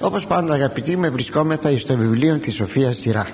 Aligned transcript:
όπως 0.00 0.26
πάντα 0.26 0.54
αγαπητοί 0.54 0.96
με 0.96 1.08
βρισκόμεθα 1.08 1.78
στο 1.78 1.96
βιβλίο 1.96 2.38
της 2.38 2.54
Σοφίας 2.54 2.96
Σιράχ 2.96 3.28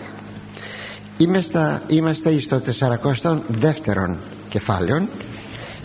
είμαστε, 1.17 1.83
είμαστε 1.87 2.39
στο 2.39 2.61
42ο 2.81 4.17
κεφάλαιο 4.49 5.09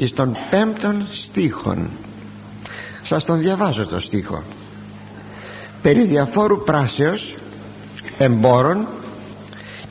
στον 0.05 0.36
πέμπτον 0.49 1.07
στίχον. 1.09 1.89
Σας 3.04 3.25
τον 3.25 3.39
διαβάζω 3.39 3.86
το 3.86 3.99
στίχο. 3.99 4.44
Περί 5.81 6.04
διαφόρου 6.04 6.63
πράσεως 6.63 7.36
εμπόρων 8.18 8.88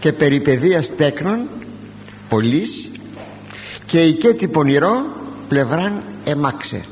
και 0.00 0.12
περί 0.12 0.42
παιδείας 0.42 0.96
τέκνων 0.96 1.48
πολλής 2.28 2.90
και 3.86 4.00
οικέτη 4.00 4.48
πονηρό 4.48 5.02
πλευράν 5.48 6.02
εμάξε 6.24 6.84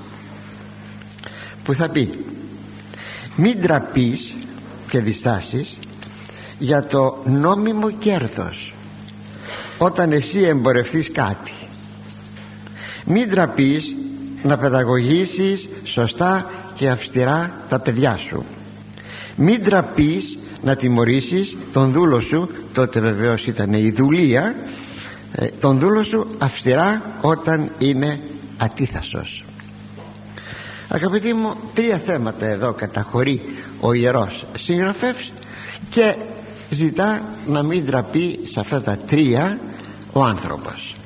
που 1.65 1.75
θα 1.75 1.91
πει 1.91 2.25
μην 3.41 3.61
τραπείς 3.61 4.35
και 4.91 5.01
διστάσεις 5.01 5.79
για 6.59 6.87
το 6.87 7.23
νόμιμο 7.25 7.91
κέρδος. 7.91 8.75
Όταν 9.79 10.13
εσύ 10.13 10.41
εμπορευτείς 10.41 11.11
κάτι 11.13 11.53
μην 13.11 13.29
τραπείς 13.29 13.95
να 14.43 14.59
παιδαγωγήσεις 14.59 15.69
σωστά 15.85 16.51
και 16.75 16.89
αυστηρά 16.89 17.53
τα 17.69 17.81
παιδιά 17.81 18.17
σου. 18.17 18.45
Μην 19.37 19.63
τραπείς 19.63 20.39
να 20.63 20.77
τιμωρήσεις 20.77 21.57
τον 21.73 21.93
δούλο 21.93 22.21
σου 22.21 22.49
τότε 22.73 23.01
βεβαίως 23.01 23.47
ήταν 23.47 23.73
η 23.73 23.91
δουλεία 23.91 24.55
ε, 25.33 25.47
τον 25.47 25.79
δούλο 25.79 26.05
σου 26.05 26.27
αυστηρά 26.39 27.03
όταν 27.21 27.71
είναι 27.79 28.21
ατίθασος 28.57 29.45
αγαπητοί 30.89 31.33
μου 31.33 31.55
τρία 31.75 31.99
θέματα 31.99 32.47
εδώ 32.47 32.73
καταχωρεί 32.73 33.43
ο 33.81 33.93
Ιερός 33.93 34.47
Συγγραφεύς 34.55 35.33
και 35.91 36.17
ζητά 36.71 37.23
να 37.47 37.63
μην 37.63 37.85
ντραπεί 37.85 38.39
σε 38.43 38.61
αυτά 38.61 38.83
τα 38.83 38.99
τρία 39.07 39.59
ο 40.13 40.23
άνθρωπος. 40.23 40.97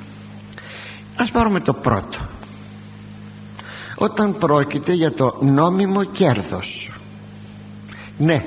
Ας 1.15 1.31
πάρουμε 1.31 1.59
το 1.59 1.73
πρώτο. 1.73 2.17
Όταν 3.97 4.37
πρόκειται 4.37 4.93
για 4.93 5.11
το 5.11 5.37
νόμιμο 5.41 6.03
κέρδος. 6.03 6.91
Ναι 8.17 8.45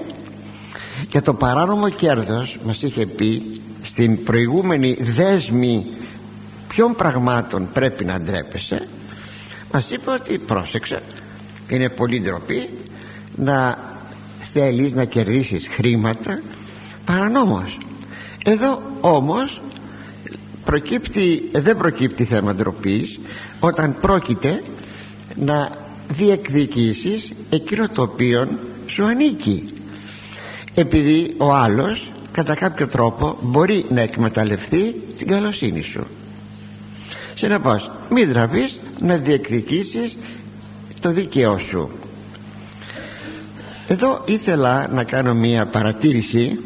για 1.11 1.23
το 1.23 1.34
παράνομο 1.34 1.89
κέρδος 1.89 2.59
μας 2.64 2.83
είχε 2.83 3.07
πει 3.07 3.61
στην 3.83 4.25
προηγούμενη 4.25 4.97
δέσμη 5.01 5.87
ποιων 6.69 6.95
πραγμάτων 6.95 7.69
πρέπει 7.73 8.05
να 8.05 8.20
ντρέπεσαι 8.20 8.87
μας 9.73 9.91
είπε 9.91 10.11
ότι 10.11 10.39
πρόσεξε 10.39 11.03
είναι 11.69 11.89
πολύ 11.89 12.20
ντροπή 12.20 12.69
να 13.36 13.78
θέλεις 14.53 14.92
να 14.92 15.05
κερδίσεις 15.05 15.67
χρήματα 15.70 16.42
παρανόμως. 17.05 17.78
Εδώ 18.45 18.83
όμως 19.00 19.61
προκύπτει, 20.64 21.48
δεν 21.53 21.77
προκύπτει 21.77 22.25
θέμα 22.25 22.55
ντροπής 22.55 23.19
όταν 23.61 23.97
πρόκειται 24.00 24.62
να 25.34 25.70
διεκδικήσεις 26.08 27.33
εκείνο 27.50 27.89
το 27.89 28.03
οποίο 28.03 28.48
σου 28.86 29.05
ανήκει. 29.05 29.73
Επειδή 30.75 31.34
ο 31.39 31.53
άλλος 31.55 32.12
κατά 32.33 32.55
κάποιο 32.55 32.86
τρόπο 32.86 33.39
μπορεί 33.42 33.86
να 33.89 34.01
εκμεταλλευτεί 34.01 34.95
την 35.17 35.27
καλοσύνη 35.27 35.83
σου. 35.83 36.06
Συνεπώς 37.34 37.91
μην 38.11 38.33
τραβείς 38.33 38.80
να 39.01 39.17
διεκδικήσεις 39.17 40.17
το 41.00 41.12
δίκαιό 41.12 41.58
σου. 41.58 41.91
Εδώ 43.89 44.22
ήθελα 44.27 44.89
να 44.89 45.05
κάνω 45.05 45.34
μία 45.34 45.66
παρατήρηση 45.66 46.58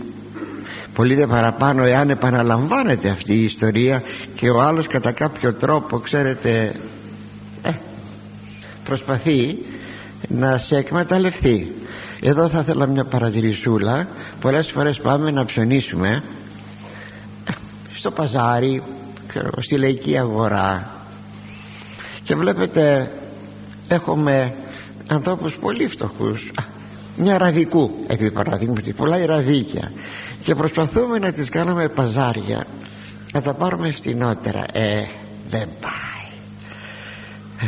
πολύ 0.94 1.14
δε 1.14 1.26
παραπάνω 1.26 1.84
εάν 1.84 2.10
επαναλαμβάνεται 2.10 3.08
αυτή 3.08 3.34
η 3.34 3.44
ιστορία 3.44 4.02
και 4.34 4.50
ο 4.50 4.60
άλλος 4.60 4.86
κατά 4.86 5.12
κάποιο 5.12 5.54
τρόπο 5.54 5.98
ξέρετε 5.98 6.74
ε, 7.62 7.70
προσπαθεί 8.84 9.58
να 10.28 10.58
σε 10.58 10.76
εκμεταλλευτεί. 10.76 11.74
Εδώ 12.20 12.48
θα 12.48 12.58
ήθελα 12.58 12.86
μια 12.86 13.04
παρατηρησούλα. 13.04 14.08
Πολλές 14.40 14.70
φορές 14.70 15.00
πάμε 15.00 15.30
να 15.30 15.44
ψωνίσουμε 15.44 16.22
ε, 17.44 17.52
στο 17.94 18.10
παζάρι 18.10 18.82
στη 19.60 19.78
λαϊκή 19.78 20.18
αγορά. 20.18 20.90
Και 22.22 22.34
βλέπετε 22.34 23.10
έχουμε 23.90 24.54
ανθρώπους 25.08 25.56
πολύ 25.56 25.86
φτωχούς. 25.86 26.50
Μια 27.16 27.38
ραδικού 27.38 27.90
επί 28.06 28.30
παραδείγματι 28.30 28.92
πολλά 28.92 29.26
ραδίκια. 29.26 29.92
Και 30.44 30.54
προσπαθούμε 30.54 31.18
να 31.18 31.32
τις 31.32 31.48
κάνουμε 31.48 31.88
παζάρια. 31.88 32.66
Να 33.32 33.42
τα 33.42 33.54
πάρουμε 33.54 33.90
φτηνότερα. 33.90 34.64
Ε 34.72 35.06
δεν 35.50 35.68
πάει. 35.80 36.20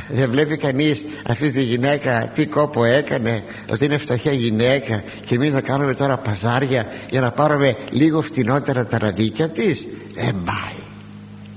Δεν 0.09 0.31
βλέπει 0.31 0.57
κανείς 0.57 1.05
αυτή 1.27 1.51
τη 1.51 1.63
γυναίκα 1.63 2.31
τι 2.35 2.47
κόπο 2.47 2.85
έκανε 2.85 3.43
ότι 3.71 3.85
είναι 3.85 3.97
φτωχιά 3.97 4.33
γυναίκα 4.33 5.03
και 5.27 5.35
εμείς 5.35 5.53
να 5.53 5.61
κάνουμε 5.61 5.95
τώρα 5.95 6.17
παζάρια 6.17 6.87
για 7.11 7.21
να 7.21 7.31
πάρουμε 7.31 7.77
λίγο 7.91 8.21
φτηνότερα 8.21 8.87
τα 8.87 8.99
ραδίκια 8.99 9.49
της. 9.49 9.87
Δεν 10.15 10.35
πάει. 10.45 10.83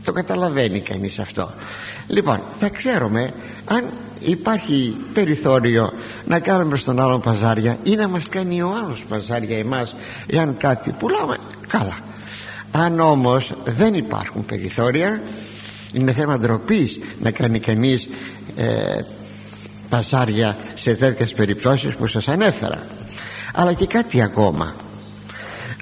Το 0.03 0.11
καταλαβαίνει 0.11 0.81
κανείς 0.81 1.19
αυτό. 1.19 1.51
Λοιπόν 2.07 2.41
θα 2.59 2.69
ξέρουμε 2.69 3.33
αν 3.65 3.83
υπάρχει 4.19 4.97
περιθώριο 5.13 5.91
να 6.25 6.39
κάνουμε 6.39 6.77
στον 6.77 6.99
άλλον 6.99 7.21
παζάρια 7.21 7.77
ή 7.83 7.95
να 7.95 8.07
μας 8.07 8.29
κάνει 8.29 8.61
ο 8.61 8.73
άλλος 8.83 9.05
παζάρια 9.09 9.57
εμάς 9.57 9.95
εάν 10.27 10.57
κάτι 10.57 10.91
πουλάμε. 10.99 11.37
Καλά. 11.67 11.97
Αν 12.71 12.99
όμως 12.99 13.53
δεν 13.65 13.93
υπάρχουν 13.93 14.45
περιθώρια 14.45 15.21
είναι 15.93 16.13
θέμα 16.13 16.37
ντροπής 16.37 16.99
να 17.21 17.31
κάνει 17.31 17.59
κανείς 17.59 18.09
ε, 18.55 18.99
παζάρια 19.89 20.57
σε 20.73 20.95
τέτοιες 20.95 21.33
περιπτώσεις 21.33 21.95
που 21.95 22.07
σας 22.07 22.27
ανέφερα. 22.27 22.83
Αλλά 23.53 23.73
και 23.73 23.85
κάτι 23.85 24.21
ακόμα. 24.21 24.75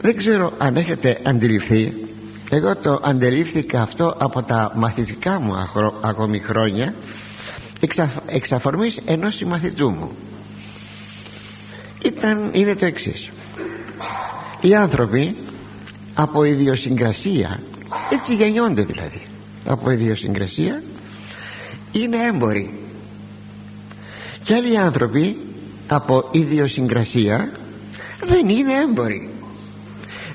Δεν 0.01 0.17
ξέρω 0.17 0.53
αν 0.57 0.75
έχετε 0.75 1.19
αντιληφθεί. 1.23 1.93
Εγώ 2.49 2.75
το 2.75 2.99
αντιλήφθηκα 3.03 3.81
αυτό 3.81 4.15
από 4.19 4.43
τα 4.43 4.71
μαθητικά 4.75 5.39
μου 5.39 5.53
ακόμη 6.01 6.39
χρόνια 6.39 6.93
εξ 8.25 8.51
αφορμής 8.51 8.99
ενός 9.05 9.35
συμμαθητού 9.35 9.89
μου. 9.89 10.11
Ήταν, 12.05 12.51
είναι 12.53 12.75
το 12.75 12.85
εξής. 12.85 13.29
Οι 14.61 14.75
άνθρωποι 14.75 15.35
από 16.13 16.43
ιδιοσυγκρασία 16.43 17.59
έτσι 18.11 18.35
γεννιόνται 18.35 18.81
δηλαδή 18.81 19.21
από 19.65 19.89
ιδιοσυγκρασία 19.89 20.83
είναι 21.91 22.17
έμποροι. 22.17 22.79
Και 24.43 24.53
άλλοι 24.53 24.77
άνθρωποι 24.77 25.37
από 25.87 26.29
ιδιοσυγκρασία 26.31 27.51
δεν 28.25 28.49
είναι 28.49 28.73
έμποροι. 28.73 29.29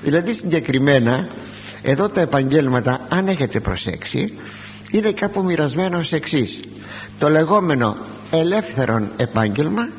Δηλαδή 0.03 0.33
συγκεκριμένα 0.33 1.27
εδώ 1.81 2.09
τα 2.09 2.21
επαγγέλματα 2.21 3.05
αν 3.09 3.27
έχετε 3.27 3.59
προσέξει 3.59 4.33
είναι 4.91 5.11
κάπου 5.11 5.43
μοιρασμένο 5.43 5.97
ως 5.97 6.13
εξής. 6.13 6.59
Το 7.19 7.29
λεγόμενο 7.29 7.97
ελεύθερον 8.31 9.11
επάγγελμα 9.17 9.89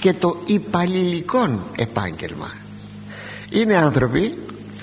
και 0.00 0.12
το 0.12 0.36
υπαλληλικό 0.46 1.62
επάγγελμα. 1.76 2.50
Είναι 3.50 3.76
άνθρωποι 3.76 4.32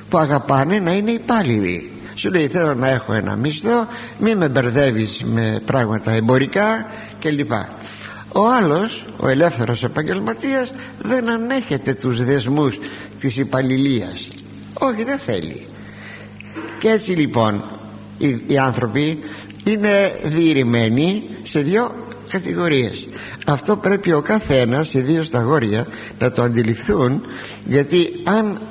που 0.10 0.18
αγαπάνε 0.18 0.80
να 0.80 0.92
είναι 0.92 1.12
υπάλληλοι. 1.12 1.92
Σου 2.16 2.30
λέει 2.30 2.48
θέλω 2.48 2.74
να 2.74 2.88
έχω 2.88 3.14
ένα 3.14 3.36
μισθό 3.36 3.88
μη 4.20 4.36
με 4.36 4.50
μπερδεύεις 4.50 5.24
με 5.26 5.62
πράγματα 5.66 6.12
εμπορικά 6.12 6.86
κλπ. 7.20 7.52
Ο 8.32 8.48
άλλος 8.48 9.06
ο 9.20 9.28
ελεύθερος 9.28 9.84
επαγγελματίας 9.84 10.72
δεν 11.02 11.30
ανέχεται 11.30 11.94
τους 11.94 12.26
δεσμούς 12.26 12.80
της 13.20 13.38
υπαλληλίας. 13.38 14.28
Όχι 14.74 15.04
δεν 15.04 15.18
θέλει. 15.18 15.68
Και 16.80 16.90
έτσι 16.90 17.12
λοιπόν 17.12 17.64
οι, 18.20 18.44
οι 18.48 18.58
άνθρωποι 18.58 19.20
είναι 19.64 20.12
διηρημένοι 20.24 21.24
σε 21.44 21.60
δύο 21.60 21.92
κατηγορίες. 22.30 23.06
Αυτό 23.46 23.76
πρέπει 23.78 24.14
ο 24.14 24.22
καθένας 24.22 24.94
ιδίως 24.94 25.26
στα 25.26 25.42
γόρια 25.42 25.88
να 26.20 26.32
το 26.32 26.42
αντιληφθούν 26.42 27.22
γιατί 27.66 28.10
αν 28.24 28.62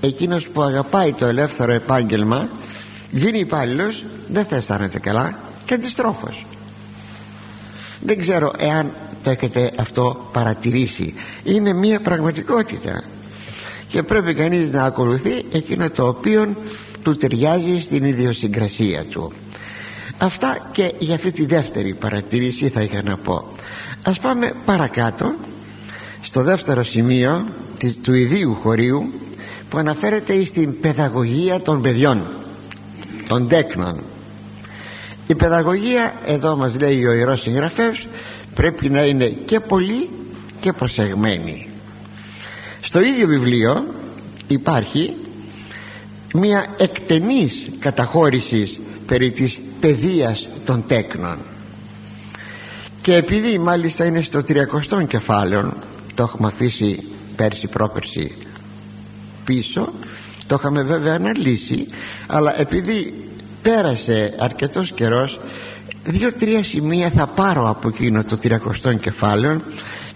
εκείνος 0.00 0.48
που 0.48 0.62
αγαπάει 0.62 1.12
το 1.12 1.26
ελεύθερο 1.26 1.72
επάγγελμα 1.72 2.48
γίνει 3.10 3.38
υπάλληλος, 3.38 4.04
δεν 4.28 4.44
θα 4.44 4.56
αισθάνεται 4.56 4.98
καλά 4.98 5.38
και 5.64 5.74
αντιστρόφως. 5.74 6.46
Δεν 8.00 8.18
ξέρω 8.18 8.52
εάν 8.58 8.92
το 9.22 9.30
έχετε 9.30 9.72
αυτό 9.78 10.28
παρατηρήσει. 10.32 11.14
Είναι 11.44 11.72
μια 11.72 12.00
πραγματικότητα. 12.00 13.02
Και 13.88 14.02
πρέπει 14.02 14.34
κανείς 14.34 14.72
να 14.72 14.82
ακολουθεί 14.82 15.44
εκείνο 15.52 15.90
το 15.90 16.06
οποίο 16.06 16.56
του 17.06 17.16
ταιριάζει 17.16 17.78
στην 17.78 18.04
ιδιοσυγκρασία 18.04 19.04
του. 19.04 19.32
Αυτά 20.18 20.70
και 20.72 20.94
για 20.98 21.14
αυτή 21.14 21.32
τη 21.32 21.44
δεύτερη 21.46 21.94
παρατήρηση 21.94 22.68
θα 22.68 22.80
είχα 22.82 23.02
να 23.02 23.16
πω. 23.16 23.48
Ας 24.02 24.18
πάμε 24.18 24.52
παρακάτω 24.64 25.34
στο 26.20 26.42
δεύτερο 26.42 26.84
σημείο 26.84 27.46
του 28.02 28.14
ιδίου 28.14 28.54
χωρίου 28.54 29.12
που 29.68 29.78
αναφέρεται 29.78 30.44
στην 30.44 30.80
παιδαγωγία 30.80 31.60
των 31.60 31.82
παιδιών 31.82 32.26
των 33.28 33.48
τέκνων. 33.48 34.02
Η 35.26 35.34
παιδαγωγία 35.34 36.14
εδώ 36.24 36.56
μας 36.56 36.76
λέει 36.80 37.04
ο 37.06 37.12
Ιερός 37.12 37.40
Συγγραφεύς 37.42 38.06
πρέπει 38.54 38.90
να 38.90 39.02
είναι 39.02 39.26
και 39.26 39.60
πολύ 39.60 40.08
και 40.60 40.72
προσεγμένη. 40.72 41.68
Στο 42.80 43.00
ίδιο 43.00 43.26
βιβλίο 43.26 43.84
υπάρχει 44.46 45.14
μια 46.34 46.66
εκτενής 46.78 47.70
καταχώρησης 47.78 48.78
περί 49.06 49.30
της 49.30 49.58
παιδείας 49.80 50.48
των 50.64 50.84
τέκνων. 50.86 51.38
Και 53.02 53.14
επειδή 53.14 53.58
μάλιστα 53.58 54.04
είναι 54.04 54.20
στο 54.20 54.40
300 54.90 55.06
κεφάλαιο 55.06 55.72
το 56.14 56.22
έχουμε 56.22 56.46
αφήσει 56.46 57.02
πέρσι 57.36 57.66
πρόπερσι 57.66 58.36
πίσω 59.44 59.92
το 60.46 60.56
είχαμε 60.58 60.82
βέβαια 60.82 61.14
αναλύσει 61.14 61.86
αλλά 62.26 62.60
επειδή 62.60 63.14
πέρασε 63.62 64.34
αρκετός 64.38 64.92
καιρός 64.92 65.40
δύο-τρία 66.04 66.62
σημεία 66.62 67.10
θα 67.10 67.26
πάρω 67.26 67.68
από 67.68 67.88
εκείνο 67.88 68.24
το 68.24 68.38
300 68.84 68.96
κεφάλαιο 69.00 69.60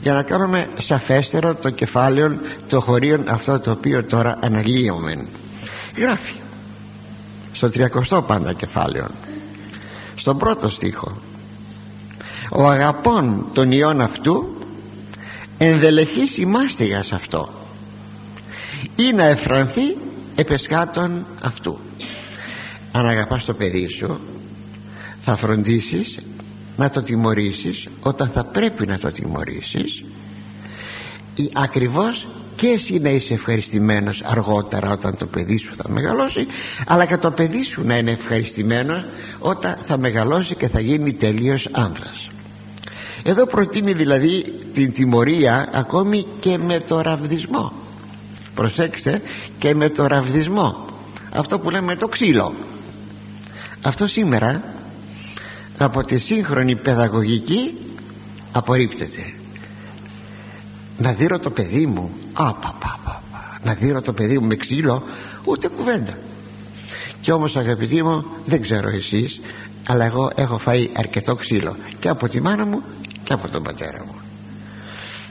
για 0.03 0.13
να 0.13 0.23
κάνουμε 0.23 0.69
σαφέστερο 0.79 1.55
το 1.55 1.71
κεφάλαιο 1.71 2.39
το 2.69 2.81
χωρίων 2.81 3.25
αυτό 3.29 3.59
το 3.59 3.71
οποίο 3.71 4.05
τώρα 4.05 4.39
αναλύουμε 4.41 5.27
γράφει. 5.97 6.35
Στο 7.53 7.71
300 8.11 8.23
πάντα 8.27 8.53
κεφάλαιο 8.53 9.07
στον 10.15 10.39
πρώτο 10.39 10.69
στίχο. 10.69 11.17
Ο 12.51 12.67
αγαπών 12.69 13.47
των 13.53 13.73
ιών 13.73 14.01
αυτού 14.01 14.55
ενδελεχής 15.59 16.37
ημάστηγας 16.37 17.13
αυτό. 17.13 17.49
Ή 18.97 19.13
να 19.13 19.25
εφρανθεί 19.25 19.97
επεσκάτων 20.35 21.27
αυτού 21.43 21.79
αν 22.93 23.07
αγαπάς 23.07 23.45
το 23.45 23.55
παιδί 23.55 23.89
σου 23.89 24.21
θα 25.21 25.37
φροντίσεις 25.37 26.19
να 26.77 26.91
το 26.91 27.03
τιμωρήσεις 27.03 27.89
όταν 28.01 28.29
θα 28.29 28.45
πρέπει 28.45 28.87
να 28.87 28.99
το 28.99 29.11
τιμωρήσεις. 29.11 30.05
Ακριβώς 31.53 32.27
και 32.61 32.67
εσύ 32.69 32.99
να 32.99 33.09
είσαι 33.11 33.35
ευχαριστημένος 33.35 34.23
αργότερα 34.25 34.91
όταν 34.93 35.17
το 35.17 35.27
παιδί 35.27 35.57
σου 35.59 35.75
θα 35.77 35.85
μεγαλώσει 35.89 36.47
αλλά 36.87 37.07
και 37.07 37.17
το 37.17 37.31
παιδί 37.31 37.63
σου 37.65 37.83
να 37.85 37.97
είναι 37.97 38.11
ευχαριστημένος 38.11 39.05
όταν 39.39 39.77
θα 39.83 39.97
μεγαλώσει 39.99 40.55
και 40.55 40.69
θα 40.69 40.81
γίνει 40.81 41.13
τελείως 41.13 41.69
άνδρας. 41.73 42.29
Εδώ 43.23 43.47
προτείνει 43.47 43.93
δηλαδή 43.93 44.45
την 44.75 44.93
τιμωρία 44.93 45.69
ακόμη 45.73 46.27
και 46.41 46.59
με 46.59 46.81
το 46.81 47.01
ραβδισμό. 47.01 47.73
Προσέξτε 48.55 49.23
και 49.59 49.75
με 49.75 49.89
το 49.91 50.07
ραβδισμό. 50.07 50.87
Αυτό 51.33 51.59
που 51.59 51.71
λέμε 51.71 51.97
το 51.97 52.09
ξύλο. 52.09 52.55
Αυτό 53.83 54.07
σήμερα 54.07 54.63
από 55.79 56.05
τη 56.05 56.19
σύγχρονη 56.19 56.77
παιδαγωγική 56.77 57.75
απορρίπτεται 58.53 59.40
να 61.01 61.13
δείρω 61.13 61.39
το 61.39 61.51
παιδί 61.51 61.87
μου. 61.87 62.11
Α, 62.33 62.55
πα, 62.55 62.75
πα, 62.81 63.01
πα, 63.05 63.23
να 63.65 63.75
δείρω 63.75 64.01
το 64.01 64.13
παιδί 64.13 64.39
μου 64.39 64.47
με 64.47 64.55
ξύλο 64.55 65.03
ούτε 65.45 65.69
κουβέντα. 65.69 66.13
Και 67.21 67.33
όμως 67.33 67.57
αγαπητοί 67.57 68.03
μου 68.03 68.25
δεν 68.45 68.61
ξέρω 68.61 68.89
εσείς 68.89 69.41
αλλά 69.87 70.05
εγώ 70.05 70.31
έχω 70.35 70.59
φάει 70.59 70.89
αρκετό 70.97 71.35
ξύλο 71.35 71.77
και 71.99 72.09
από 72.09 72.29
τη 72.29 72.41
μάνα 72.41 72.67
μου 72.67 72.83
και 73.25 73.33
από 73.33 73.51
τον 73.51 73.63
πατέρα 73.63 74.03
μου. 74.07 74.15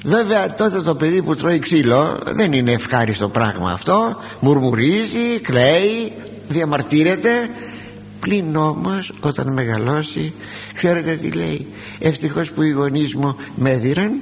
Βέβαια 0.04 0.54
τότε 0.54 0.82
το 0.82 0.96
παιδί 0.96 1.22
που 1.22 1.36
τρώει 1.36 1.60
ξύλο 1.60 2.20
δεν 2.26 2.54
είναι 2.54 2.72
ευχάριστο 2.72 3.30
πράγμα 3.30 3.72
αυτό. 3.72 4.18
Μουρμουρίζει, 4.40 5.40
κλαίει 5.42 6.14
διαμαρτύρεται. 6.48 7.50
Πλην 8.20 8.56
όμως 8.56 9.14
όταν 9.20 9.54
μεγαλώσει 9.54 10.34
ξέρετε 10.74 11.16
τι 11.16 11.32
λέει. 11.32 11.68
Ευτυχώς 12.00 12.52
που 12.52 12.64
οι 12.64 12.70
γονείς 12.70 13.14
μου 13.14 13.36
με 13.56 13.70
έδιραν 13.70 14.22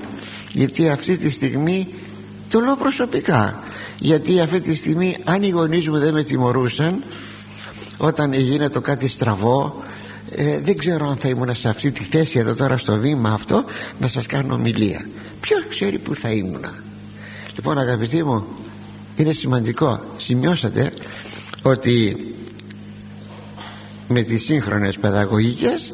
γιατί 0.58 0.90
αυτή 0.90 1.18
τη 1.18 1.30
στιγμή 1.30 1.88
το 2.50 2.60
λέω 2.60 2.76
προσωπικά. 2.76 3.64
Γιατί 4.00 4.40
αυτή 4.40 4.60
τη 4.60 4.76
στιγμή 4.76 5.18
αν 5.24 5.44
οι 5.44 5.50
γονείς 5.50 5.88
μου 5.88 5.98
δεν 5.98 6.14
με 6.14 6.24
τιμωρούσαν 6.24 7.04
όταν 7.98 8.34
γίνεται 8.34 8.80
κάτι 8.80 9.08
στραβό 9.08 9.84
ε, 10.32 10.60
δεν 10.60 10.78
ξέρω 10.78 11.10
αν 11.10 11.16
θα 11.16 11.28
ήμουν 11.28 11.56
σε 11.56 11.70
αυτή 11.70 11.92
τη 11.92 12.04
θέση 12.04 12.40
εδώ 12.40 12.56
τώρα 12.56 12.78
στο 12.78 12.96
βήμα 12.98 13.32
αυτό 13.32 13.66
να 14.00 14.08
σας 14.08 14.26
κάνω 14.26 14.54
ομιλία. 14.54 15.10
Ποιος 15.42 15.66
ξέρει 15.70 15.98
που 16.00 16.16
θα 16.16 16.30
ήμουν 16.32 16.66
λοιπόν 17.56 17.78
αγαπητοί 17.78 18.24
μου 18.24 18.46
είναι 19.16 19.34
σημαντικό. 19.34 20.04
Σημειώσατε 20.18 20.94
ότι 21.62 22.18
με 24.08 24.24
τις 24.24 24.44
σύγχρονες 24.44 24.98
παιδαγωγικές 24.98 25.92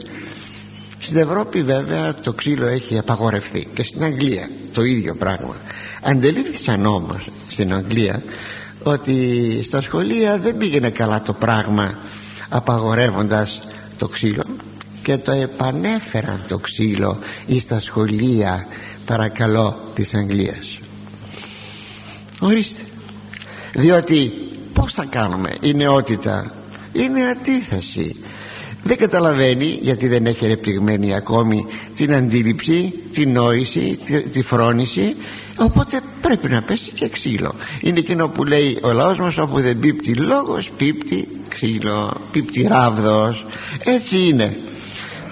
στην 1.14 1.26
Ευρώπη 1.26 1.62
βέβαια 1.62 2.14
το 2.14 2.34
ξύλο 2.34 2.66
έχει 2.66 2.98
απαγορευτεί 2.98 3.68
και 3.74 3.84
στην 3.84 4.04
Αγγλία 4.04 4.50
το 4.74 4.84
ίδιο 4.84 5.16
πράγμα. 5.16 5.56
Αντελήφθησαν 6.02 6.86
όμως 6.86 7.28
στην 7.48 7.74
Αγγλία 7.74 8.24
ότι 8.84 9.60
στα 9.64 9.82
σχολεία 9.82 10.38
δεν 10.38 10.58
πήγαινε 10.58 10.90
καλά 10.90 11.22
το 11.22 11.34
πράγμα 11.34 11.98
απαγορεύοντας 12.50 13.62
το 13.98 14.08
ξύλο 14.08 14.44
και 15.04 15.18
το 15.18 15.32
επανέφεραν 15.32 16.44
το 16.48 16.58
ξύλο 16.58 17.20
ή 17.46 17.60
στα 17.60 17.80
σχολεία 17.80 18.68
παρακαλώ 19.06 19.92
της 19.94 20.14
Αγγλίας. 20.14 20.80
Ορίστε. 22.40 22.82
Διότι 23.74 24.32
πως 24.74 24.94
θα 24.94 25.06
κάνουμε 25.06 25.50
η 25.62 25.74
νεότητα; 25.74 26.54
Είναι 26.94 27.26
αντίθεση 27.28 28.24
δεν 28.84 28.98
καταλαβαίνει 28.98 29.80
γιατί 29.82 30.08
δεν 30.08 30.26
έχει 30.26 30.48
ρεπτυγμένη 30.48 31.14
ακόμη 31.14 31.66
την 31.96 32.14
αντίληψη 32.14 32.94
την 33.12 33.32
νόηση, 33.32 34.00
τη, 34.04 34.30
τη 34.30 34.42
φρόνηση. 34.42 35.16
Οπότε 35.58 36.00
πρέπει 36.22 36.50
να 36.50 36.62
πέσει 36.62 36.92
και 36.92 37.10
ξύλο. 37.10 37.56
Είναι 37.82 38.00
εκείνο 38.00 38.28
που 38.28 38.44
λέει 38.44 38.78
ο 38.82 38.92
λαός 38.92 39.20
μας 39.20 39.38
όπου 39.38 39.60
δεν 39.60 39.80
πίπτει 39.80 40.14
λόγος 40.14 40.70
πίπτει 40.78 41.28
ξύλο 41.50 42.14
πίπτει 42.32 42.62
ράβδος. 42.62 43.46
Έτσι 43.84 44.18
είναι. 44.18 44.58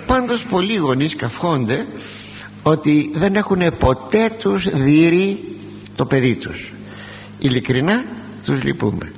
Πάντως 0.06 0.44
πολλοί 0.44 0.76
γονείς 0.76 1.16
καυχόνται 1.16 1.86
ότι 2.64 3.12
δεν 3.14 3.36
έχουν 3.36 3.62
ποτέ 3.80 4.36
τους 4.40 4.70
δύρει 4.70 5.40
το 5.96 6.06
παιδί 6.06 6.36
τους. 6.36 6.72
Ειλικρινά 7.40 8.04
τους 8.46 8.64
λυπούμε 8.64 9.12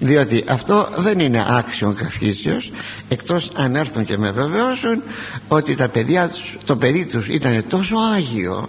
διότι 0.00 0.44
αυτό 0.48 0.88
δεν 0.96 1.18
είναι 1.18 1.44
άξιο 1.48 1.92
καυχήσεως 1.98 2.70
εκτός 3.08 3.50
αν 3.56 3.76
έρθουν 3.76 4.04
και 4.04 4.18
με 4.18 4.30
βεβαιώσουν 4.30 5.02
ότι 5.48 5.74
τα 5.74 5.88
παιδιά 5.88 6.28
τους, 6.28 6.56
το 6.64 6.76
παιδί 6.76 7.06
τους 7.06 7.26
ήταν 7.28 7.64
τόσο 7.68 7.96
άγιο 8.14 8.68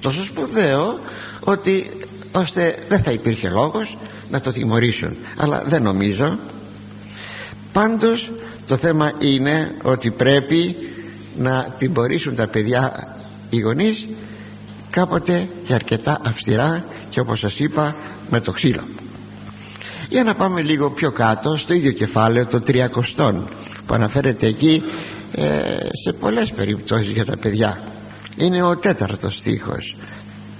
τόσο 0.00 0.24
σπουδαίο 0.24 0.98
ότι 1.40 1.90
ώστε 2.32 2.78
δεν 2.88 3.02
θα 3.02 3.10
υπήρχε 3.10 3.48
λόγος 3.48 3.96
να 4.30 4.40
το 4.40 4.50
τιμωρήσουν. 4.50 5.16
Αλλά 5.36 5.62
δεν 5.66 5.82
νομίζω. 5.82 6.38
Πάντως 7.72 8.30
το 8.66 8.76
θέμα 8.76 9.12
είναι 9.18 9.74
ότι 9.82 10.10
πρέπει 10.10 10.76
να 11.36 11.74
τιμωρήσουν 11.78 12.34
τα 12.34 12.46
παιδιά 12.48 13.16
οι 13.50 13.58
γονείς 13.58 14.06
κάποτε 14.90 15.48
και 15.66 15.74
αρκετά 15.74 16.20
αυστηρά 16.24 16.84
και 17.10 17.20
όπως 17.20 17.38
σας 17.38 17.58
είπα 17.58 17.96
με 18.30 18.40
το 18.40 18.52
ξύλο 18.52 18.82
για 20.12 20.24
να 20.24 20.34
πάμε 20.34 20.62
λίγο 20.62 20.90
πιο 20.90 21.10
κάτω 21.10 21.56
στο 21.56 21.74
ίδιο 21.74 21.92
κεφάλαιο 21.92 22.46
το 22.46 22.62
300 22.66 23.44
που 23.86 23.94
αναφέρεται 23.94 24.46
εκεί 24.46 24.82
ε, 25.32 25.42
σε 26.04 26.12
πολλές 26.20 26.52
περιπτώσεις 26.52 27.12
για 27.12 27.24
τα 27.24 27.36
παιδιά. 27.36 27.80
Είναι 28.36 28.62
ο 28.62 28.76
τέταρτος 28.76 29.34
στίχος 29.34 29.96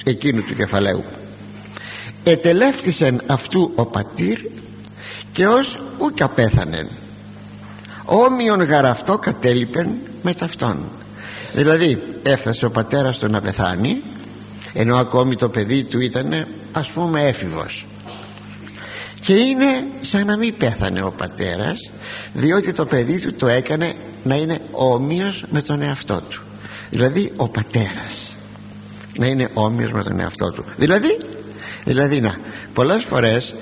εκείνου 0.04 0.42
του 0.42 0.54
κεφαλαίου. 0.54 1.04
Ετελεύθησεν 2.24 3.20
αυτού 3.26 3.72
ο 3.74 3.86
πατήρ 3.86 4.38
και 5.32 5.46
ως 5.46 5.78
ούκ 5.98 6.22
απέθανεν. 6.22 6.88
Όμοιον 8.04 8.62
γαραυτό 8.62 9.18
κατέλειπεν 9.18 9.88
με 10.22 10.34
ταυτόν 10.34 10.76
δηλαδή 11.54 12.02
έφτασε 12.22 12.66
ο 12.66 12.70
πατέρας 12.70 13.18
του 13.18 13.26
να 13.30 13.40
πεθάνει 13.40 14.02
ενώ 14.72 14.96
ακόμη 14.96 15.36
το 15.36 15.48
παιδί 15.48 15.84
του 15.84 16.00
ήταν 16.00 16.46
ας 16.72 16.88
πούμε 16.88 17.28
έφηβος 17.28 17.86
και 19.24 19.34
είναι 19.34 19.84
σαν 20.00 20.26
να 20.26 20.36
μην 20.36 20.56
πέθανε 20.56 21.02
ο 21.02 21.12
πατέρας 21.16 21.90
διότι 22.32 22.72
το 22.72 22.86
παιδί 22.86 23.20
του 23.20 23.34
το 23.34 23.46
έκανε 23.46 23.94
να 24.24 24.34
είναι 24.34 24.60
όμοιος 24.70 25.44
με 25.50 25.62
τον 25.62 25.82
εαυτό 25.82 26.22
του. 26.28 26.42
Δηλαδή 26.90 27.32
ο 27.36 27.48
πατέρας 27.48 28.36
να 29.18 29.26
είναι 29.26 29.50
όμοιος 29.54 29.92
με 29.92 30.02
τον 30.02 30.20
εαυτό 30.20 30.50
του. 30.50 30.64
Δηλαδή 30.76 31.18
δηλαδή 31.84 32.20
να 32.20 32.36
πολλές 32.72 33.04
φορές 33.04 33.54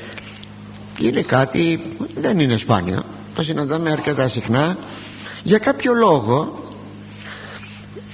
είναι 0.99 1.23
κάτι 1.23 1.95
δεν 2.14 2.38
είναι 2.38 2.57
σπάνιο. 2.57 3.05
Το 3.35 3.43
συναντάμε 3.43 3.90
αρκετά 3.90 4.29
συχνά. 4.29 4.76
Για 5.43 5.59
κάποιο 5.59 5.95
λόγο 5.95 6.64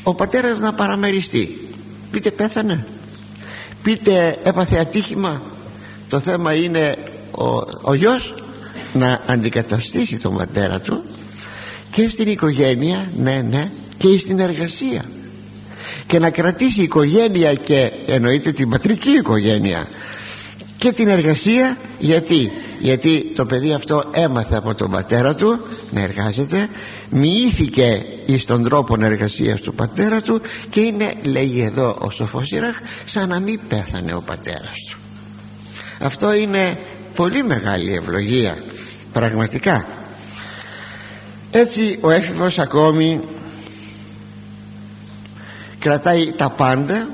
ο 0.03 0.15
πατέρας 0.15 0.59
να 0.59 0.75
παραμεριστεί. 0.75 1.69
Πείτε 2.11 2.31
πέθανε. 2.31 2.87
Πείτε 3.83 4.39
έπαθε 4.43 4.79
ατύχημα. 4.79 5.43
Το 6.09 6.21
θέμα 6.21 6.55
είναι 6.55 6.97
ο, 7.37 7.47
ο 7.83 7.95
γιος 7.95 8.35
να 8.93 9.21
αντικαταστήσει 9.27 10.19
τον 10.19 10.37
πατέρα 10.37 10.81
του 10.81 11.05
και 11.91 12.09
στην 12.09 12.29
οικογένεια 12.29 13.11
ναι 13.17 13.43
ναι 13.51 13.71
και 13.97 14.19
στην 14.19 14.39
εργασία. 14.39 15.05
Και 16.07 16.19
να 16.19 16.31
κρατήσει 16.31 16.81
η 16.81 16.85
οικογένεια 16.85 17.55
και 17.55 17.93
εννοείται 18.07 18.53
την 18.53 18.69
πατρική 18.69 19.11
οικογένεια. 19.11 19.87
Και 20.79 20.93
την 20.93 21.09
εργασία 21.09 21.79
γιατί 21.99 22.53
γιατί 22.81 23.33
το 23.35 23.47
παιδί 23.47 23.73
αυτό 23.73 24.05
έμαθε 24.13 24.57
από 24.57 24.75
τον 24.75 24.91
πατέρα 24.91 25.35
του 25.35 25.61
να 25.91 26.01
εργάζεται 26.01 26.69
μοιήθηκε 27.11 28.05
εις 28.27 28.45
τον 28.45 28.63
τρόπο 28.63 28.97
εργασίας 29.01 29.61
του 29.61 29.75
πατέρα 29.75 30.21
του 30.21 30.41
και 30.71 30.81
είναι 30.81 31.15
λέγει 31.23 31.61
εδώ 31.61 31.97
ο 32.01 32.11
σοφός 32.11 32.51
Ιραχ 32.51 32.79
σαν 33.05 33.29
να 33.29 33.41
μην 33.41 33.61
πέθανε 33.69 34.15
ο 34.15 34.23
πατέρας 34.27 34.77
του. 34.91 34.99
Αυτό 36.01 36.35
είναι 36.35 36.79
πολύ 37.17 37.43
μεγάλη 37.45 37.95
ευλογία 37.95 38.57
πραγματικά. 39.13 39.87
Έτσι 41.51 41.99
ο 42.01 42.11
έφηβος 42.11 42.59
ακόμη 42.59 43.21
κρατάει 45.79 46.33
τα 46.33 46.51
πάντα. 46.51 47.09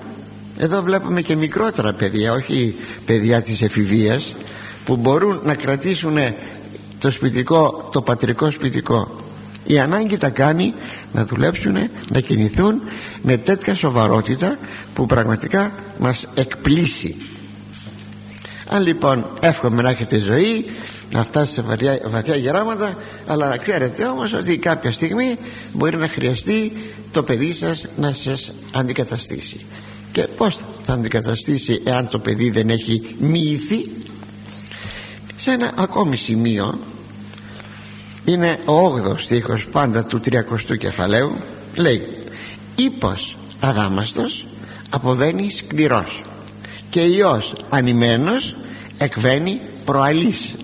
Εδώ 0.58 0.82
βλέπουμε 0.82 1.20
και 1.22 1.36
μικρότερα 1.36 1.92
παιδιά 1.94 2.32
όχι 2.32 2.74
παιδιά 3.06 3.40
της 3.42 3.62
εφηβείας 3.62 4.34
που 4.84 4.96
μπορούν 4.96 5.40
να 5.44 5.54
κρατήσουν 5.54 6.16
το 6.98 7.10
σπιτικό 7.10 7.88
το 7.92 8.02
πατρικό 8.02 8.50
σπιτικό. 8.50 9.20
Η 9.64 9.78
ανάγκη 9.78 10.16
τα 10.16 10.30
κάνει 10.30 10.74
να 11.12 11.24
δουλέψουν 11.24 11.74
να 12.12 12.20
κινηθούν 12.20 12.82
με 13.22 13.36
τέτοια 13.36 13.74
σοβαρότητα 13.74 14.58
που 14.94 15.06
πραγματικά 15.06 15.72
μας 15.98 16.26
εκπλήσει 16.34 17.16
αν 18.72 18.82
λοιπόν 18.82 19.26
εύχομαι 19.40 19.82
να 19.82 19.90
έχετε 19.90 20.18
ζωή 20.20 20.64
να 21.10 21.24
φτάσει 21.24 21.52
σε 21.52 21.62
βαθιά, 21.62 22.00
βαθιά 22.06 22.36
γεράματα 22.36 22.96
αλλά 23.26 23.48
να 23.48 23.56
ξέρετε 23.56 24.04
όμως 24.04 24.32
ότι 24.32 24.58
κάποια 24.58 24.92
στιγμή 24.92 25.38
μπορεί 25.72 25.96
να 25.96 26.08
χρειαστεί 26.08 26.72
το 27.10 27.22
παιδί 27.22 27.52
σας 27.52 27.86
να 27.96 28.12
σας 28.12 28.52
αντικαταστήσει. 28.72 29.66
Και 30.12 30.22
πως 30.22 30.60
θα 30.82 30.92
αντικαταστήσει 30.92 31.82
εάν 31.84 32.06
το 32.06 32.18
παιδί 32.18 32.50
δεν 32.50 32.70
έχει 32.70 33.16
μοιηθεί; 33.18 33.90
Σε 35.36 35.50
ένα 35.50 35.72
ακόμη 35.76 36.16
σημείο 36.16 36.78
είναι 38.24 38.58
ο 38.64 38.74
8 39.12 39.18
στίχος 39.18 39.66
πάντα 39.72 40.04
του 40.04 40.20
30ου 40.24 40.76
κεφαλαίου 40.78 41.36
λέει 41.74 42.08
ύπος 42.76 43.36
αδάμαστος 43.60 44.46
αποβαίνει 44.90 45.50
σκληρός 45.50 46.22
και 46.92 47.00
ιός 47.00 47.52
ανημένος 47.68 48.56
εκβαίνει 48.98 49.60
προαλής. 49.84 50.54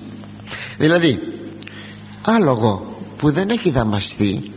Δηλαδή 0.79 1.19
άλογο 2.23 2.97
που 3.17 3.31
δεν 3.31 3.49
έχει 3.51 3.71
δαμαστεί 3.71 4.53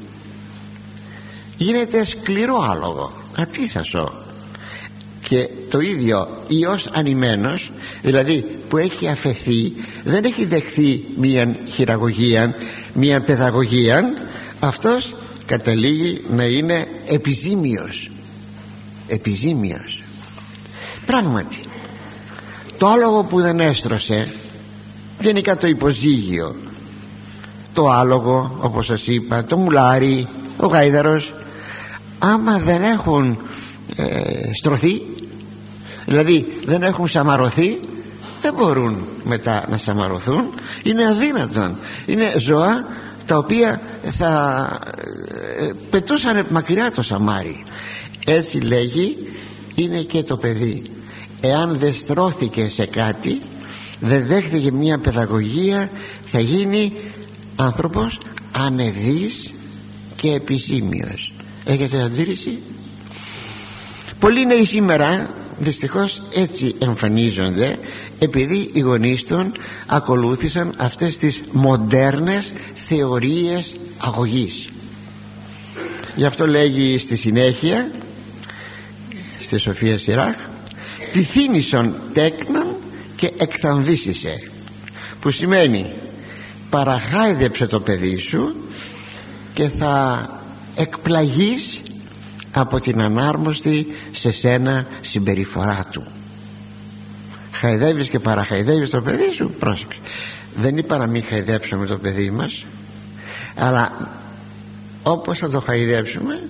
γίνεται 1.58 2.06
σκληρό 2.06 2.62
άλογο. 2.62 3.12
Αντίθασο 3.38 4.24
και 5.28 5.50
το 5.70 5.80
ίδιο 5.80 6.28
ιός 6.48 6.90
ανημένος 6.94 7.72
δηλαδή 8.02 8.46
που 8.70 8.78
έχει 8.78 9.08
αφαιθεί 9.08 9.74
δεν 10.04 10.24
έχει 10.24 10.46
δεχθεί 10.46 11.04
μία 11.18 11.56
χειραγωγία 11.74 12.56
μία 12.94 13.22
παιδαγωγία 13.22 14.14
αυτός 14.60 15.16
καταλήγει 15.46 16.22
να 16.30 16.44
είναι 16.44 16.88
επιζήμιος. 17.06 18.12
Επιζήμιος 19.08 20.01
πράγματι 21.06 21.60
το 22.78 22.88
άλογο 22.88 23.24
που 23.24 23.42
δεν 23.42 23.60
έστρωσε 23.60 24.34
γενικά 25.20 25.58
το 25.58 25.68
υποζύγιο. 25.68 26.56
Το 27.74 27.90
άλογο 27.90 28.58
όπως 28.62 28.86
σας 28.86 29.08
είπα 29.08 29.44
το 29.44 29.58
μουλάρι 29.58 30.28
ο 30.58 30.68
γάιδαρος 30.68 31.34
άμα 32.20 32.58
δεν 32.58 32.84
έχουν 32.84 33.38
ε, 33.96 34.54
στρωθεί 34.60 35.02
δηλαδή 36.06 36.60
δεν 36.66 36.84
έχουν 36.84 37.08
σαμαρωθεί 37.08 37.80
δεν 38.42 38.54
μπορούν 38.54 39.08
μετά 39.24 39.66
να 39.70 39.78
σαμαρωθούν. 39.78 40.54
Είναι 40.84 41.08
αδύνατον. 41.08 41.78
Είναι 42.06 42.34
ζώα 42.40 42.86
τα 43.26 43.38
οποία 43.38 43.82
θα 44.12 44.66
ε, 45.60 45.70
πετούσαν 45.90 46.46
μακριά 46.50 46.92
το 46.92 47.02
σαμάρι. 47.02 47.64
Έτσι 48.26 48.58
λέγει 48.58 49.18
είναι 49.76 50.02
και 50.02 50.24
το 50.24 50.38
παιδί. 50.38 50.84
Εάν 51.42 51.78
δεν 51.78 51.94
στρώθηκε 51.94 52.70
σε 52.70 52.86
κάτι 52.86 53.42
δεν 54.00 54.26
δέχτηκε 54.26 54.72
μια 54.72 54.98
παιδαγωγία 54.98 55.90
θα 56.24 56.40
γίνει 56.40 56.94
άνθρωπος 57.56 58.20
ανεδής 58.52 59.52
και 60.16 60.32
επιζήμιος 60.32 61.34
έχετε 61.66 62.02
αντίρρηση; 62.02 62.60
Πολλοί 64.20 64.46
νέοι 64.46 64.66
σήμερα 64.66 65.30
δυστυχώς 65.60 66.22
έτσι 66.34 66.76
εμφανίζονται 66.80 67.78
επειδή 68.20 68.70
οι 68.74 68.80
γονείς 68.80 69.28
των 69.28 69.52
ακολούθησαν 69.88 70.74
αυτές 70.78 71.18
τις 71.18 71.42
μοντέρνες 71.52 72.52
θεωρίες 72.74 73.76
αγωγής. 73.98 74.70
Γι' 76.16 76.26
αυτό 76.26 76.48
λέγει 76.48 76.98
στη 76.98 77.16
συνέχεια 77.16 77.92
στη 79.52 79.60
Σοφία 79.60 79.98
Σιράχ 79.98 80.36
τη 81.12 81.24
θύμισον 81.24 81.96
τέκνον 82.14 82.76
και 83.16 83.32
εκθαμβήσισε 83.38 84.52
που 85.20 85.32
σημαίνει 85.32 85.94
παραχάιδεψε 86.70 87.68
το 87.68 87.80
παιδί 87.80 88.18
σου 88.18 88.56
και 89.54 89.70
θα 89.70 90.26
εκπλαγείς 90.76 91.82
από 92.52 92.80
την 92.80 93.02
ανάρμοστη 93.02 93.88
σε 94.12 94.32
σένα 94.32 94.86
συμπεριφορά 95.02 95.86
του. 95.92 96.04
Χαϊδεύεις 97.52 98.10
και 98.10 98.20
παραχαϊδεύεις 98.20 98.90
το 98.90 99.02
παιδί 99.02 99.32
σου 99.32 99.56
πρόσεξε 99.60 100.00
δεν 100.56 100.78
είπα 100.78 100.98
να 100.98 101.08
μην 101.08 101.24
χαϊδέψουμε 101.24 101.86
το 101.86 101.98
παιδί 101.98 102.30
μας 102.32 102.66
αλλά 103.56 104.10
όπως 105.04 105.40
θα 105.40 105.50
το 105.50 105.60
χαϊδέψουμε 105.60 106.42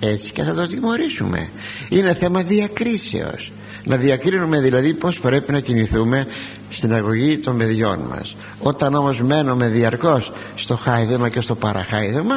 έτσι 0.00 0.32
και 0.32 0.42
θα 0.42 0.54
το 0.54 0.66
τιμωρήσουμε. 0.66 1.48
Είναι 1.88 2.14
θέμα 2.14 2.42
διακρίσεως. 2.42 3.52
Να 3.84 3.96
διακρίνουμε 3.96 4.60
δηλαδή 4.60 4.94
πως 4.94 5.20
πρέπει 5.20 5.52
να 5.52 5.60
κινηθούμε 5.60 6.26
στην 6.68 6.94
αγωγή 6.94 7.38
των 7.38 7.58
παιδιών 7.58 7.98
μας. 7.98 8.36
Όταν 8.58 8.94
όμως 8.94 9.20
μένουμε 9.20 9.68
διαρκώς 9.68 10.32
στο 10.56 10.76
χάιδεμα 10.76 11.28
και 11.28 11.40
στο 11.40 11.54
παραχάιδεμα 11.54 12.34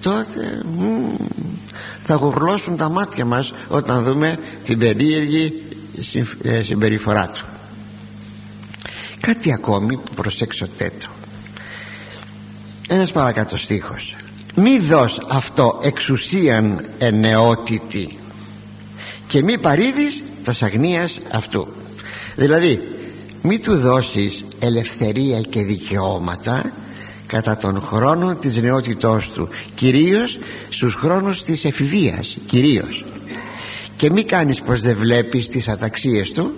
τότε 0.00 0.62
θα 2.02 2.14
γουρλώσουν 2.14 2.76
τα 2.76 2.88
μάτια 2.88 3.24
μας 3.24 3.52
όταν 3.68 4.02
δούμε 4.04 4.38
την 4.64 4.78
περίεργη 4.78 5.62
ε, 6.42 6.62
συμπεριφορά 6.62 7.28
του. 7.28 7.46
Κάτι 9.20 9.52
ακόμη 9.52 9.96
που 9.96 10.14
προσέξω 10.14 10.66
το 10.78 10.84
ένας 12.88 13.12
παρακάτω 13.12 13.56
στίχος 13.56 14.16
μη 14.54 14.78
δώσ 14.78 15.20
αυτό 15.28 15.80
εξουσίαν 15.82 16.86
ενεότητη 16.98 18.18
και 19.28 19.42
μη 19.42 19.58
παρήδεις 19.58 20.22
τας 20.44 20.56
σαγνίας 20.56 21.18
αυτού. 21.32 21.68
Δηλαδή 22.36 22.80
μη 23.42 23.58
του 23.58 23.76
δώσεις 23.76 24.44
ελευθερία 24.58 25.40
και 25.40 25.62
δικαιώματα 25.62 26.72
κατά 27.26 27.56
τον 27.56 27.80
χρόνο 27.80 28.34
της 28.34 28.56
νεότητός 28.56 29.30
του 29.30 29.48
κυρίως 29.74 30.38
στους 30.68 30.94
χρόνους 30.94 31.42
της 31.42 31.64
εφηβείας 31.64 32.38
κυρίως. 32.46 33.04
Και 33.96 34.10
μη 34.10 34.24
κάνεις 34.24 34.60
πως 34.60 34.80
δεν 34.80 34.96
βλέπεις 34.96 35.48
τις 35.48 35.68
αταξίες 35.68 36.30
του 36.30 36.52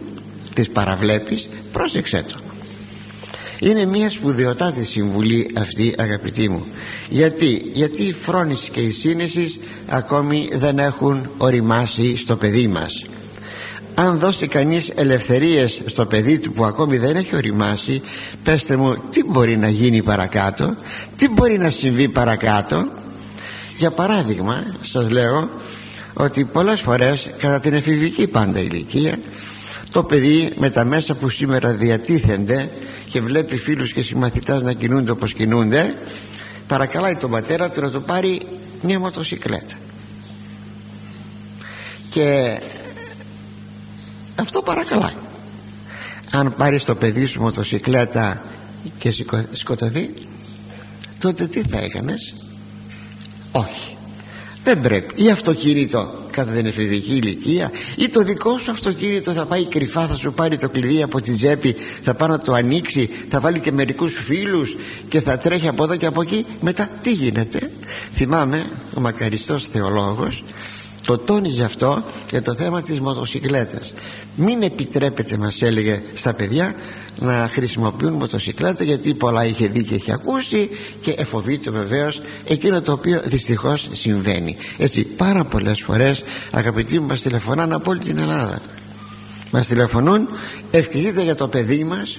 τις 0.54 0.68
παραβλέπεις. 0.68 1.48
Πρόσεξέ 1.72 2.24
το. 2.32 2.38
Είναι 3.58 3.84
μια 3.84 4.10
σπουδαιοτάτη 4.10 4.84
συμβουλή 4.84 5.50
αυτή 5.56 5.94
αγαπητοί 5.98 6.48
μου 6.48 6.66
γιατί, 7.08 7.62
γιατί 7.73 8.02
η 8.02 8.12
φρόνησης 8.12 8.68
και 8.68 8.80
η 8.80 8.90
σύνεσης 8.90 9.58
ακόμη 9.87 10.49
δεν 10.52 10.78
έχουν 10.78 11.30
οριμάσει 11.38 12.16
στο 12.16 12.37
παιδί 12.37 12.66
μας. 12.66 13.04
Αν 13.94 14.18
δώσει 14.18 14.49
κανείς 14.49 14.90
ελευθερίες 14.94 15.80
στο 15.87 16.06
παιδί 16.06 16.38
του 16.38 16.52
που 16.52 16.64
ακόμη 16.64 16.96
δεν 16.99 17.16
έχει 17.16 17.37
οριμάσει 17.37 18.02
πέστε 18.42 18.76
μου 18.76 18.96
τι 19.11 19.25
μπορεί 19.25 19.58
να 19.58 19.68
γίνει 19.68 20.02
παρακάτω 20.02 20.76
τι 21.16 21.28
μπορεί 21.28 21.58
να 21.58 21.70
συμβεί 21.70 22.08
παρακάτω. 22.08 22.88
Για 23.76 23.90
παράδειγμα 23.90 24.64
σας 24.80 25.11
λέω 25.11 25.49
ότι 26.14 26.44
πολλές 26.44 26.80
φορές 26.80 27.30
κατά 27.38 27.61
την 27.61 27.75
εφηβική 27.75 28.26
πάντα 28.26 28.61
ηλικία 28.61 29.18
το 29.90 30.02
παιδί 30.02 30.52
με 30.56 30.70
τα 30.70 30.84
μέσα 30.84 31.14
που 31.14 31.28
σήμερα 31.28 31.73
διατίθενται 31.73 32.68
και 33.11 33.20
βλέπει 33.20 33.56
φίλους 33.56 33.92
και 33.92 34.02
συμμαθητάς 34.02 34.62
να 34.62 34.73
κινούνται 34.73 35.11
όπως 35.11 35.32
κινούνται 35.32 35.94
παρακαλάει 36.66 37.14
τον 37.16 37.30
πατέρα 37.30 37.71
του 37.71 37.80
να 37.80 37.90
του 37.90 38.02
πάρει 38.02 38.47
μια 38.83 38.99
μοτοσυκλέτα. 38.99 39.75
Και 42.11 42.59
αυτό 44.37 44.62
παρακαλά 44.62 45.12
αν 46.30 46.54
πάρεις 46.56 46.85
το 46.85 46.94
παιδί 46.94 47.26
σου 47.26 47.40
μοτοσυκλέτα 47.40 48.42
και 48.99 49.14
σκοτωθεί 49.50 50.14
τότε 51.18 51.47
τι 51.47 51.62
θα 51.62 51.78
έκανες; 51.78 52.35
Όχι. 53.52 53.97
Δεν 54.64 54.80
πρέπει. 54.80 55.23
Ή 55.23 55.30
αυτοκίνητο 55.30 56.23
κατά 56.34 56.50
την 56.52 56.66
εφηβική 56.66 57.12
ηλικία 57.12 57.70
ή 57.96 58.08
το 58.08 58.22
δικό 58.22 58.58
σου 58.58 58.70
αυτοκίνητο 58.70 59.32
θα 59.32 59.46
πάει 59.46 59.66
κρυφά 59.66 60.06
θα 60.06 60.14
σου 60.14 60.32
πάρει 60.32 60.58
το 60.58 60.68
κλειδί 60.68 61.02
από 61.02 61.20
τη 61.20 61.32
τσέπη 61.32 61.76
θα 62.02 62.14
πάει 62.14 62.28
να 62.28 62.38
το 62.38 62.52
ανοίξει 62.52 63.10
θα 63.28 63.40
βάλει 63.40 63.60
και 63.60 63.72
μερικούς 63.72 64.14
φίλους 64.14 64.76
και 65.08 65.20
θα 65.20 65.38
τρέχει 65.38 65.68
από 65.68 65.84
εδώ 65.84 65.96
και 65.96 66.06
από 66.06 66.22
εκεί. 66.22 66.46
Μετά 66.60 66.88
τι 67.02 67.12
γίνεται; 67.12 67.70
Θυμάμαι 68.12 68.66
ο 68.94 69.00
μακαριστός 69.00 69.68
θεολόγος 69.68 70.44
το 71.06 71.18
τόνιζε 71.18 71.64
αυτό 71.64 72.04
για 72.30 72.42
το 72.42 72.54
θέμα 72.54 72.80
της 72.82 73.00
μοτοσυκλέτας. 73.00 73.94
Μην 74.37 74.62
επιτρέπετε 74.62 75.37
μας 75.37 75.62
έλεγε 75.62 76.02
στα 76.14 76.34
παιδιά 76.34 76.75
να 77.18 77.49
χρησιμοποιούν 77.52 78.12
μοτοσυκλέτα 78.12 78.84
γιατί 78.84 79.14
πολλά 79.14 79.44
είχε 79.46 79.66
δει 79.66 79.84
και 79.84 79.94
είχε 79.94 80.12
ακούσει 80.12 80.68
και 81.00 81.11
εφοβείται 81.11 81.70
βεβαίως 81.70 82.20
εκείνο 82.44 82.80
το 82.80 82.92
οποίο 82.92 83.20
δυστυχώς 83.25 83.88
συμβαίνει. 83.92 84.56
Έτσι 84.78 85.02
πάρα 85.02 85.44
πολλές 85.44 85.80
φορές 85.80 86.23
αγαπητοί 86.50 87.00
μου 87.00 87.06
μας 87.06 87.20
τηλεφωνάνε 87.20 87.75
από 87.75 87.90
όλη 87.90 88.00
την 88.00 88.18
Ελλάδα. 88.18 88.58
Μας 89.50 89.66
τηλεφωνούν 89.66 90.28
ευχηθείτε 90.70 91.23
για 91.23 91.34
το 91.34 91.49
παιδί 91.49 91.84
μας 91.84 92.18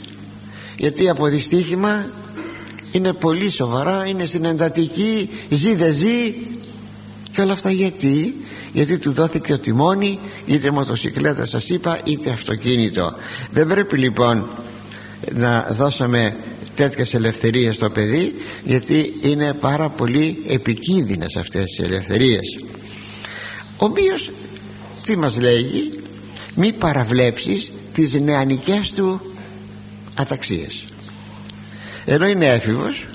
γιατί 0.78 1.10
από 1.10 1.26
δυστύχημα 1.26 2.06
είναι 2.92 3.14
πολύ 3.14 3.50
σοβαρά 3.50 4.06
είναι 4.06 4.26
στην 4.26 4.46
εντατική 4.46 5.30
ζει 5.50 5.76
δεν 5.76 5.94
ζει 5.94 6.34
και 7.32 7.42
όλα 7.42 7.54
αυτά 7.54 7.72
γιατί; 7.72 8.36
Γιατί 8.76 8.98
του 8.98 9.12
δόθηκε 9.12 9.54
ο 9.54 9.60
τιμόνι 9.60 10.20
είτε 10.46 10.72
μοτοσυκλέτα 10.72 11.46
σας 11.46 11.70
είπα 11.70 12.00
είτε 12.04 12.30
αυτοκίνητο. 12.30 13.14
Δεν 13.52 13.68
πρέπει 13.68 13.98
λοιπόν 13.98 14.48
να 15.34 15.68
δώσουμε 15.78 16.36
τέτοιες 16.76 17.14
ελευθερίες 17.14 17.76
στο 17.76 17.90
παιδί 17.90 18.34
γιατί 18.64 19.14
είναι 19.22 19.54
πάρα 19.54 19.90
πολύ 19.90 20.44
επικίνδυνες 20.48 21.36
αυτές 21.36 21.78
οι 21.78 21.84
ελευθερίες. 21.84 22.64
Ομοίως 23.78 24.32
τι 25.04 25.16
μας 25.18 25.38
λέγει; 25.40 25.90
Μη 26.56 26.74
παραβλέψεις 26.74 27.72
τις 27.94 28.14
νεανικές 28.14 28.92
του 28.92 29.22
αταξίες. 30.16 30.84
Ενώ 32.06 32.28
είναι 32.28 32.46
έφηβος 32.46 33.06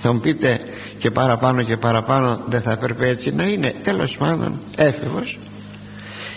θα 0.00 0.12
μου 0.12 0.20
πείτε 0.20 0.60
και 0.98 1.10
παραπάνω 1.10 1.62
και 1.62 1.76
παραπάνω 1.76 2.44
δεν 2.48 2.62
θα 2.62 2.70
έπρεπε 2.72 3.08
έτσι 3.08 3.34
να 3.34 3.44
είναι. 3.44 3.72
Τέλος 3.82 4.16
πάντων 4.16 4.60
έφηβος. 4.76 5.38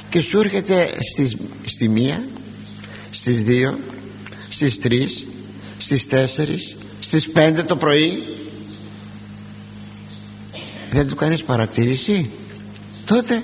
Και 0.10 0.22
σου 0.22 0.39
έρχεται 0.39 0.89
στις, 1.12 1.38
στη 1.66 1.89
μία 1.89 2.24
στις 3.10 3.44
δύο 3.44 3.80
στις 4.50 4.80
τρεις 4.80 5.25
στις 5.78 6.08
τέσσερις 6.08 6.75
στις 7.00 7.30
πέντε 7.30 7.63
το 7.63 7.75
πρωί. 7.75 8.24
Δεν 10.89 11.08
του 11.08 11.16
κάνεις 11.16 11.44
παρατήρηση; 11.44 12.30
Τότε 13.06 13.42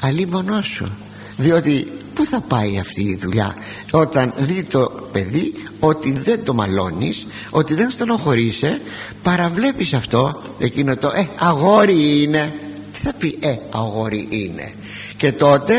αλίμονό 0.00 0.62
σου. 0.62 0.96
Διότι 1.36 1.92
πού 2.14 2.24
θα 2.24 2.40
πάει 2.40 2.78
αυτή 2.78 3.02
η 3.02 3.16
δουλειά; 3.16 3.54
Όταν 3.90 4.32
δει 4.36 4.62
το 4.62 5.08
παιδί 5.12 5.52
ότι 5.80 6.12
δεν 6.12 6.44
το 6.44 6.54
μαλώνεις 6.54 7.26
ότι 7.50 7.74
δεν 7.74 7.90
στενοχωρείσαι 7.90 8.80
παραβλέπεις 9.22 9.94
αυτό 9.94 10.42
εκείνο 10.58 10.96
το 10.96 11.12
ε 11.14 11.28
αγόρι 11.38 12.22
είναι 12.22 12.54
τι 12.92 12.98
θα 12.98 13.12
πει 13.12 13.38
ε 13.40 13.56
αγόρι 13.70 14.26
είναι 14.30 14.72
και 15.16 15.32
τότε 15.32 15.74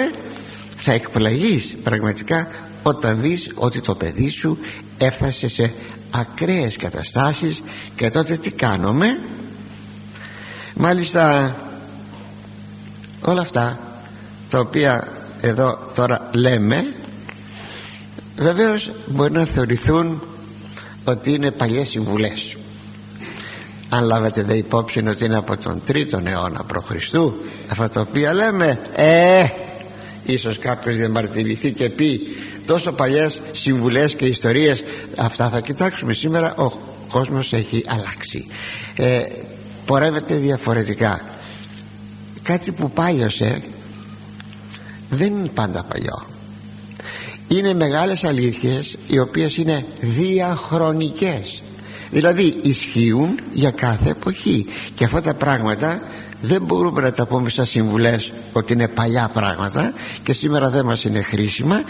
θα 0.76 0.92
εκπλαγείς 0.92 1.76
πραγματικά 1.84 2.48
όταν 2.84 3.22
δεις 3.22 3.52
ότι 3.56 3.82
το 3.82 3.96
παιδί 3.96 4.30
σου 4.30 4.58
έφτασε 4.98 5.48
σε 5.48 5.74
ακραίες 6.12 6.76
καταστάσεις 6.76 7.62
και 7.96 8.10
τότε 8.10 8.38
τι 8.38 8.52
κάνουμε; 8.52 9.08
Μάλιστα 10.76 11.56
όλα 13.22 13.42
αυτά 13.42 13.80
τα 14.50 14.60
οποία 14.60 15.13
εδώ 15.46 15.80
τώρα 15.96 16.30
λέμε 16.34 16.94
βεβαίως 18.38 18.92
μπορεί 19.06 19.32
να 19.32 19.46
θεωρηθούν 19.46 20.22
ότι 21.06 21.32
είναι 21.34 21.52
παλιές 21.52 21.90
συμβουλές. 21.90 22.56
Αν 23.90 24.04
λάβετε 24.04 24.42
δε 24.44 24.56
υπόψη 24.58 25.08
ότι 25.08 25.26
είναι 25.26 25.38
από 25.38 25.58
τον 25.58 25.82
3ο 25.88 26.26
αιώνα 26.26 26.66
π.Χ. 26.66 27.16
αυτά 27.70 27.90
τα 27.90 28.02
οποία 28.02 28.34
λέμε 28.34 28.80
ε 28.96 29.44
ίσως 30.26 30.60
κάποιος 30.60 30.96
διαμαρτυρηθεί 30.96 31.72
και 31.72 31.90
πει 31.90 32.20
τόσο 32.66 32.92
παλιές 32.92 33.42
συμβουλές 33.52 34.16
και 34.16 34.26
ιστορίες. 34.26 34.84
Αυτά 35.18 35.50
θα 35.50 35.60
κοιτάξουμε 35.60 36.14
σήμερα 36.14 36.56
ο 36.56 36.72
κόσμος 37.12 37.54
έχει 37.54 37.84
αλλάξει. 37.88 38.48
Ε, 38.96 39.20
πορεύεται 39.86 40.36
διαφορετικά. 40.36 41.22
Κάτι 42.44 42.72
που 42.72 42.92
πάλιωσε 42.92 43.62
δεν 45.14 45.34
είναι 45.38 45.48
πάντα 45.54 45.84
παλιό. 45.84 46.26
Είναι 47.48 47.74
μεγάλες 47.74 48.24
αλήθειες 48.24 48.98
οι 49.08 49.20
οποίες 49.20 49.58
είναι 49.58 49.86
διαχρονικές. 50.00 51.62
Δηλαδή 52.12 52.58
ισχύουν 52.62 53.40
για 53.54 53.72
κάθε 53.72 54.10
εποχή. 54.10 54.66
Και 54.96 55.04
αυτά 55.04 55.22
τα 55.22 55.34
πράγματα 55.34 56.02
δεν 56.42 56.62
μπορούμε 56.62 57.02
να 57.02 57.12
τα 57.12 57.26
πούμε 57.26 57.50
σαν 57.50 57.66
συμβουλές 57.66 58.32
ότι 58.54 58.74
είναι 58.74 58.88
παλιά 58.88 59.30
πράγματα 59.34 59.94
και 60.24 60.34
σήμερα 60.34 60.70
δεν 60.70 60.86
μας 60.86 61.04
είναι 61.04 61.22
χρήσιμα. 61.22 61.84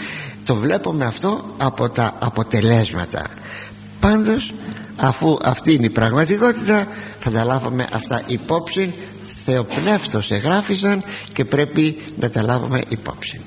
Το 0.44 0.54
βλέπουμε 0.54 1.04
αυτό 1.04 1.44
από 1.58 1.88
τα 1.88 2.14
αποτελέσματα. 2.18 3.26
Πάντως 4.00 4.52
αφού 4.96 5.38
αυτή 5.42 5.72
είναι 5.72 5.86
η 5.86 5.90
πραγματικότητα 5.90 6.86
θα 7.18 7.30
τα 7.30 7.44
λάβουμε 7.44 7.86
αυτά 7.92 8.22
υπόψη 8.26 8.94
θεοπνεύστος 9.44 10.30
εγγράφησαν 10.30 11.02
και 11.32 11.44
πρέπει 11.44 11.96
να 12.18 12.30
τα 12.30 12.42
λάβουμε 12.42 12.82
υπόψη. 12.88 13.40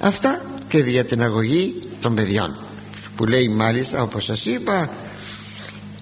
Αυτά 0.00 0.40
και 0.68 0.78
για 0.78 1.04
την 1.04 1.22
αγωγή 1.22 1.74
των 2.00 2.14
παιδιών 2.14 2.56
που 3.16 3.24
λέει 3.26 3.48
μάλιστα 3.48 4.02
όπως 4.02 4.24
σας 4.24 4.46
είπα 4.46 4.90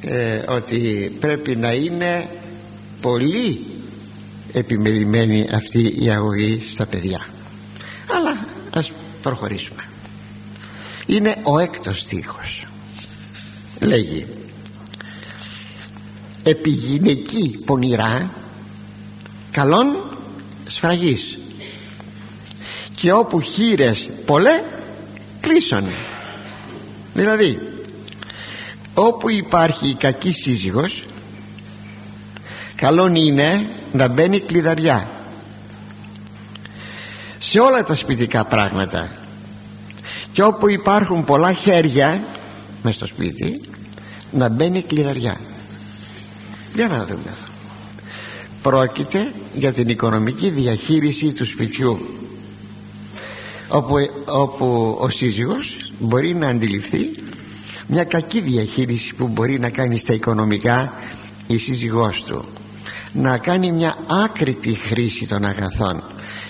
ε, 0.01 0.43
ότι 0.49 1.12
πρέπει 1.21 1.57
να 1.57 1.73
είναι 1.73 2.29
πολύ 3.01 3.67
επιμελημένη 4.53 5.49
αυτή 5.55 5.95
η 6.05 6.11
αγωγή 6.12 6.62
στα 6.73 6.87
παιδιά. 6.87 7.27
Αλλά 8.17 8.47
ας 8.71 8.93
προχωρήσουμε. 9.23 9.83
Είναι 11.07 11.37
ο 11.43 11.59
έκτος 11.59 12.01
στίχος. 12.01 12.67
Λέγει 13.81 14.27
επιγυναική 16.43 17.62
πονηρά 17.64 18.31
καλών 19.55 19.97
σφραγής. 20.67 21.38
Και 22.97 23.12
όπου 23.12 23.40
χείρες 23.40 24.09
πολλέ 24.27 24.62
κλείσον 25.40 25.85
δηλαδή 27.14 27.59
όπου 28.95 29.31
υπάρχει 29.31 29.95
κακή 29.95 30.33
σύζυγος 30.33 31.03
καλόν 32.77 33.14
είναι 33.14 33.69
να 33.93 34.09
μπαίνει 34.09 34.40
κλειδαριά. 34.40 35.09
Σε 37.38 37.59
όλα 37.59 37.85
τα 37.85 37.95
σπιτικά 37.95 38.45
πράγματα. 38.45 39.17
Και 40.33 40.43
όπου 40.43 40.69
υπάρχουν 40.69 41.25
πολλά 41.25 41.53
χέρια 41.53 42.23
μες 42.83 42.95
στο 42.95 43.07
σπίτι 43.07 43.61
να 44.31 44.49
μπαίνει 44.49 44.83
κλειδαριά. 44.83 45.40
Για 46.75 46.88
να 46.88 47.05
δούμε 47.05 47.44
πρόκειται 48.64 49.33
για 49.55 49.72
την 49.72 49.88
οικονομική 49.88 50.48
διαχείριση 50.50 51.33
του 51.33 51.46
σπιτιού 51.46 51.98
όπου, 53.68 53.94
όπου 54.27 54.96
ο 55.00 55.09
σύζυγος 55.09 55.77
μπορεί 55.98 56.35
να 56.35 56.48
αντιληφθεί 56.48 57.11
μια 57.87 58.05
κακή 58.05 58.40
διαχείριση 58.40 59.14
που 59.14 59.29
μπορεί 59.29 59.59
να 59.59 59.70
κάνει 59.70 59.98
στα 59.98 60.12
οικονομικά 60.12 60.92
η 61.46 61.57
σύζυγός 61.59 62.22
του. 62.22 62.44
Να 63.12 63.38
κάνει 63.38 63.72
μια 63.72 63.96
άκρητη 64.24 64.74
χρήση 64.74 65.29
των 65.29 65.44
αγαθών. 65.44 66.03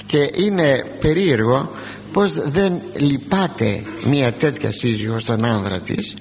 Και 0.06 0.30
είναι 0.34 0.84
περίεργο 1.00 1.70
πως 2.12 2.32
δεν 2.50 2.80
λυπάται 2.96 3.82
μια 4.06 4.32
τέτοια 4.32 4.72
σύζυγος 4.72 5.22
στον 5.22 5.44
άνδρα 5.44 5.80
της 5.80 6.14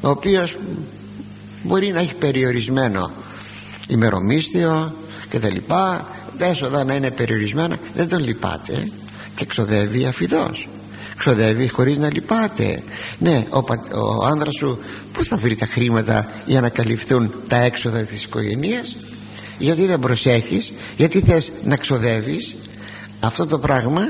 ο 0.00 0.08
οποίος 0.08 0.56
μπορεί 1.62 1.92
να 1.92 2.00
έχει 2.00 2.14
περιορισμένο 2.14 3.10
ημερομίσθιο 3.88 4.94
και 5.34 5.40
τα 5.40 5.50
λοιπά. 5.50 6.06
Τα 6.38 6.46
έσοδα 6.46 6.84
να 6.84 6.94
είναι 6.94 7.10
περιορισμένα. 7.10 7.76
Δεν 7.94 8.08
τον 8.08 8.24
λυπάται 8.24 8.88
και 9.34 9.44
ξοδεύει 9.44 10.04
αφιδός. 10.04 10.68
Ξοδεύει 11.18 11.68
χωρίς 11.68 11.98
να 11.98 12.08
λυπάται. 12.12 12.82
Ναι 13.18 13.44
ο, 13.50 13.58
ο 14.18 14.24
άνδρας 14.24 14.54
σου 14.56 14.78
που 15.12 15.24
θα 15.24 15.36
βρει 15.36 15.56
τα 15.56 15.66
χρήματα 15.66 16.26
για 16.46 16.60
να 16.60 16.68
καλυφθούν 16.68 17.32
τα 17.48 17.56
έξοδα 17.56 18.02
της 18.02 18.24
οικογένειας; 18.24 18.96
Γιατί 19.58 19.86
δεν 19.86 19.98
προσέχεις; 19.98 20.72
Γιατί 20.96 21.20
θες 21.20 21.52
να 21.64 21.76
ξοδεύεις; 21.76 22.56
Αυτό 23.20 23.46
το 23.46 23.58
πράγμα 23.58 24.02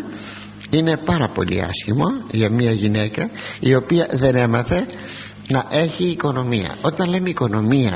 είναι 0.71 0.97
πάρα 0.97 1.29
πολύ 1.29 1.61
άσχημο 1.61 2.07
για 2.31 2.51
μια 2.51 2.71
γυναίκα 2.71 3.31
η 3.61 3.75
οποία 3.75 4.07
δεν 4.13 4.35
έμαθε 4.37 4.87
να 5.49 5.67
έχει 5.71 6.05
οικονομία. 6.05 6.79
Όταν 6.83 7.09
λέμε 7.09 7.29
οικονομία 7.29 7.93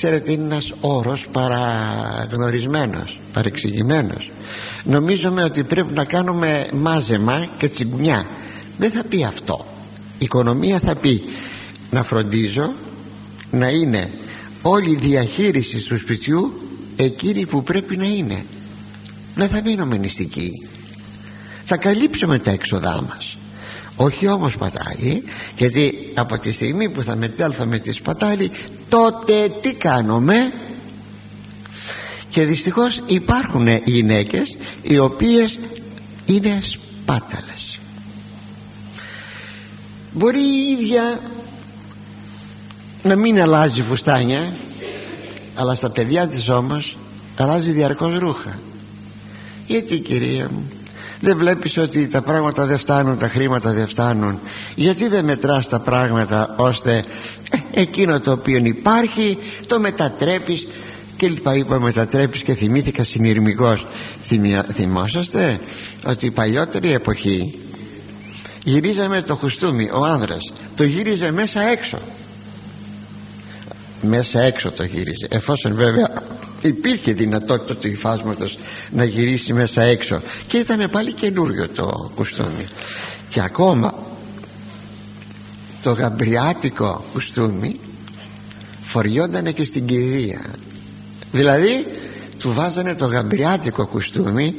ξέρετε 0.00 0.32
είναι 0.32 0.44
ένας 0.44 0.72
όρος 0.80 1.26
παραγνωρισμένος 1.32 3.20
παρεξηγημένος. 3.32 4.30
Νομίζουμε 4.84 5.44
ότι 5.44 5.64
πρέπει 5.64 5.92
να 5.92 6.04
κάνουμε 6.04 6.68
μάζεμα 6.72 7.48
και 7.58 7.68
τσιγκουνιά. 7.68 8.26
Δεν 8.78 8.90
θα 8.90 9.04
πει 9.04 9.24
αυτό. 9.24 9.66
Οικονομία 10.18 10.78
θα 10.78 10.94
πει 10.94 11.22
να 11.90 12.02
φροντίζω 12.02 12.72
να 13.50 13.68
είναι 13.68 14.10
όλη 14.62 14.90
η 14.90 14.96
διαχείριση 14.96 15.76
του 15.78 15.96
σπιτιού 15.96 16.52
εκείνη 16.96 17.46
που 17.46 17.62
πρέπει 17.62 17.96
να 17.96 18.06
είναι. 18.06 18.44
Δεν 19.34 19.48
θα 19.48 19.62
μείνουμε 19.64 19.96
νηστικοί. 19.96 20.50
Θα 21.64 21.76
καλύψουμε 21.76 22.38
τα 22.38 22.50
έξοδά 22.50 23.02
μας 23.08 23.36
όχι 24.02 24.26
όμως 24.26 24.56
πατάλη 24.56 25.22
γιατί 25.56 26.12
από 26.14 26.38
τη 26.38 26.52
στιγμή 26.52 26.90
που 26.90 27.02
θα 27.02 27.16
μετέλθουμε 27.16 27.78
τη 27.78 27.92
σπατάλη 27.92 28.50
τότε 28.88 29.48
τι 29.60 29.74
κάνουμε; 29.74 30.52
Και 32.30 32.44
δυστυχώς 32.44 33.02
υπάρχουν 33.06 33.68
γυναίκες 33.84 34.56
οι 34.82 34.98
οποίες 34.98 35.58
είναι 36.26 36.60
σπάταλες. 36.62 37.78
Μπορεί 40.12 40.42
η 40.42 40.70
ίδια 40.80 41.20
να 43.02 43.16
μην 43.16 43.40
αλλάζει 43.40 43.82
φουστάνια 43.82 44.52
αλλά 45.54 45.74
στα 45.74 45.90
παιδιά 45.90 46.26
της 46.26 46.48
όμως 46.48 46.96
αλλάζει 47.36 47.70
διαρκώς 47.70 48.18
ρούχα. 48.18 48.58
Γιατί 49.66 49.98
κυρία 49.98 50.50
μου; 50.52 50.70
Δεν 51.20 51.36
βλέπεις 51.36 51.76
ότι 51.76 52.06
τα 52.06 52.22
πράγματα 52.22 52.66
δεν 52.66 52.78
φτάνουν 52.78 53.18
τα 53.18 53.28
χρήματα 53.28 53.72
δεν 53.72 53.88
φτάνουν. 53.88 54.40
Γιατί 54.74 55.08
δεν 55.08 55.24
μετράς 55.24 55.68
τα 55.68 55.78
πράγματα 55.78 56.54
ώστε 56.56 57.02
ε, 57.50 57.80
εκείνο 57.80 58.20
το 58.20 58.32
οποίο 58.32 58.58
υπάρχει 58.58 59.38
το 59.66 59.80
μετατρέπεις 59.80 60.66
και 61.16 61.28
λοιπά 61.28 61.54
είπα 61.56 61.80
μετατρέπεις 61.80 62.42
και 62.42 62.54
θυμήθηκα 62.54 63.04
συνειρμικός. 63.04 63.86
Θυμόσαστε 64.72 65.60
ότι 66.06 66.26
η 66.26 66.30
παλιότερη 66.30 66.92
εποχή 66.92 67.58
γυρίζαμε 68.64 69.22
το 69.22 69.34
χουστούμι 69.34 69.90
ο 69.92 70.04
άνδρας 70.04 70.52
το 70.76 70.84
γύριζε 70.84 71.30
μέσα 71.30 71.62
έξω. 71.62 71.98
Μέσα 74.02 74.40
έξω 74.40 74.70
το 74.70 74.84
γύριζε 74.84 75.26
εφόσον 75.28 75.74
βέβαια 75.74 76.08
υπήρχε 76.60 77.12
δυνατότητα 77.12 77.76
του 77.76 77.88
υφάσματος 77.88 78.58
να 78.90 79.04
γυρίσει 79.04 79.52
μέσα 79.52 79.82
έξω 79.82 80.22
και 80.46 80.56
ήταν 80.56 80.90
πάλι 80.90 81.12
καινούριο 81.12 81.68
το 81.68 82.12
κουστούμι. 82.14 82.66
Και 83.28 83.40
ακόμα 83.42 83.94
το 85.82 85.92
γαμπριάτικο 85.92 87.04
κουστούμι 87.12 87.80
φοριόντανε 88.82 89.52
και 89.52 89.64
στην 89.64 89.86
κηδεία. 89.86 90.40
Δηλαδή 91.32 91.86
του 92.38 92.52
βάζανε 92.52 92.94
το 92.94 93.06
γαμπριάτικο 93.06 93.86
κουστούμι 93.86 94.54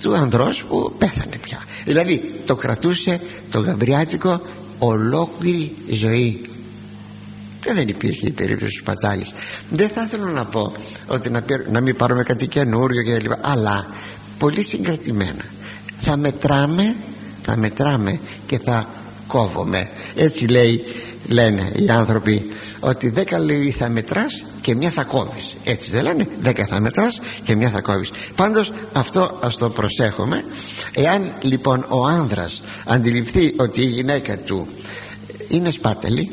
του 0.00 0.14
ανδρός 0.14 0.64
που 0.68 0.94
πέθανε 0.98 1.36
πια. 1.40 1.58
Δηλαδή 1.84 2.34
το 2.46 2.54
κρατούσε 2.54 3.20
το 3.50 3.58
γαμπριάτικο 3.58 4.40
ολόκληρη 4.78 5.74
ζωή. 5.90 6.40
Και 7.60 7.72
δεν 7.72 7.88
υπήρχε 7.88 8.26
η 8.26 8.32
περίπτωση 8.32 8.78
του 8.78 8.84
πατάλης 8.84 9.32
δεν 9.70 9.88
θα 9.88 10.02
ήθελα 10.02 10.30
να 10.30 10.44
πω 10.44 10.72
ότι 11.06 11.30
να, 11.30 11.44
να 11.70 11.80
μην 11.80 11.96
πάρουμε 11.96 12.22
κάτι 12.22 12.46
καινούριο 12.46 13.02
και 13.02 13.18
λοιπά 13.18 13.38
αλλά 13.42 13.86
πολύ 14.38 14.62
συγκρατημένα. 14.62 15.44
Θα 16.00 16.16
μετράμε 16.16 16.96
θα 17.44 17.56
μετράμε 17.56 18.20
και 18.46 18.58
θα 18.58 18.88
κόβουμε. 19.26 19.90
Έτσι 20.14 20.46
λέει 20.46 20.84
λένε 21.28 21.72
οι 21.76 21.88
άνθρωποι 21.88 22.50
ότι 22.80 23.08
δέκα 23.08 23.38
λέει 23.38 23.70
θα 23.70 23.88
μετράς 23.88 24.44
και 24.60 24.74
μια 24.74 24.90
θα 24.90 25.04
κόβεις. 25.04 25.56
Έτσι 25.64 25.90
δεν 25.90 26.02
λένε 26.02 26.28
δέκα 26.40 26.66
θα 26.66 26.80
μετράς 26.80 27.20
και 27.44 27.56
μια 27.56 27.70
θα 27.70 27.80
κόβεις. 27.80 28.10
Πάντως 28.36 28.72
αυτό 28.92 29.38
ας 29.42 29.56
το 29.56 29.70
προσέχουμε. 29.70 30.44
Εάν 30.94 31.32
λοιπόν 31.40 31.86
ο 31.88 32.06
άνδρας 32.06 32.62
αντιληφθεί 32.84 33.54
ότι 33.56 33.80
η 33.80 33.88
γυναίκα 33.88 34.38
του 34.38 34.66
είναι 35.48 35.70
σπάτελη 35.70 36.30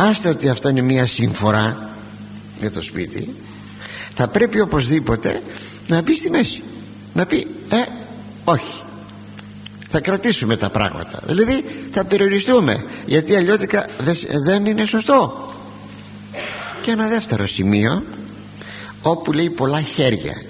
άστε 0.00 0.28
ότι 0.28 0.48
αυτό 0.48 0.68
είναι 0.68 0.80
μια 0.80 1.06
συμφορά 1.06 1.88
για 2.60 2.70
το 2.70 2.82
σπίτι. 2.82 3.34
Θα 4.14 4.28
πρέπει 4.28 4.60
οπωσδήποτε 4.60 5.42
να 5.86 6.02
μπει 6.02 6.14
στη 6.14 6.30
μέση. 6.30 6.62
Να 7.14 7.26
πει 7.26 7.46
ε 7.70 7.76
όχι. 8.44 8.82
Θα 9.90 10.00
κρατήσουμε 10.00 10.56
τα 10.56 10.70
πράγματα. 10.70 11.20
Δηλαδή 11.26 11.64
θα 11.92 12.04
περιοριστούμε. 12.04 12.84
Γιατί 13.06 13.36
αλλιώτικα 13.36 13.86
δεν 14.44 14.66
είναι 14.66 14.84
σωστό 14.84 15.52
και 16.82 16.90
ένα 16.90 17.08
δεύτερο 17.08 17.46
σημείο 17.46 18.02
όπου 19.02 19.32
λέει 19.32 19.50
πολλά 19.50 19.80
χέρια. 19.80 20.42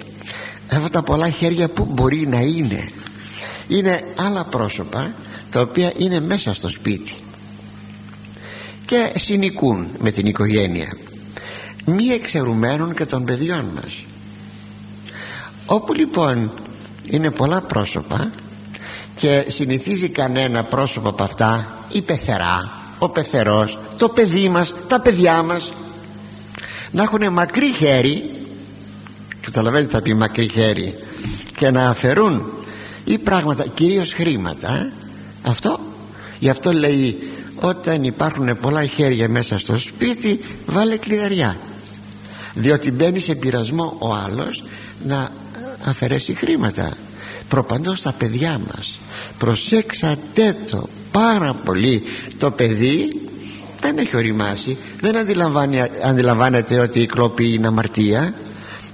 Αυτά 0.71 0.89
τα 0.89 1.01
πολλά 1.01 1.29
χέρια 1.29 1.69
που 1.69 1.85
μπορεί 1.89 2.27
να 2.27 2.39
είναι. 2.39 2.89
Είναι 3.67 4.03
άλλα 4.15 4.43
πρόσωπα 4.43 5.11
τα 5.51 5.61
οποία 5.61 5.93
είναι 5.97 6.19
μέσα 6.19 6.53
στο 6.53 6.69
σπίτι 6.69 7.13
και 8.89 9.11
συνοικούν 9.15 9.87
με 9.99 10.11
την 10.11 10.25
οικογένεια. 10.25 10.97
Μη 11.85 12.05
εξαιρουμένων 12.05 12.93
και 12.93 13.05
των 13.05 13.23
παιδιών 13.25 13.65
μας. 13.75 14.03
Όπου 15.65 15.93
λοιπόν 15.93 16.51
είναι 17.03 17.31
πολλά 17.31 17.61
πρόσωπα 17.61 18.31
και 19.15 19.45
συνηθίζει 19.47 20.09
κανένα 20.09 20.63
πρόσωπο 20.63 21.09
από 21.09 21.23
αυτά 21.23 21.77
η 21.91 22.01
πεθερά, 22.01 22.57
ο 22.99 23.09
πεθερός, 23.09 23.77
το 23.97 24.09
παιδί 24.09 24.49
μας, 24.49 24.73
τα 24.87 25.01
παιδιά 25.01 25.43
μας 25.43 25.71
να 26.91 27.03
έχουν 27.03 27.33
μακρύ 27.33 27.73
χέρι 27.73 28.31
καταλαβαίνετε 29.41 29.91
θα 29.91 30.01
πει 30.01 30.13
μακρύ 30.13 30.49
χέρι 30.53 30.95
και 31.57 31.69
να 31.71 31.89
αφαιρούν 31.89 32.51
ή 33.03 33.19
πράγματα, 33.19 33.65
κυρίως 33.67 34.13
χρήματα 34.13 34.91
αυτό 35.43 35.79
γι' 36.39 36.49
αυτό 36.49 36.71
λέει 36.71 37.17
όταν 37.59 38.03
υπάρχουν 38.03 38.57
πολλά 38.59 38.85
χέρια 38.85 39.29
μέσα 39.29 39.57
στο 39.59 39.77
σπίτι 39.77 40.39
βάλε 40.65 40.97
κλειδαριά. 40.97 41.57
Διότι 42.53 42.91
μπαίνει 42.91 43.19
σε 43.19 43.35
πειρασμό 43.35 43.95
ο 43.99 44.13
άλλος 44.13 44.63
να 45.05 45.31
αφαιρέσει 45.85 46.33
χρήματα. 46.35 46.93
Προπαντός 47.49 48.01
τα 48.01 48.13
παιδιά 48.13 48.61
μας. 48.67 48.99
Προσέξατε 49.37 50.57
το 50.71 50.87
πάρα 51.11 51.53
πολύ. 51.53 52.03
Το 52.37 52.51
παιδί 52.51 53.21
δεν 53.81 53.97
έχει 53.97 54.15
οριμάσει. 54.15 54.77
Δεν 55.01 55.17
αντιλαμβάνεται 56.03 56.79
ότι 56.79 57.01
η 57.01 57.05
κλόπη 57.05 57.53
είναι 57.53 57.67
αμαρτία 57.67 58.33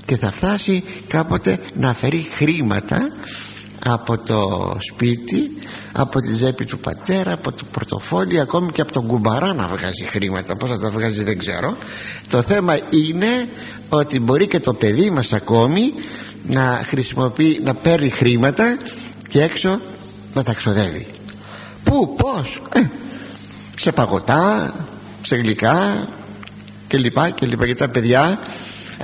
και 0.05 0.17
θα 0.17 0.31
φτάσει 0.31 0.83
κάποτε 1.07 1.59
να 1.79 1.89
αφαιρεί 1.89 2.27
χρήματα 2.33 2.97
από 3.87 4.17
το 4.17 4.71
σπίτι 4.91 5.51
από 5.91 6.19
τη 6.19 6.35
ζέπη 6.35 6.65
του 6.65 6.79
πατέρα 6.79 7.33
από 7.33 7.51
το 7.51 7.63
πορτοφόλι 7.71 8.39
ακόμη 8.39 8.71
και 8.71 8.81
από 8.81 8.91
τον 8.91 9.07
κουμπαρά 9.07 9.53
να 9.53 9.67
βγάζει 9.67 10.05
χρήματα. 10.09 10.55
Πως 10.55 10.69
θα 10.69 10.79
τα 10.79 10.89
βγάζει 10.89 11.23
δεν 11.23 11.37
ξέρω. 11.37 11.77
Το 12.27 12.41
θέμα 12.41 12.73
είναι 12.75 13.49
ότι 13.89 14.19
μπορεί 14.19 14.47
και 14.47 14.59
το 14.59 14.73
παιδί 14.73 15.09
μας 15.09 15.33
ακόμη 15.33 15.93
να 16.47 16.81
χρησιμοποιεί 16.83 17.59
να 17.63 17.75
παίρνει 17.75 18.09
χρήματα 18.09 18.77
και 19.27 19.39
έξω 19.39 19.79
να 20.33 20.43
τα 20.43 20.53
ξοδεύει. 20.53 21.07
Πού 21.83 22.15
πως 22.15 22.61
ε, 22.73 22.81
σε 23.75 23.91
παγωτά 23.91 24.73
σε 25.21 25.35
γλυκά 25.35 26.07
και 26.87 26.97
λοιπά 26.97 27.29
και 27.29 27.45
λοιπά 27.45 27.65
γιατί 27.65 27.79
τα 27.79 27.89
παιδιά 27.89 28.39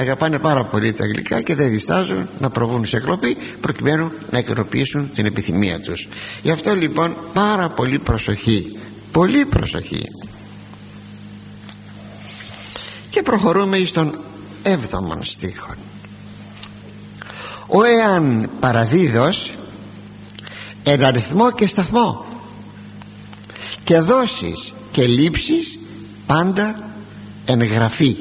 αγαπάνε 0.01 0.39
πάρα 0.39 0.63
πολύ 0.63 0.93
τα 0.93 1.05
γλυκά 1.05 1.41
και 1.41 1.55
δεν 1.55 1.69
διστάζουν 1.69 2.27
να 2.39 2.49
προβούν 2.49 2.85
σε 2.85 2.99
κλοπή 2.99 3.37
προκειμένου 3.61 4.11
να 4.31 4.37
ικανοποιήσουν 4.37 5.11
την 5.13 5.25
επιθυμία 5.25 5.79
τους. 5.79 6.07
Γι' 6.41 6.51
αυτό 6.51 6.75
λοιπόν 6.75 7.15
πάρα 7.33 7.69
πολύ 7.69 7.99
προσοχή. 7.99 8.79
Πολύ 9.11 9.45
προσοχή. 9.45 10.03
Και 13.09 13.21
προχωρούμε 13.21 13.83
στον 13.83 14.19
έβδομον 14.63 15.23
στίχο. 15.23 15.73
Ο 17.67 17.83
εάν 17.83 18.49
παραδίδος 18.59 19.51
εν 20.83 21.03
αριθμό 21.03 21.51
και 21.51 21.67
σταθμό 21.67 22.25
και 23.83 23.99
δώσεις 23.99 24.73
και 24.91 25.05
λήψεις 25.05 25.79
πάντα 26.25 26.89
εγγραφή 27.45 28.15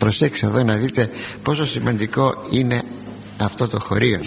προσέξτε 0.00 0.46
εδώ 0.46 0.64
να 0.64 0.76
δείτε 0.76 1.10
πόσο 1.42 1.66
σημαντικό 1.66 2.34
είναι 2.50 2.82
αυτό 3.38 3.68
το 3.68 3.80
χωρίο. 3.80 4.20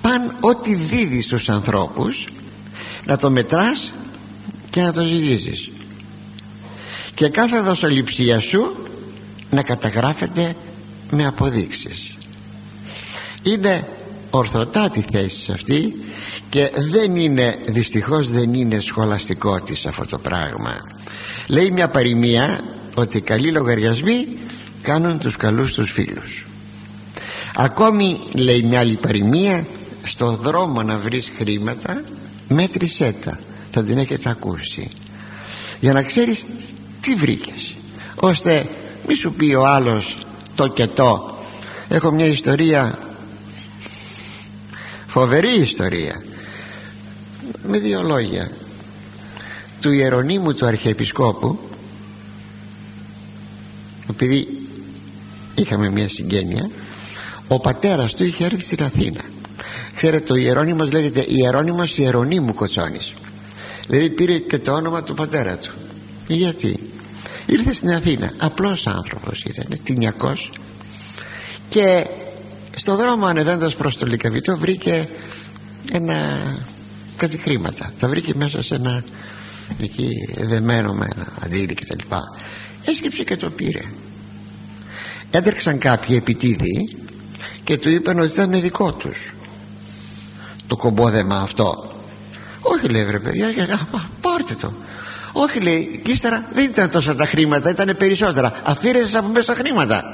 Παν 0.00 0.36
ό,τι 0.40 0.74
δίδεις 0.74 1.24
στους 1.24 1.48
ανθρώπους 1.48 2.26
να 3.04 3.16
το 3.16 3.30
μετράς 3.30 3.92
και 4.70 4.82
να 4.82 4.92
το 4.92 5.04
ζυγίζεις 5.04 5.70
και 7.14 7.28
κάθε 7.28 7.60
δοσοληψία 7.60 8.40
σου 8.40 8.76
να 9.50 9.62
καταγράφεται 9.62 10.54
με 11.10 11.26
αποδείξεις. 11.26 12.16
Είναι 13.42 13.88
ορθωτά 14.30 14.90
τη 14.90 15.00
θέση 15.00 15.40
σε 15.40 15.52
αυτή 15.52 15.96
και 16.50 16.70
δεν 16.76 17.16
είναι 17.16 17.58
δυστυχώς 17.66 18.30
δεν 18.30 18.54
είναι 18.54 18.80
σχολαστικό 18.80 19.60
της 19.60 19.86
αυτό 19.86 20.04
το 20.04 20.18
πράγμα. 20.18 20.76
Λέει 21.46 21.70
μια 21.70 21.88
παροιμία 21.88 22.60
ότι 22.94 23.16
οι 23.16 23.20
καλοί 23.20 23.50
λογαριασμοί 23.50 24.26
κάνουν 24.88 25.18
τους 25.18 25.36
καλούς 25.36 25.72
τους 25.72 25.90
φίλους. 25.90 26.46
Ακόμη 27.54 28.20
λέει 28.34 28.62
μια 28.62 28.80
άλλη 28.80 28.96
παροιμία 28.96 29.66
στο 30.04 30.36
δρόμο 30.36 30.82
να 30.82 30.96
βρεις 30.98 31.32
χρήματα 31.36 32.02
μέτρησέ 32.48 33.12
τα. 33.24 33.38
Θα 33.72 33.82
την 33.82 33.98
έχετε 33.98 34.30
ακούσει. 34.30 34.88
Για 35.80 35.92
να 35.92 36.02
ξέρεις 36.02 36.44
τι 37.00 37.14
βρήκες. 37.14 37.74
Ώστε 38.14 38.68
μη 39.08 39.14
σου 39.14 39.32
πει 39.32 39.54
ο 39.54 39.66
άλλος 39.66 40.16
το 40.54 40.68
και 40.68 40.86
το. 40.86 41.36
Έχω 41.88 42.10
μια 42.10 42.26
ιστορία 42.26 42.98
φοβερή 45.06 45.60
ιστορία. 45.60 46.22
Με 47.66 47.78
δύο 47.78 48.02
λόγια. 48.02 48.50
Του 49.80 49.92
Ιερονίμου 49.92 50.54
του 50.54 50.66
Αρχιεπισκόπου 50.66 51.58
επειδή 54.10 54.57
είχαμε 55.60 55.90
μια 55.90 56.08
συγγένεια. 56.08 56.70
Ο 57.48 57.60
πατέρας 57.60 58.14
του 58.14 58.24
είχε 58.24 58.44
έρθει 58.44 58.62
στην 58.62 58.82
Αθήνα. 58.82 59.20
Ξέρετε 59.94 60.32
ο 60.32 60.36
Ιερώνυμος 60.36 60.92
λέγεται 60.92 61.24
Ιερώνυμος 61.28 61.98
Ιερονίμου 61.98 62.54
Κοτσόνης. 62.54 63.12
Δηλαδή 63.86 64.10
πήρε 64.10 64.38
και 64.38 64.58
το 64.58 64.72
όνομα 64.72 65.02
του 65.02 65.14
πατέρα 65.14 65.56
του. 65.56 65.72
Γιατί; 66.26 66.78
Ήρθε 67.46 67.72
στην 67.72 67.90
Αθήνα. 67.90 68.32
Απλός 68.38 68.86
άνθρωπος 68.86 69.42
ήταν 69.42 69.66
τυνιακός. 69.82 70.50
Και 71.68 72.06
στο 72.76 72.96
δρόμο 72.96 73.26
ανεβαίνοντας 73.26 73.74
προς 73.76 73.96
το 73.96 74.06
Λικαβιτό 74.06 74.58
βρήκε 74.58 75.08
ένα 75.92 76.16
κάτι 77.16 77.38
χρήματα. 77.38 77.92
Τα 77.98 78.08
βρήκε 78.08 78.32
μέσα 78.36 78.62
σε 78.62 78.74
ένα 78.74 79.04
εκεί 79.80 80.08
δεμένο 80.38 80.92
με 80.92 81.08
ένα 81.14 81.26
αντίλη 81.40 81.74
και 81.74 81.84
τα 81.84 81.94
λοιπά. 82.02 82.20
Έσκυψε 82.84 83.24
και 83.24 83.36
το 83.36 83.50
πήρε 83.50 83.80
έτρεξαν 85.30 85.78
κάποιοι 85.78 86.16
επιτίδοι 86.20 86.96
και 87.64 87.78
του 87.78 87.90
είπαν 87.90 88.18
ότι 88.18 88.32
ήταν 88.32 88.60
δικό 88.60 88.92
τους. 88.92 89.32
Το 90.66 90.76
κομπόδεμα 90.76 91.40
αυτό. 91.40 91.92
Όχι 92.60 92.88
λέει 92.88 93.04
βρε 93.04 93.18
παιδιά 93.18 93.88
πάρτε 94.20 94.54
το. 94.54 94.72
Όχι 95.32 95.60
λέει 95.60 96.00
και 96.04 96.10
ύστερα 96.10 96.48
δεν 96.52 96.64
ήταν 96.64 96.90
τόσα 96.90 97.14
τα 97.14 97.24
χρήματα 97.24 97.70
ήταν 97.70 97.96
περισσότερα. 97.98 98.52
Αφήρεσες 98.64 99.14
από 99.14 99.28
μέσα 99.28 99.54
χρήματα. 99.54 100.04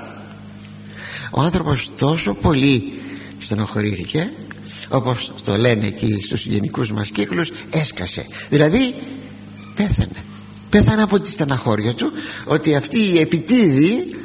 Ο 1.30 1.40
άνθρωπος 1.40 1.90
τόσο 1.98 2.34
πολύ 2.34 3.02
στενοχωρήθηκε 3.38 4.30
όπως 4.88 5.32
το 5.44 5.56
λένε 5.56 5.86
εκεί 5.86 6.20
στους 6.22 6.46
γενικούς 6.46 6.90
μας 6.90 7.08
κύκλους 7.08 7.50
έσκασε. 7.70 8.26
Δηλαδή 8.50 8.94
πέθανε. 9.74 10.24
Πέθανε 10.70 11.02
από 11.02 11.20
τη 11.20 11.30
στεναχώρια 11.30 11.94
του 11.94 12.12
ότι 12.44 12.74
αυτοί 12.74 12.98
οι 12.98 13.18
επιτίδοι 13.18 14.16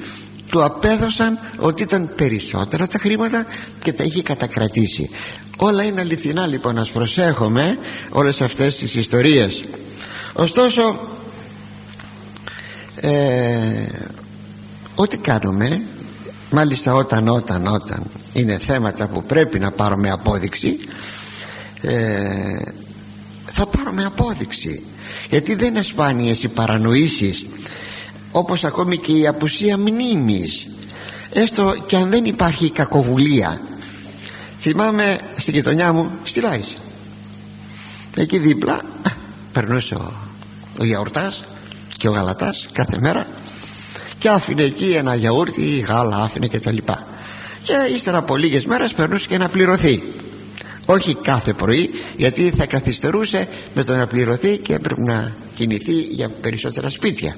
του 0.49 0.63
απέδωσαν 0.63 1.39
ότι 1.59 1.81
ήταν 1.83 2.09
περισσότερα 2.15 2.87
τα 2.87 2.97
χρήματα 2.97 3.45
και 3.83 3.93
τα 3.93 4.03
είχε 4.03 4.21
κατακρατήσει. 4.23 5.09
Όλα 5.57 5.83
είναι 5.83 6.01
αληθινά 6.01 6.47
λοιπόν 6.47 6.75
να 6.75 6.85
προσέχουμε 6.93 7.77
όλες 8.09 8.41
αυτές 8.41 8.75
τις 8.75 8.95
ιστορίες. 8.95 9.63
Ωστόσο 10.33 10.99
ε, 12.95 13.87
ό,τι 14.95 15.17
κάνουμε 15.17 15.81
μάλιστα 16.51 16.93
όταν 16.93 17.27
όταν 17.27 17.67
όταν 17.67 18.03
είναι 18.33 18.57
θέματα 18.57 19.07
που 19.07 19.23
πρέπει 19.23 19.59
να 19.59 19.71
πάρουμε 19.71 20.09
απόδειξη 20.11 20.77
ε, 21.81 22.61
θα 23.51 23.65
πάρουμε 23.67 24.03
απόδειξη. 24.05 24.83
Γιατί 25.29 25.55
δεν 25.55 25.67
είναι 25.67 25.81
σπάνιες 25.81 26.43
οι 26.43 26.47
παρανοήσεις 26.47 27.45
όπως 28.31 28.63
ακόμη 28.63 28.97
και 28.97 29.11
η 29.11 29.27
απουσία 29.27 29.77
μνήμης. 29.77 30.67
Έστω 31.33 31.75
και 31.87 31.95
αν 31.95 32.09
δεν 32.09 32.25
υπάρχει 32.25 32.71
κακοβουλία. 32.71 33.61
Θυμάμαι 34.59 35.17
στην 35.37 35.53
γειτονιά 35.53 35.93
μου 35.93 36.11
στη 36.23 36.39
Λάιση 36.39 36.75
εκεί 38.21 38.37
δίπλα 38.37 38.81
περνούσε 39.53 39.95
ο, 39.95 40.13
ο 40.79 40.83
γιαουρτάς 40.83 41.41
και 41.97 42.07
ο 42.07 42.11
γαλατάς 42.11 42.65
κάθε 42.71 42.97
μέρα 42.99 43.27
και 44.19 44.29
άφηνε 44.29 44.63
εκεί 44.63 44.89
ένα 44.89 45.15
γιαούρτι 45.15 45.79
γάλα 45.87 46.17
άφηνε 46.17 46.47
και 46.47 46.59
τα 46.59 46.71
λοιπά. 46.71 47.07
Και 47.63 47.73
ύστερα 47.93 48.17
από 48.17 48.37
λίγες 48.37 48.65
μέρες 48.65 48.93
περνούσε 48.93 49.27
και 49.27 49.37
να 49.37 49.49
πληρωθεί. 49.49 50.03
Όχι 50.85 51.15
κάθε 51.15 51.53
πρωί 51.53 51.89
γιατί 52.17 52.49
θα 52.49 52.65
καθυστερούσε 52.65 53.47
με 53.75 53.83
το 53.83 53.95
να 53.95 54.07
πληρωθεί 54.07 54.57
και 54.57 54.73
έπρεπε 54.73 55.01
να 55.03 55.35
κινηθεί 55.55 55.93
για 56.01 56.29
περισσότερα 56.29 56.89
σπίτια 56.89 57.35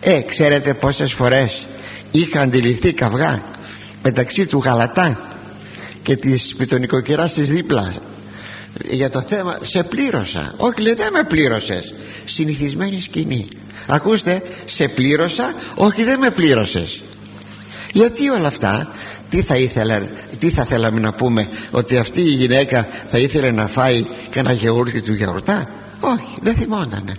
ε 0.00 0.20
ξέρετε 0.20 0.74
πόσες 0.74 1.12
φορές 1.12 1.66
είχα 2.10 2.40
αντιληφθεί 2.40 2.92
καυγά 2.92 3.42
μεταξύ 4.02 4.46
του 4.46 4.58
Γαλατά 4.58 5.18
και 6.02 6.16
της 6.16 6.54
πιτονικοκυράς 6.58 7.32
της 7.32 7.48
δίπλα. 7.48 7.94
Για 8.90 9.10
το 9.10 9.24
θέμα 9.28 9.58
σε 9.62 9.82
πλήρωσα. 9.82 10.54
Όχι 10.56 10.80
λέει 10.80 10.94
δεν 10.94 11.12
με 11.12 11.22
πλήρωσες. 11.22 11.94
Συνηθισμένη 12.24 13.00
σκηνή. 13.00 13.46
Ακούστε 13.86 14.42
σε 14.64 14.88
πλήρωσα 14.88 15.54
όχι 15.74 16.04
δεν 16.04 16.18
με 16.18 16.30
πλήρωσες. 16.30 17.00
Γιατί 17.92 18.28
όλα 18.28 18.46
αυτά 18.46 18.92
τι 19.30 19.42
θα, 19.42 19.56
ήθελα, 19.56 20.02
τι 20.38 20.50
θα 20.50 20.64
θέλαμε 20.64 21.00
να 21.00 21.12
πούμε 21.12 21.48
ότι 21.70 21.96
αυτή 21.96 22.20
η 22.20 22.32
γυναίκα 22.32 22.88
θα 23.08 23.18
ήθελε 23.18 23.50
να 23.50 23.66
φάει 23.66 24.06
κανένα 24.30 24.54
γεωργί 24.54 25.00
του 25.00 25.14
γιαουρτά; 25.14 25.68
Όχι 26.00 26.38
δεν 26.40 26.54
θυμότανε 26.54 27.16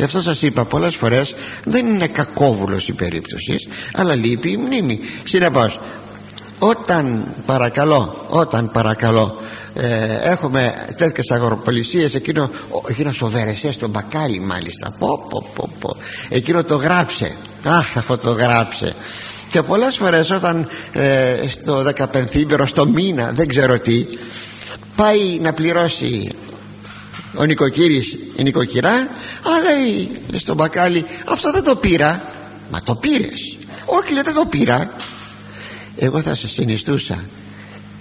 γι' 0.00 0.06
αυτό 0.06 0.20
σας 0.20 0.42
είπα 0.42 0.64
πολλές 0.64 0.96
φορές 0.96 1.34
δεν 1.64 1.86
είναι 1.86 2.06
κακόβουλος 2.06 2.88
η 2.88 2.92
περίπτωση 2.92 3.54
αλλά 3.92 4.14
λείπει 4.14 4.50
η 4.50 4.56
μνήμη 4.56 5.00
συνεπώς 5.24 5.80
όταν 6.58 7.34
παρακαλώ 7.46 8.26
όταν 8.28 8.70
παρακαλώ 8.70 9.36
ε, 9.74 10.30
έχουμε 10.30 10.74
τέτοιες 10.96 11.30
αγοροπολισίες 11.30 12.14
εκείνο, 12.14 12.50
εκείνος 12.88 13.16
σοβερεσέ 13.16 13.72
στο 13.72 13.88
μπακάλι 13.88 14.40
μάλιστα 14.40 14.96
πω, 14.98 15.26
πω, 15.28 15.50
πω, 15.54 15.68
πω. 15.80 15.96
εκείνο 16.28 16.64
το 16.64 16.76
γράψε 16.76 17.36
αχ 17.64 17.96
αυτό 17.96 18.18
το 18.18 18.30
γράψε 18.30 18.94
και 19.50 19.62
πολλές 19.62 19.96
φορές 19.96 20.30
όταν 20.30 20.68
ε, 20.92 21.34
στο 21.48 21.84
15 22.12 22.66
στο 22.66 22.86
μήνα 22.86 23.30
δεν 23.32 23.48
ξέρω 23.48 23.78
τι 23.78 24.06
πάει 24.96 25.38
να 25.40 25.52
πληρώσει 25.52 26.30
ο 27.34 27.44
νοικοκύρης 27.44 28.16
η 28.36 28.42
νοικοκυρά 28.42 29.08
αλλά 29.44 29.78
λέει 29.78 30.20
στο 30.36 30.54
μπακάλι 30.54 31.04
αυτό 31.28 31.52
δεν 31.52 31.62
το 31.62 31.76
πήρα 31.76 32.24
μα 32.70 32.80
το 32.80 32.94
πήρες 32.94 33.58
όχι 33.84 34.12
λέει 34.12 34.22
δεν 34.22 34.34
το 34.34 34.46
πήρα 34.46 34.90
εγώ 35.96 36.22
θα 36.22 36.34
σας 36.34 36.50
συνιστούσα 36.50 37.24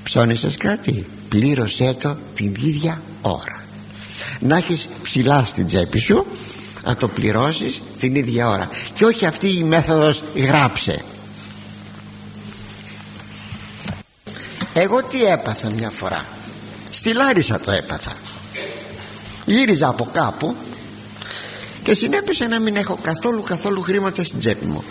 ψώνισες 0.03 0.57
κάτι 0.57 1.05
πλήρωσέ 1.29 1.95
το 2.01 2.17
την 2.33 2.55
ίδια 2.59 3.01
ώρα 3.21 3.63
να 4.39 4.57
έχεις 4.57 4.87
ψηλά 5.03 5.43
στην 5.43 5.65
τσέπη 5.65 5.99
σου 5.99 6.25
να 6.83 6.95
το 6.95 7.07
πληρώσεις 7.07 7.79
την 7.99 8.15
ίδια 8.15 8.47
ώρα 8.49 8.69
και 8.93 9.05
όχι 9.05 9.25
αυτή 9.25 9.57
η 9.57 9.63
μέθοδος 9.63 10.23
γράψε 10.35 11.03
εγώ 14.73 15.03
τι 15.03 15.23
έπαθα 15.23 15.69
μια 15.69 15.89
φορά 15.89 16.25
στη 16.91 17.13
Λάρισα 17.13 17.59
το 17.59 17.71
έπαθα 17.71 18.13
γύριζα 19.53 19.87
από 19.87 20.09
κάπου 20.13 20.55
και 21.83 21.93
συνέπεσε 21.93 22.45
να 22.45 22.59
μην 22.59 22.75
έχω 22.75 22.99
καθόλου 23.01 23.41
καθόλου 23.41 23.81
χρήματα 23.81 24.23
στην 24.23 24.39
τσέπη 24.39 24.65
μου. 24.65 24.83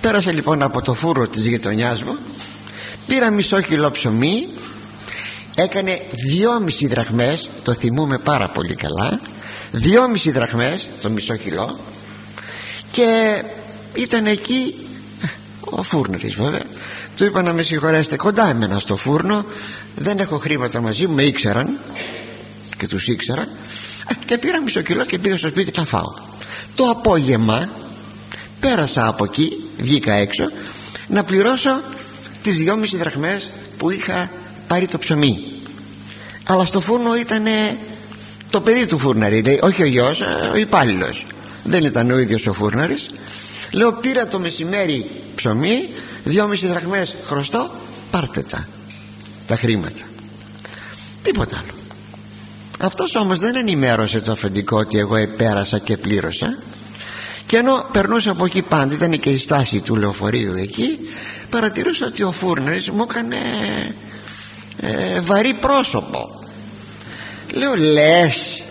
Πέρασα 0.00 0.32
λοιπόν 0.32 0.62
από 0.62 0.82
το 0.82 0.94
φούρνο 0.94 1.26
της 1.26 1.46
γειτονιάς 1.46 2.02
μου 2.02 2.16
πήρα 3.06 3.30
μισό 3.30 3.60
κιλό 3.60 3.90
ψωμί 3.90 4.48
έκανε 5.54 6.00
δυόμιση 6.28 6.86
δραχμές 6.86 7.50
το 7.62 7.72
θυμούμαι 7.72 8.18
πάρα 8.18 8.48
πολύ 8.48 8.74
καλά 8.74 9.20
δυόμιση 9.72 10.30
δραχμές 10.30 10.88
το 11.00 11.10
μισό 11.10 11.36
κιλό 11.36 11.78
και 12.92 13.42
ήταν 13.94 14.26
εκεί 14.26 14.74
ο 15.60 15.82
φούρνερης 15.82 16.34
βέβαια 16.34 16.62
του 17.16 17.24
είπα 17.24 17.42
να 17.42 17.52
με 17.52 17.62
συγχωρέσετε 17.62 18.16
κοντά 18.16 18.48
εμένα 18.48 18.78
στο 18.78 18.96
φούρνο 18.96 19.44
δεν 19.96 20.18
έχω 20.18 20.38
χρήματα 20.38 20.80
μαζί 20.80 21.06
μου 21.06 21.14
με 21.14 21.22
ήξεραν 21.22 21.78
και 22.82 22.88
τους 22.88 23.08
ήξερα 23.08 23.46
και 24.26 24.38
πήρα 24.38 24.62
μισό 24.62 24.80
κιλό 24.80 25.04
και 25.04 25.18
πήγα 25.18 25.36
στο 25.36 25.48
σπίτι 25.48 25.72
να 25.76 25.84
φάω. 25.84 26.12
Το 26.74 26.84
απόγευμα 26.84 27.68
πέρασα 28.60 29.06
από 29.06 29.24
εκεί 29.24 29.60
βγήκα 29.78 30.12
έξω 30.12 30.44
να 31.08 31.24
πληρώσω 31.24 31.82
τις 32.42 32.56
δυόμιση 32.56 32.96
δραχμές 32.96 33.50
που 33.78 33.90
είχα 33.90 34.30
πάρει 34.66 34.86
το 34.88 34.98
ψωμί. 34.98 35.38
Αλλά 36.46 36.64
στο 36.64 36.80
φούρνο 36.80 37.16
ήταν 37.16 37.44
το 38.50 38.60
παιδί 38.60 38.86
του 38.86 38.98
φούρναρη 38.98 39.42
λέει, 39.42 39.58
όχι 39.62 39.82
ο 39.82 39.86
γιος, 39.86 40.20
ο 40.52 40.56
υπάλληλος. 40.56 41.24
δεν 41.64 41.84
ήταν 41.84 42.10
ο 42.10 42.18
ίδιος 42.18 42.46
ο 42.46 42.52
φούρναρης. 42.52 43.10
Λέω 43.70 43.92
πήρα 43.92 44.26
το 44.26 44.38
μεσημέρι 44.38 45.10
ψωμί 45.34 45.88
δυόμιση 46.24 46.66
δραχμές 46.66 47.14
χρωστό 47.26 47.70
πάρτε 48.10 48.42
τα 48.42 48.68
τα 49.46 49.56
χρήματα. 49.56 50.02
Τίποτα 51.22 51.56
άλλο 51.56 51.81
αυτός 52.82 53.14
όμως 53.14 53.38
δεν 53.38 53.56
ενημέρωσε 53.56 54.20
το 54.20 54.32
αφεντικό 54.32 54.76
ότι 54.76 54.98
εγώ 54.98 55.16
επέρασα 55.16 55.78
και 55.78 55.96
πλήρωσα. 55.96 56.58
Και 57.46 57.56
ενώ 57.56 57.86
περνούσα 57.92 58.30
από 58.30 58.44
εκεί 58.44 58.62
πάντα 58.62 58.94
ήταν 58.94 59.20
και 59.20 59.30
η 59.30 59.38
στάση 59.38 59.80
του 59.80 59.96
λεωφορείου 59.96 60.54
εκεί 60.54 60.98
παρατηρούσα 61.50 62.06
ότι 62.06 62.22
ο 62.22 62.32
φούρνερης 62.32 62.90
μου 62.90 63.06
έκανε 63.10 63.36
ε, 64.80 65.20
βαρύ 65.20 65.54
πρόσωπο. 65.54 66.40
Λέω 67.52 67.74
λες 67.76 68.62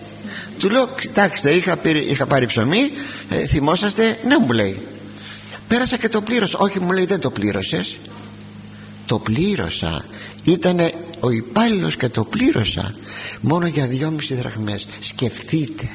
του 0.58 0.70
λέω 0.70 0.86
κοιτάξτε 1.00 1.50
είχα, 1.50 1.78
είχα 2.08 2.26
πάρει 2.26 2.46
ψωμί 2.46 2.90
ε, 3.30 3.46
θυμόσαστε 3.46 4.18
ναι 4.24 4.38
μου 4.38 4.52
λέει. 4.52 4.86
Πέρασα 5.68 5.96
και 5.96 6.08
το 6.08 6.20
πλήρωσα 6.20 6.58
όχι 6.58 6.80
μου 6.80 6.92
λέει 6.92 7.04
δεν 7.04 7.20
το 7.20 7.30
πλήρωσες 7.30 7.98
το 9.06 9.18
πλήρωσα 9.18 10.04
ήτανε 10.44 10.92
ο 11.20 11.30
υπάλληλος 11.30 11.96
και 11.96 12.08
το 12.08 12.24
πλήρωσα 12.24 12.94
μόνο 13.40 13.66
για 13.66 13.86
δυόμιση 13.86 14.34
δραχμές. 14.34 14.86
Σκεφτείτε. 15.00 15.88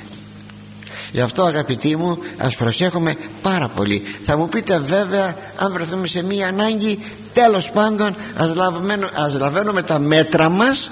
Γι' 1.12 1.22
αυτό 1.22 1.44
αγαπητοί 1.44 1.96
μου 1.96 2.18
ας 2.38 2.56
προσέχουμε 2.56 3.16
πάρα 3.42 3.68
πολύ. 3.68 4.04
Θα 4.22 4.38
μου 4.38 4.50
πείτε 4.50 4.78
βέβαια 4.78 5.36
αν 5.58 5.74
βρεθούμε 5.74 6.08
σε 6.08 6.24
μία 6.24 6.48
ανάγκη 6.48 7.00
Τέλος 7.34 7.70
πάντων 7.72 8.16
ας, 8.36 8.56
λαβαίνουμε, 8.56 9.10
ας 9.14 9.34
λαβαίνουμε 9.34 9.84
τα 9.84 10.00
μέτρα 10.00 10.50
μας 10.50 10.90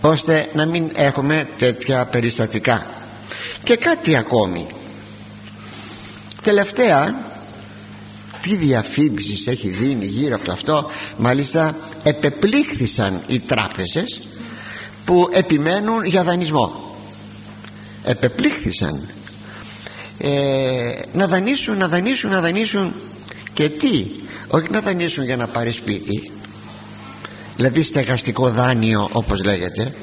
Ώστε 0.00 0.48
να 0.52 0.64
μην 0.66 0.90
έχουμε 0.94 1.48
τέτοια 1.58 2.04
περιστατικά. 2.04 2.86
Και 3.62 3.76
κάτι 3.76 4.16
ακόμη. 4.16 4.66
Τελευταία 6.42 7.25
τι 8.46 8.56
διαφήμισης 8.56 9.46
έχει 9.46 9.68
δίνει 9.68 10.06
γύρω 10.06 10.34
από 10.34 10.52
αυτό. 10.52 10.90
Μάλιστα 11.16 11.76
επεπλήχθησαν 12.02 13.22
οι 13.26 13.38
τράπεζες 13.38 14.18
που 15.04 15.28
επιμένουν 15.32 16.04
για 16.04 16.24
δανεισμό. 16.24 16.96
Επεπλήχθησαν. 18.04 19.08
Ε, 20.18 20.92
να 21.12 21.26
δανείσουν, 21.26 21.76
να 21.76 21.88
δανείσουν, 21.88 22.30
να 22.30 22.40
δανείσουν. 22.40 22.94
Και 23.52 23.68
τι; 23.68 24.06
Όχι 24.48 24.70
να 24.70 24.80
δανείσουν 24.80 25.24
για 25.24 25.36
να 25.36 25.46
πάρει 25.46 25.70
σπίτι. 25.70 26.30
Δηλαδή 27.56 27.82
στεγαστικό 27.82 28.50
δάνειο 28.50 29.08
όπως 29.12 29.44
λέγεται. 29.44 29.94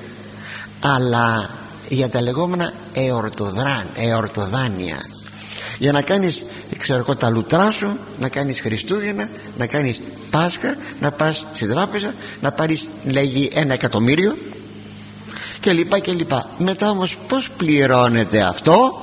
Αλλά 0.80 1.50
για 1.90 2.10
τα 2.10 2.22
λεγόμενα 2.22 2.74
εορτοδάνεια 3.96 4.98
για 5.84 5.92
να 5.92 6.02
κάνεις 6.02 6.44
ξέρω 6.78 7.00
εγώ 7.00 7.16
τα 7.16 7.30
λουτρά 7.30 7.72
σου 7.72 7.98
να 8.20 8.30
κάνεις 8.30 8.60
Χριστούγεννα 8.62 9.30
να 9.58 9.68
κάνεις 9.68 10.00
Πάσχα 10.30 10.76
να 11.00 11.12
πας 11.12 11.46
στην 11.54 11.70
τράπεζα 11.70 12.14
να 12.42 12.52
πάρεις 12.52 12.88
λέγει 13.06 13.50
ένα 13.54 13.74
εκατομμύριο 13.74 14.38
και 15.60 15.72
λοιπά 15.72 16.00
και 16.00 16.12
λοιπά. 16.12 16.50
Μετά 16.58 16.90
όμως 16.90 17.18
πως 17.28 17.50
πληρώνεται 17.58 18.42
αυτό; 18.42 18.94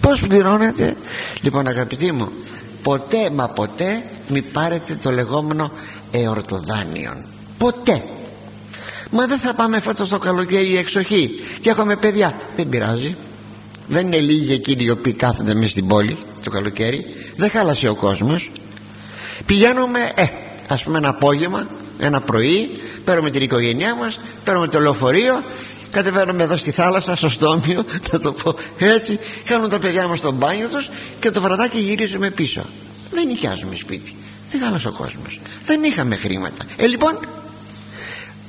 Πως 0.00 0.20
πληρώνεται; 0.20 0.96
Λοιπόν 1.40 1.66
αγαπητοί 1.66 2.12
μου 2.12 2.28
ποτέ 2.82 3.30
μα 3.30 3.48
ποτέ 3.48 4.02
μη 4.28 4.42
πάρετε 4.42 4.94
το 5.02 5.10
λεγόμενο 5.10 5.70
εορτοδάνειον. 6.10 7.24
Ποτέ. 7.58 8.02
Μα 9.10 9.26
δεν 9.26 9.38
θα 9.38 9.54
πάμε 9.54 9.80
φέτος 9.80 10.08
το 10.08 10.18
καλοκαίρι 10.18 10.76
εξοχή. 10.76 11.30
Και 11.60 11.70
έχουμε 11.70 11.96
παιδιά. 11.96 12.34
Δεν 12.56 12.68
πειράζει 12.68 13.16
δεν 13.88 14.06
είναι 14.06 14.18
λίγοι 14.18 14.52
εκείνοι 14.52 14.84
οι 14.84 14.90
οποίοι 14.90 15.12
κάθονται 15.12 15.54
μέσα 15.54 15.70
στην 15.70 15.86
πόλη 15.86 16.18
το 16.44 16.50
καλοκαίρι. 16.50 17.04
Δεν 17.36 17.50
χάλασε 17.50 17.88
ο 17.88 17.94
κόσμος. 17.94 18.50
Πηγαίνουμε 19.46 20.12
ε, 20.14 20.24
ας 20.68 20.82
πούμε 20.82 20.98
ένα 20.98 21.08
απόγευμα 21.08 21.66
ένα 21.98 22.20
πρωί 22.20 22.70
παίρνουμε 23.04 23.30
την 23.30 23.42
οικογένειά 23.42 23.94
μας 23.94 24.20
παίρνουμε 24.44 24.68
το 24.68 24.80
λεωφορείο 24.80 25.42
κατεβαίνουμε 25.90 26.42
εδώ 26.42 26.56
στη 26.56 26.70
θάλασσα 26.70 27.14
στο 27.14 27.28
στόμιο 27.28 27.84
να 28.12 28.18
το 28.18 28.32
πω 28.32 28.54
έτσι 28.78 29.18
κάνουμε 29.44 29.68
τα 29.68 29.78
παιδιά 29.78 30.06
μας 30.06 30.18
στο 30.18 30.32
μπάνιο 30.32 30.68
τους 30.68 30.90
και 31.20 31.30
το 31.30 31.40
βραδάκι 31.40 31.78
γυρίζουμε 31.78 32.30
πίσω. 32.30 32.62
Δεν 33.10 33.26
νοικιάζουμε 33.26 33.76
σπίτι. 33.76 34.14
Δεν 34.50 34.60
χάλασε 34.60 34.88
ο 34.88 34.92
κόσμος. 34.92 35.40
Δεν 35.62 35.82
είχαμε 35.82 36.16
χρήματα. 36.16 36.64
Ε 36.76 36.86
λοιπόν 36.86 37.18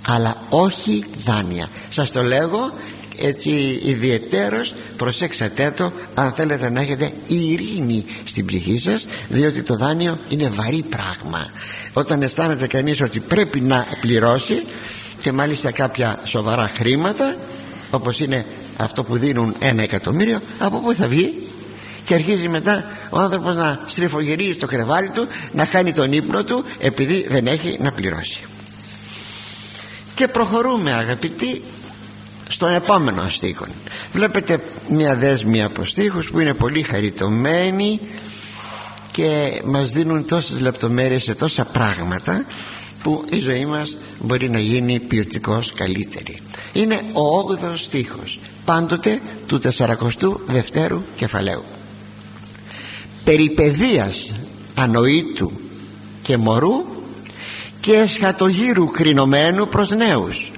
αλλά 0.07 0.37
όχι 0.49 1.03
δάνεια. 1.25 1.69
Σας 1.89 2.11
το 2.11 2.21
λέγω 2.23 2.73
έτσι 3.19 3.81
ιδιαιτέρως 3.83 4.73
προσέξατε 4.97 5.71
το 5.71 5.91
αν 6.13 6.31
θέλετε 6.31 6.69
να 6.69 6.81
έχετε 6.81 7.11
ειρήνη 7.27 8.05
στην 8.23 8.45
ψυχή 8.45 8.77
σας 8.77 9.07
διότι 9.29 9.61
το 9.61 9.75
δάνειο 9.75 10.17
είναι 10.29 10.49
βαρύ 10.49 10.83
πράγμα. 10.89 11.51
Όταν 11.93 12.21
αισθάνεται 12.21 12.67
κανείς 12.67 13.01
ότι 13.01 13.19
πρέπει 13.19 13.59
να 13.61 13.85
πληρώσει 14.01 14.63
και 15.21 15.31
μάλιστα 15.31 15.71
κάποια 15.71 16.19
σοβαρά 16.23 16.67
χρήματα 16.67 17.35
όπως 17.91 18.19
είναι 18.19 18.45
αυτό 18.77 19.03
που 19.03 19.17
δίνουν 19.17 19.55
ένα 19.59 19.81
εκατομμύριο 19.81 20.39
από 20.59 20.79
πού 20.79 20.93
θα 20.93 21.07
βγει; 21.07 21.47
Και 22.05 22.13
αρχίζει 22.13 22.47
μετά 22.49 22.83
ο 23.09 23.19
άνθρωπος 23.19 23.55
να 23.55 23.79
στριφογυρίζει 23.87 24.51
στο 24.51 24.67
κρεβάλι 24.67 25.09
του 25.09 25.27
να 25.51 25.65
χάνει 25.65 25.93
τον 25.93 26.11
ύπνο 26.11 26.43
του 26.43 26.63
επειδή 26.79 27.25
δεν 27.29 27.47
έχει 27.47 27.77
να 27.81 27.91
πληρώσει. 27.91 28.39
Και 30.15 30.27
προχωρούμε 30.27 30.93
αγαπητοί 30.93 31.61
στον 32.47 32.73
επόμενο 32.73 33.29
στίχο 33.29 33.65
βλέπετε 34.11 34.59
μια 34.89 35.15
δέσμη 35.15 35.63
από 35.63 35.85
στίχους 35.85 36.29
που 36.29 36.39
είναι 36.39 36.53
πολύ 36.53 36.83
χαριτωμένοι 36.83 37.99
και 39.11 39.61
μας 39.65 39.91
δίνουν 39.91 40.25
τόσες 40.27 40.59
λεπτομέρειες 40.59 41.23
σε 41.23 41.35
τόσα 41.35 41.65
πράγματα 41.65 42.45
που 43.03 43.25
η 43.29 43.37
ζωή 43.37 43.65
μας 43.65 43.97
μπορεί 44.19 44.49
να 44.49 44.59
γίνει 44.59 44.99
ποιοτικός 44.99 45.73
καλύτερη. 45.73 46.37
Είναι 46.73 47.01
ο 47.13 47.37
8 47.37 47.71
στίχος 47.75 48.39
πάντοτε 48.65 49.21
του 49.47 49.59
42ου 49.77 50.99
κεφαλαίου. 51.15 51.63
Περιπεδίας 53.23 54.31
ανοήτου 54.75 55.51
και 56.21 56.37
μωρού 56.37 56.85
και 57.79 57.93
εσχατογύρου 57.93 58.91
κρινωμένου 58.91 59.67
προς 59.67 59.89
νέους. 59.89 60.51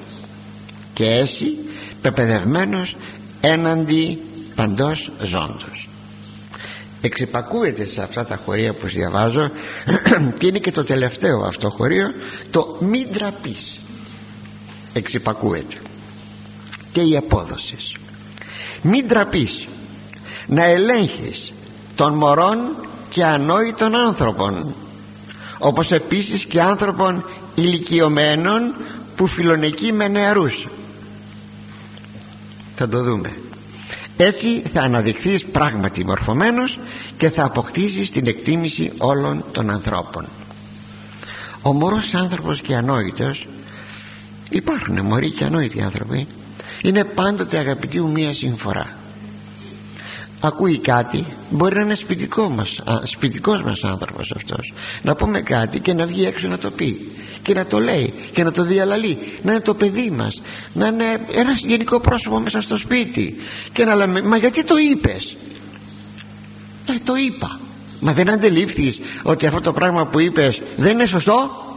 Και 0.93 1.05
έτσι 1.05 1.57
πεπαιδευμένος 2.01 2.95
έναντι 3.41 4.21
παντός 4.55 5.11
ζώντος. 5.23 5.89
Εξυπακούεται 7.01 7.85
σε 7.85 8.01
αυτά 8.01 8.25
τα 8.25 8.41
χωρία 8.45 8.73
που 8.73 8.87
διαβάζω 8.87 9.49
και 10.39 10.47
είναι 10.47 10.59
και 10.59 10.71
το 10.71 10.83
τελευταίο 10.83 11.39
αυτό 11.39 11.69
χωρίο 11.69 12.07
το 12.49 12.77
μην 12.79 13.07
ντραπείς 13.11 13.77
εξυπακούεται. 14.93 15.75
Και 16.91 17.01
η 17.01 17.17
απόδοση. 17.17 17.77
Μην 18.81 19.07
ντραπείς 19.07 19.67
να 20.47 20.63
ελέγχεις 20.63 21.53
των 21.95 22.13
μωρών 22.13 22.57
και 23.09 23.23
ανόητων 23.23 23.95
άνθρωπων 23.95 24.75
όπως 25.59 25.91
επίσης 25.91 26.45
και 26.45 26.61
άνθρωπων 26.61 27.25
ηλικιωμένων 27.55 28.75
που 29.15 29.27
φιλονεκεί 29.27 29.91
με 29.91 30.07
νεαρούς 30.07 30.67
θα 32.79 32.87
το 32.87 33.03
δούμε. 33.03 33.33
Έτσι 34.17 34.61
θα 34.61 34.81
αναδειχθείς 34.81 35.45
πράγματι 35.45 36.05
μορφωμένος 36.05 36.79
και 37.17 37.29
θα 37.29 37.43
αποκτήσεις 37.43 38.11
την 38.11 38.27
εκτίμηση 38.27 38.91
όλων 38.97 39.43
των 39.51 39.69
ανθρώπων. 39.69 40.25
Ο 41.61 41.73
μωρός 41.73 42.13
άνθρωπος 42.13 42.61
και 42.61 42.75
ανόητος 42.75 43.47
υπάρχουν 44.49 45.01
μωροί 45.05 45.31
και 45.31 45.43
ανόητοι 45.43 45.81
άνθρωποι 45.81 46.27
είναι 46.81 47.03
πάντοτε 47.03 47.57
αγαπητοί 47.57 47.99
μου 47.99 48.11
μία 48.11 48.33
συμφορά 48.33 48.97
ακούει 50.39 50.79
κάτι 50.79 51.25
μπορεί 51.49 51.75
να 51.75 51.81
είναι 51.81 51.95
σπιτικό 51.95 52.49
μας, 52.49 52.79
α, 52.79 53.05
σπιτικός 53.05 53.63
μας 53.63 53.83
άνθρωπος 53.83 54.31
αυτός. 54.35 54.73
Να 55.01 55.15
πούμε 55.15 55.41
κάτι 55.41 55.79
και 55.79 55.93
να 55.93 56.05
βγει 56.05 56.25
έξω 56.25 56.47
να 56.47 56.57
το 56.57 56.71
πει 56.71 57.11
και 57.41 57.53
να 57.53 57.65
το 57.65 57.79
λέει 57.79 58.13
και 58.31 58.43
να 58.43 58.51
το 58.51 58.63
διαλαλεί. 58.63 59.17
Να 59.43 59.51
είναι 59.51 59.61
το 59.61 59.73
παιδί 59.73 60.09
μας 60.09 60.41
να 60.73 60.87
είναι 60.87 61.19
ένας 61.31 61.59
γενικό 61.59 61.99
πρόσωπο 61.99 62.39
μέσα 62.39 62.61
στο 62.61 62.77
σπίτι 62.77 63.35
και 63.71 63.85
να 63.85 63.95
λέμε 63.95 64.21
μα 64.21 64.37
γιατί 64.37 64.63
το 64.63 64.75
είπες; 64.77 65.37
Ε, 66.89 66.93
το 67.03 67.13
είπα. 67.15 67.59
Μα 67.99 68.13
δεν 68.13 68.29
αντελήφθης 68.29 68.99
ότι 69.23 69.45
αυτό 69.45 69.61
το 69.61 69.73
πράγμα 69.73 70.05
που 70.05 70.19
είπες 70.19 70.61
δεν 70.77 70.91
είναι 70.91 71.05
σωστό; 71.05 71.68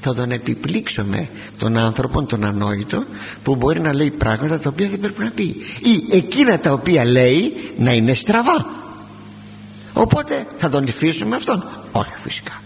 Θα 0.00 0.14
τον 0.14 0.30
επιπλήξουμε 0.30 1.28
τον 1.58 1.76
άνθρωπο 1.76 2.22
τον 2.22 2.44
ανόητο 2.44 3.04
που 3.42 3.56
μπορεί 3.56 3.80
να 3.80 3.94
λέει 3.94 4.10
πράγματα 4.10 4.58
τα 4.58 4.70
οποία 4.72 4.88
δεν 4.88 5.00
πρέπει 5.00 5.22
να 5.22 5.30
πει. 5.30 5.42
Ή 5.82 6.16
εκείνα 6.16 6.58
τα 6.58 6.72
οποία 6.72 7.04
λέει 7.04 7.52
να 7.78 7.92
είναι 7.92 8.14
στραβά. 8.14 8.66
Οπότε 9.92 10.46
θα 10.58 10.68
τον 10.68 10.84
αφήσουμε 10.88 11.36
αυτόν. 11.36 11.64
Όχι 11.92 12.12
φυσικά. 12.14 12.62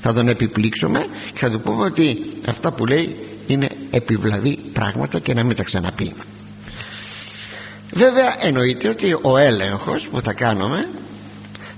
Θα 0.00 0.12
τον 0.12 0.28
επιπλήξουμε 0.28 1.06
και 1.32 1.38
θα 1.38 1.50
του 1.50 1.60
πούμε 1.60 1.84
ότι 1.84 2.18
αυτά 2.48 2.72
που 2.72 2.86
λέει 2.86 3.16
είναι 3.46 3.68
επιβλαβή 3.90 4.58
πράγματα 4.72 5.18
και 5.18 5.34
να 5.34 5.44
μην 5.44 5.56
τα 5.56 5.62
ξαναπεί. 5.62 6.12
Βέβαια 7.92 8.36
εννοείται 8.40 8.88
ότι 8.88 9.16
ο 9.22 9.36
έλεγχος 9.36 10.08
που 10.10 10.20
θα 10.20 10.32
κάνουμε 10.32 10.88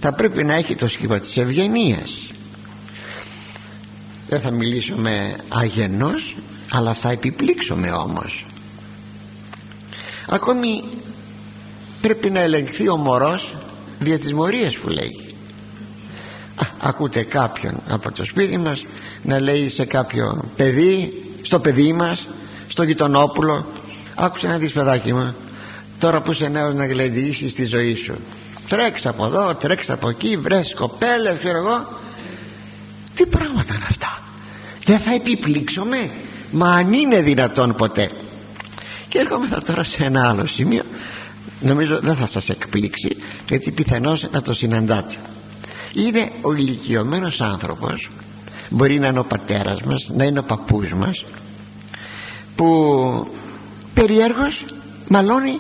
θα 0.01 0.13
πρέπει 0.13 0.45
να 0.45 0.55
έχει 0.55 0.75
το 0.75 0.89
σχήμα 0.89 1.19
της 1.19 1.37
ευγενίας 1.37 2.30
δεν 4.31 4.41
θα 4.41 4.51
μιλήσουμε 4.51 5.37
αγενός 5.49 6.37
αλλά 6.71 6.95
θα 6.95 7.11
επιπλήξουμε 7.11 7.91
όμως. 7.91 8.47
Ακόμη 10.29 10.85
πρέπει 12.01 12.31
να 12.31 12.41
ελεγχθεί 12.41 12.89
ο 12.89 12.97
μωρός 12.97 13.55
δια 13.99 14.19
τις 14.19 14.33
μορίες 14.33 14.77
που 14.77 14.89
λέει. 14.89 15.35
Α, 16.55 16.67
ακούτε 16.81 17.23
κάποιον 17.23 17.81
από 17.89 18.13
το 18.13 18.25
σπίτι 18.25 18.59
μας 18.59 18.85
να 19.23 19.41
λέει 19.41 19.69
σε 19.69 19.85
κάποιο 19.85 20.45
παιδί 20.57 21.23
στο 21.43 21.59
παιδί 21.61 21.93
μας 21.93 22.29
στο 22.69 22.83
γειτονόπουλο 22.83 23.67
άκουσε 24.15 24.47
να 24.47 24.59
δεις 24.59 24.73
παιδάκι 24.73 25.13
μου 25.13 25.35
τώρα 25.99 26.23
που 26.23 26.31
είσαι 26.31 26.49
νέος 26.49 26.75
να 26.75 26.87
γλεντήσεις 26.87 27.55
τη 27.55 27.65
ζωή 27.65 27.95
σου. 27.95 28.15
Τρέξε 28.69 29.09
από 29.09 29.25
εδώ 29.25 29.55
τρέξε 29.55 29.93
από 29.93 30.09
εκεί 30.09 30.37
βρες 30.37 30.75
κοπέλες 30.75 31.39
ξέρω 31.39 31.59
εγώ 31.59 31.87
τι 33.15 33.27
πράγματα 33.27 33.75
είναι 33.75 33.87
αυτά 33.89 34.20
δεν 34.85 34.99
θα 34.99 35.15
επιπλήξουμε 35.15 36.11
μα 36.51 36.75
αν 36.75 36.93
είναι 36.93 37.21
δυνατόν 37.21 37.75
ποτέ. 37.75 38.11
Και 39.09 39.19
έρχομεθα 39.19 39.63
τώρα 39.63 39.83
σε 39.83 40.05
ένα 40.05 40.29
άλλο 40.29 40.47
σημείο. 40.47 40.83
Νομίζω 41.61 41.99
δεν 42.03 42.17
θα 42.17 42.27
σας 42.27 42.49
εκπλήξει 42.49 43.17
γιατί 43.49 43.71
πιθανώς 43.71 44.27
να 44.31 44.43
το 44.43 44.53
συναντάτε. 44.53 45.15
Είναι 45.95 46.31
ο 46.41 46.53
ηλικιωμένος 46.53 47.41
άνθρωπος 47.41 48.11
μπορεί 48.69 48.99
να 48.99 49.07
είναι 49.07 49.19
ο 49.19 49.25
πατέρας 49.25 49.83
μας 49.83 50.11
να 50.15 50.25
είναι 50.25 50.39
ο 50.39 50.43
παππούς 50.43 50.93
μας 50.93 51.25
που 52.57 52.67
περιέργως 53.95 54.65
μαλώνει 55.09 55.59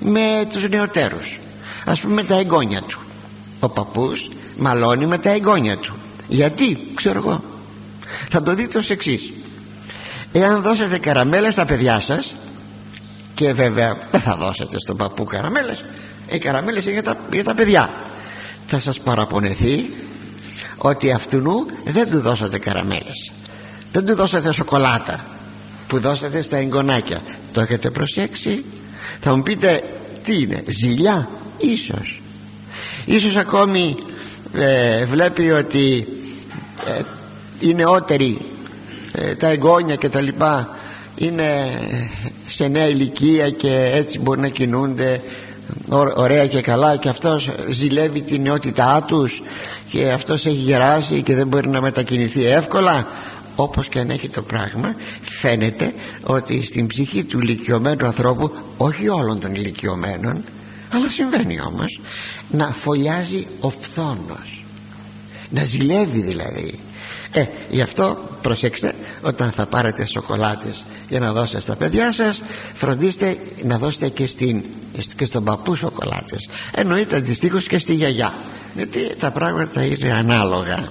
με 0.00 0.48
τους 0.52 0.68
νεωτέρους. 0.68 1.40
Ας 1.84 2.00
πούμε 2.00 2.24
τα 2.24 2.38
εγγόνια 2.38 2.82
του. 2.82 3.00
Ο 3.60 3.68
παππούς 3.68 4.28
μαλώνει 4.58 5.06
με 5.06 5.18
τα 5.18 5.30
εγγόνια 5.30 5.78
του. 5.78 5.94
Γιατί 6.28 6.78
ξέρω 6.94 7.18
εγώ 7.18 7.51
θα 8.32 8.42
το 8.42 8.54
δείτε 8.54 8.78
ως 8.78 8.90
εξής. 8.90 9.32
εάν 10.32 10.62
δώσετε 10.62 10.98
καραμέλες 10.98 11.52
στα 11.52 11.64
παιδιά 11.64 12.00
σας 12.00 12.34
και 13.34 13.52
βέβαια 13.52 13.96
δεν 14.10 14.20
θα 14.20 14.36
δώσετε 14.36 14.78
στον 14.78 14.96
παππού 14.96 15.24
καραμέλες 15.24 15.82
οι 16.34 16.38
καραμέλες 16.38 16.84
είναι 16.84 16.92
για 16.92 17.02
τα, 17.02 17.16
για 17.32 17.44
τα 17.44 17.54
παιδιά. 17.54 17.90
Θα 18.66 18.80
σας 18.80 19.00
παραπονεθεί 19.00 19.86
ότι 20.76 21.12
αυτού 21.12 21.66
δεν 21.84 22.10
του 22.10 22.20
δώσατε 22.20 22.58
καραμέλες. 22.58 23.32
Δεν 23.92 24.04
του 24.06 24.14
δώσατε 24.14 24.52
σοκολάτα 24.52 25.24
που 25.88 25.98
δώσατε 26.00 26.42
στα 26.42 26.56
εγγονάκια. 26.56 27.22
Το 27.52 27.60
έχετε 27.60 27.90
προσέξει. 27.90 28.64
Θα 29.20 29.36
μου 29.36 29.42
πείτε 29.42 29.82
τι 30.22 30.36
είναι 30.36 30.62
ζηλιά 30.66 31.28
ίσως. 31.58 32.22
Ίσως 33.04 33.36
ακόμη 33.36 33.96
ε, 34.54 35.04
βλέπει 35.04 35.50
ότι 35.50 36.06
ε, 36.86 37.02
οι 37.62 37.74
νεότεροι 37.74 38.38
ε, 39.12 39.34
τα 39.34 39.48
εγγόνια 39.48 39.96
και 39.96 40.08
τα 40.08 40.20
λοιπά 40.20 40.76
είναι 41.16 41.78
σε 42.48 42.68
νέα 42.68 42.86
ηλικία 42.88 43.50
και 43.50 43.90
έτσι 43.92 44.18
μπορεί 44.18 44.40
να 44.40 44.48
κινούνται 44.48 45.20
ωραία 46.14 46.46
και 46.46 46.60
καλά 46.60 46.96
και 46.96 47.08
αυτός 47.08 47.50
ζηλεύει 47.70 48.22
την 48.22 48.42
νεότητά 48.42 49.04
τους 49.06 49.42
και 49.90 50.10
αυτός 50.10 50.46
έχει 50.46 50.56
γεράσει 50.56 51.22
και 51.22 51.34
δεν 51.34 51.46
μπορεί 51.46 51.68
να 51.68 51.80
μετακινηθεί 51.80 52.44
εύκολα. 52.44 53.06
Όπως 53.56 53.88
και 53.88 53.98
αν 53.98 54.10
έχει 54.10 54.28
το 54.28 54.42
πράγμα 54.42 54.94
φαίνεται 55.22 55.94
ότι 56.22 56.62
στην 56.62 56.86
ψυχή 56.86 57.24
του 57.24 57.38
ηλικιωμένου 57.38 58.06
ανθρώπου 58.06 58.52
όχι 58.76 59.08
όλων 59.08 59.40
των 59.40 59.54
ηλικιωμένων 59.54 60.44
αλλά 60.92 61.08
συμβαίνει 61.08 61.60
όμως 61.60 62.00
να 62.50 62.66
φωλιάζει 62.72 63.46
ο 63.60 63.70
φθόνος. 63.70 64.64
Να 65.50 65.64
ζηλεύει 65.64 66.20
δηλαδή 66.20 66.78
ε, 67.32 67.44
γι' 67.70 67.82
αυτό 67.82 68.28
προσέξτε 68.42 68.94
όταν 69.22 69.50
θα 69.50 69.66
πάρετε 69.66 70.04
σοκολάτες 70.06 70.84
για 71.08 71.20
να 71.20 71.32
δώσετε 71.32 71.60
στα 71.60 71.76
παιδιά 71.76 72.12
σας 72.12 72.42
φροντίστε 72.74 73.36
να 73.64 73.78
δώσετε 73.78 74.08
και, 74.08 74.26
στην, 74.26 74.64
και 75.16 75.24
στον 75.24 75.44
παππού 75.44 75.74
σοκολάτες. 75.74 76.48
Εννοείται 76.74 77.16
αντιστοίχως 77.16 77.66
και 77.66 77.78
στη 77.78 77.94
γιαγιά 77.94 78.34
γιατί 78.74 79.16
τα 79.18 79.30
πράγματα 79.30 79.82
είναι 79.84 80.12
ανάλογα. 80.12 80.88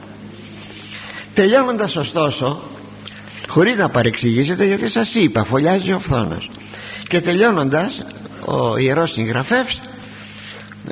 Τελειώνοντας 1.34 1.96
ωστόσο 1.96 2.62
χωρίς 3.48 3.78
να 3.78 3.90
παρεξηγήσετε 3.90 4.66
γιατί 4.66 4.88
σας 4.88 5.14
είπα 5.16 5.44
φωλιάζει 5.44 5.94
ο 5.94 6.00
φθόνος. 6.00 6.50
Και 7.08 7.22
τελειώνοντας 7.22 8.02
ο 8.46 8.78
ιερός 8.78 9.12
συγγραφεύς 9.12 9.80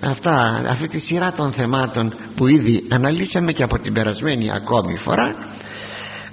αυτά, 0.01 0.63
αυτή 0.69 0.87
τη 0.87 0.99
σειρά 0.99 1.31
των 1.31 1.51
θεμάτων 1.51 2.13
που 2.35 2.47
ήδη 2.47 2.83
αναλύσαμε 2.89 3.51
και 3.51 3.63
από 3.63 3.79
την 3.79 3.93
περασμένη 3.93 4.51
ακόμη 4.51 4.97
φορά 4.97 5.35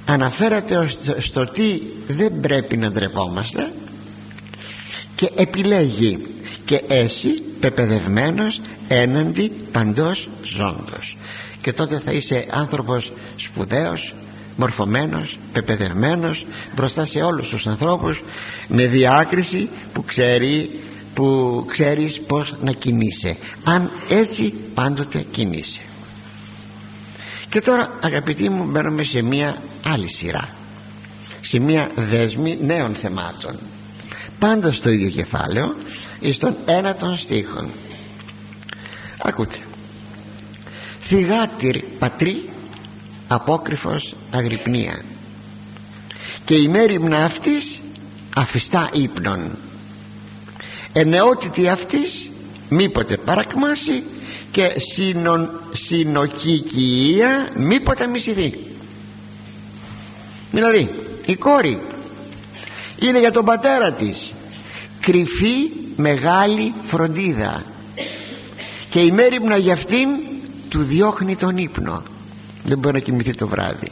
αναφέρεται 0.07 0.89
στο 1.19 1.45
τι 1.45 1.81
δεν 2.07 2.41
πρέπει 2.41 2.77
να 2.77 2.91
ντρεπόμαστε 2.91 3.73
και 5.15 5.31
επιλέγει 5.37 6.27
και 6.65 6.83
εσύ 6.89 7.29
πεπαιδευμένος 7.61 8.61
έναντι 8.89 9.53
παντός 9.73 10.29
ζώντος. 10.43 11.17
Και 11.61 11.73
τότε 11.73 11.99
θα 11.99 12.13
είσαι 12.13 12.47
άνθρωπος 12.51 13.13
σπουδαίος 13.37 14.15
μορφωμένος, 14.57 15.39
πεπαιδευμένος 15.53 16.47
μπροστά 16.75 17.05
σε 17.05 17.19
όλους 17.19 17.49
τους 17.49 17.67
ανθρώπους 17.67 18.23
με 18.69 18.87
διάκριση 18.87 19.69
που 19.93 20.05
ξέρει 20.05 20.71
που 21.17 21.65
ξέρεις 21.69 22.21
πως 22.21 22.55
να 22.61 22.73
κινείσαι. 22.73 23.37
Αν 23.65 23.91
έτσι 24.09 24.55
πάντοτε 24.75 25.27
κινείσαι. 25.31 25.81
Και 27.49 27.61
τώρα 27.61 27.99
αγαπητοί 28.03 28.51
μου 28.51 28.65
μπαίνουμε 28.65 29.03
σε 29.03 29.23
μια 29.23 29.57
άλλη 29.85 30.09
σειρά. 30.09 30.49
Σε 31.41 31.59
μια 31.59 31.91
δέσμη 31.97 32.59
νέων 32.63 32.95
θεμάτων. 32.95 33.59
Πάντα 34.39 34.73
στο 34.73 34.91
ίδιο 34.91 35.11
κεφάλαιο 35.11 35.75
στον 36.33 36.57
ένα 36.65 36.95
των 36.95 37.17
στίχων. 37.17 37.71
Ακούτε. 39.23 39.59
Θυγάτηρ 41.01 41.79
πατρί 41.99 42.49
απόκρυφος 43.29 44.15
αγρυπνία. 44.31 45.05
Και 46.45 46.55
η 46.55 46.69
μέρημνα 46.69 47.25
αυτής 47.25 47.81
αφιστά 48.35 48.91
ύπνον 48.93 49.59
ενεότητη 50.99 51.69
αυτής 51.69 52.31
μήποτε 52.69 53.17
παρακμάσει 53.17 54.03
και 54.51 54.73
συνο, 54.95 55.51
συνοκικία 55.73 57.49
μήποτε 57.57 58.07
μισηθεί. 58.07 58.55
Δηλαδή 60.51 60.91
η 61.27 61.35
κόρη 61.35 61.81
είναι 62.99 63.19
για 63.19 63.33
τον 63.33 63.45
πατέρα 63.45 63.93
της 63.93 64.33
κρυφή 65.01 65.71
μεγάλη 65.97 66.75
φροντίδα 66.83 67.65
και 68.91 69.01
η 69.01 69.11
μέρημνα 69.11 69.57
για 69.57 69.73
αυτήν 69.73 70.09
του 70.69 70.83
διώχνει 70.83 71.37
τον 71.37 71.57
ύπνο. 71.57 72.03
Δεν 72.65 72.79
μπορεί 72.79 72.95
να 72.95 73.01
κοιμηθεί 73.01 73.35
το 73.35 73.49
βράδυ. 73.49 73.91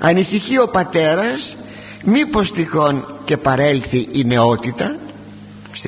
Ανησυχεί 0.00 0.58
ο 0.58 0.68
πατέρας 0.68 1.56
μήπως 2.04 2.52
τυχόν 2.52 3.04
και 3.24 3.36
παρέλθει 3.36 4.08
η 4.12 4.24
νεότητα 4.24 4.96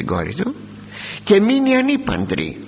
στην 0.01 0.14
κόρη 0.14 0.34
του 0.34 0.55
και 1.24 1.40
μείνει 1.40 1.76
ανήπαντρη. 1.76 2.61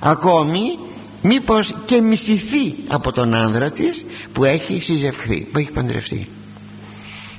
Ακόμη 0.00 0.78
μήπως 1.22 1.74
και 1.86 2.00
μισηθεί 2.00 2.74
από 2.88 3.12
τον 3.12 3.34
άνδρα 3.34 3.70
της 3.70 4.04
που 4.32 4.44
έχει 4.44 4.80
συζευχθεί 4.80 5.46
που 5.52 5.58
έχει 5.58 5.70
παντρευτεί. 5.70 6.26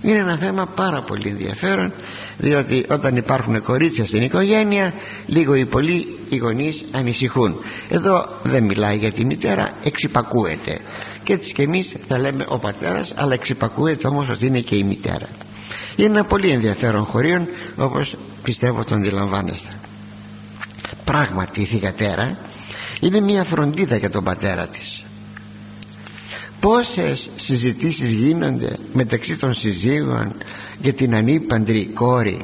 Είναι 0.01 0.17
ένα 0.17 0.38
θέμα 0.38 0.65
πάρα 0.65 1.01
πολύ 1.01 1.30
ενδιαφέρον 1.30 1.93
διότι 2.38 2.86
όταν 2.89 3.15
υπάρχουν 3.15 3.61
κορίτσια 3.61 4.05
στην 4.05 4.21
οικογένεια 4.21 4.93
λίγο 5.25 5.55
ή 5.55 5.65
πολύ 5.65 6.17
οι 6.30 6.38
γονείς 6.38 6.86
ανησυχούν. 6.91 7.55
Εδώ 7.89 8.25
δεν 8.43 8.63
μιλάει 8.63 8.97
για 8.97 9.11
τη 9.11 9.25
μητέρα 9.25 9.73
εξυπακούεται. 9.84 10.80
Και 11.23 11.34
έτσι 11.34 11.53
και 11.53 11.61
εμείς 11.61 11.95
θα 12.07 12.19
λέμε 12.19 12.45
ο 12.49 12.57
πατέρας 12.57 13.13
αλλά 13.15 13.34
εξυπακούεται 13.34 14.07
όμως 14.07 14.30
ότι 14.30 14.45
είναι 14.45 14.59
και 14.59 14.75
η 14.75 14.84
μητέρα 14.84 15.28
είναι 15.97 16.07
ένα 16.17 16.23
πολύ 16.23 16.49
ενδιαφέρον 16.49 17.03
χωρίον 17.03 17.47
όπως 17.77 18.15
πιστεύω 18.43 18.83
τον 18.83 18.97
αντιλαμβάνεστε. 18.97 19.69
Πράγματι 21.03 21.61
η 21.61 21.65
θηγατέρα 21.65 22.37
είναι 22.99 23.19
μια 23.19 23.43
φροντίδα 23.43 23.95
για 23.95 24.09
τον 24.09 24.23
πατέρα 24.23 24.67
της. 24.67 25.03
Πόσες 26.59 27.29
συζητήσεις 27.35 28.11
γίνονται 28.11 28.77
μεταξύ 28.93 29.37
των 29.37 29.53
συζύγων 29.53 30.33
για 30.81 30.93
την 30.93 31.15
ανήπαντρη 31.15 31.85
κόρη. 31.85 32.41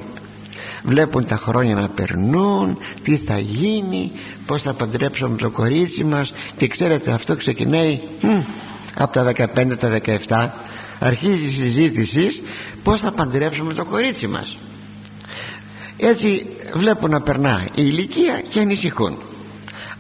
Βλέπουν 0.84 1.26
τα 1.26 1.36
χρόνια 1.36 1.76
να 1.76 1.88
περνούν 1.90 2.78
τι 3.04 3.18
θα 3.18 3.40
γίνει 3.40 4.12
πως 4.46 4.62
θα 4.62 4.74
παντρέψουμε 4.74 5.38
το 5.38 5.50
κορίτσι 5.50 6.04
μας 6.04 6.34
και 6.58 6.68
ξέρετε 6.68 7.12
αυτό 7.12 7.36
ξεκινάει 7.36 8.00
από 8.98 9.14
τα 9.14 9.32
15 9.56 9.78
τα 9.80 10.00
17 10.28 10.73
αρχίζει 11.04 11.44
η 11.44 11.48
συζήτησης 11.48 12.42
πως 12.84 13.02
θα 13.02 13.12
παντρέψουμε 13.12 13.74
το 13.74 13.86
κορίτσι 13.86 14.28
μας. 14.28 14.58
Έτσι 15.98 16.48
βλέπουν 16.74 17.10
να 17.10 17.22
περνά 17.22 17.64
η 17.66 17.72
ηλικία 17.76 18.42
και 18.50 18.60
ανησυχούν. 18.60 19.18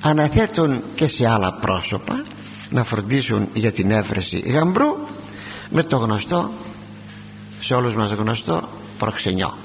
Αναθέτουν 0.01 0.83
και 0.95 1.07
σε 1.07 1.27
άλλα 1.29 1.53
πρόσωπα 1.53 2.23
να 2.69 2.83
φροντίσουν 2.83 3.47
για 3.53 3.71
την 3.71 3.91
έβρεση 3.91 4.37
γαμπρού 4.39 4.97
με 5.69 5.83
το 5.83 5.97
γνωστό 5.97 6.51
σε 7.61 7.73
όλους 7.73 7.93
μας 7.95 8.11
γνωστό 8.11 8.69
προξενιό. 8.97 9.57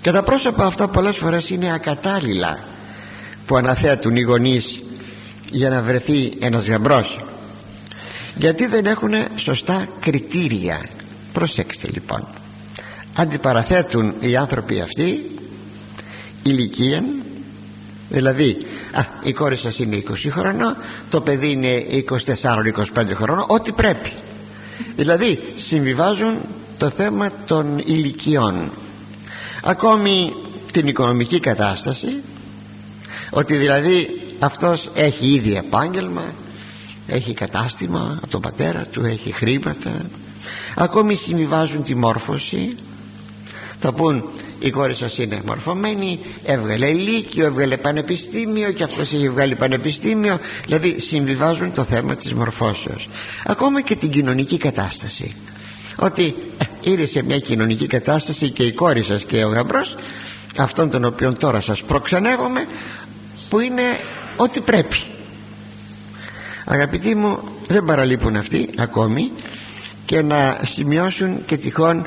Και 0.00 0.10
τα 0.10 0.22
πρόσωπα 0.22 0.66
αυτά 0.66 0.88
πολλές 0.88 1.16
φορές 1.16 1.50
είναι 1.50 1.72
ακατάλληλα 1.72 2.58
που 3.46 3.56
αναθέτουν 3.56 4.16
οι 4.16 4.22
γονείς 4.22 4.82
για 5.50 5.70
να 5.70 5.82
βρεθεί 5.82 6.32
ένας 6.40 6.68
γαμπρός 6.68 7.18
γιατί 8.38 8.66
δεν 8.66 8.86
έχουν 8.86 9.12
σωστά 9.36 9.88
κριτήρια. 10.00 10.80
Προσέξτε 11.32 11.88
λοιπόν. 11.92 12.26
Αντιπαραθέτουν 13.16 14.14
οι 14.20 14.36
άνθρωποι 14.36 14.80
αυτοί 14.80 15.30
ηλικία 16.42 17.04
δηλαδή 18.08 18.56
α, 18.92 19.00
η 19.22 19.32
κόρη 19.32 19.56
σας 19.56 19.78
είναι 19.78 20.02
20 20.10 20.14
χρονών 20.30 20.76
το 21.10 21.20
παιδί 21.20 21.50
είναι 21.50 21.84
24-25 22.94 23.04
χρονών 23.14 23.44
ό,τι 23.48 23.72
πρέπει. 23.72 24.12
Δηλαδή 24.96 25.38
συμβιβάζουν 25.56 26.38
το 26.78 26.90
θέμα 26.90 27.30
των 27.46 27.78
ηλικιών. 27.78 28.70
Ακόμη 29.62 30.32
την 30.72 30.86
οικονομική 30.86 31.40
κατάσταση 31.40 32.22
ότι 33.30 33.56
δηλαδή 33.56 34.20
αυτός 34.38 34.90
έχει 34.94 35.26
ήδη 35.34 35.54
επάγγελμα 35.56 36.32
έχει 37.08 37.34
κατάστημα 37.34 38.18
από 38.22 38.30
τον 38.30 38.40
πατέρα 38.40 38.86
του 38.90 39.04
έχει 39.04 39.32
χρήματα. 39.32 40.00
Ακόμη 40.76 41.14
συμβιβάζουν 41.14 41.82
τη 41.82 41.94
μόρφωση. 41.94 42.76
Θα 43.80 43.92
πούν 43.92 44.24
η 44.58 44.70
κόρη 44.70 44.94
σας 44.94 45.18
είναι 45.18 45.42
μορφωμένη 45.46 46.18
έβγαλε 46.44 46.92
λύκειο, 46.92 47.44
έβγαλε 47.46 47.76
πανεπιστήμιο 47.76 48.72
και 48.72 48.82
αυτός 48.82 49.12
έχει 49.12 49.28
βγάλει 49.28 49.54
πανεπιστήμιο 49.54 50.38
δηλαδή 50.64 51.00
συμβιβάζουν 51.00 51.72
το 51.72 51.84
θέμα 51.84 52.14
της 52.16 52.32
μορφώσεως. 52.34 53.08
Ακόμα 53.44 53.80
και 53.80 53.96
την 53.96 54.10
κοινωνική 54.10 54.56
κατάσταση. 54.56 55.34
Ότι 55.96 56.34
ε, 56.58 56.90
είναι 56.90 57.04
σε 57.06 57.22
μια 57.22 57.38
κοινωνική 57.38 57.86
κατάσταση 57.86 58.50
και 58.50 58.62
η 58.62 58.72
κόρη 58.72 59.02
σας 59.02 59.24
και 59.24 59.44
ο 59.44 59.48
γαμπρός 59.48 59.96
αυτόν 60.56 60.90
τον 60.90 61.04
οποίο 61.04 61.32
τώρα 61.32 61.60
σας 61.60 61.82
προξενεύομαι 61.82 62.66
που 63.48 63.60
είναι 63.60 63.82
ό,τι 64.36 64.60
πρέπει 64.60 64.96
αγαπητοί 66.68 67.14
μου 67.14 67.38
δεν 67.66 67.84
παραλείπουν 67.84 68.36
αυτοί 68.36 68.68
ακόμη 68.76 69.30
και 70.04 70.22
να 70.22 70.58
σημειώσουν 70.62 71.44
και 71.44 71.56
τυχόν 71.56 72.06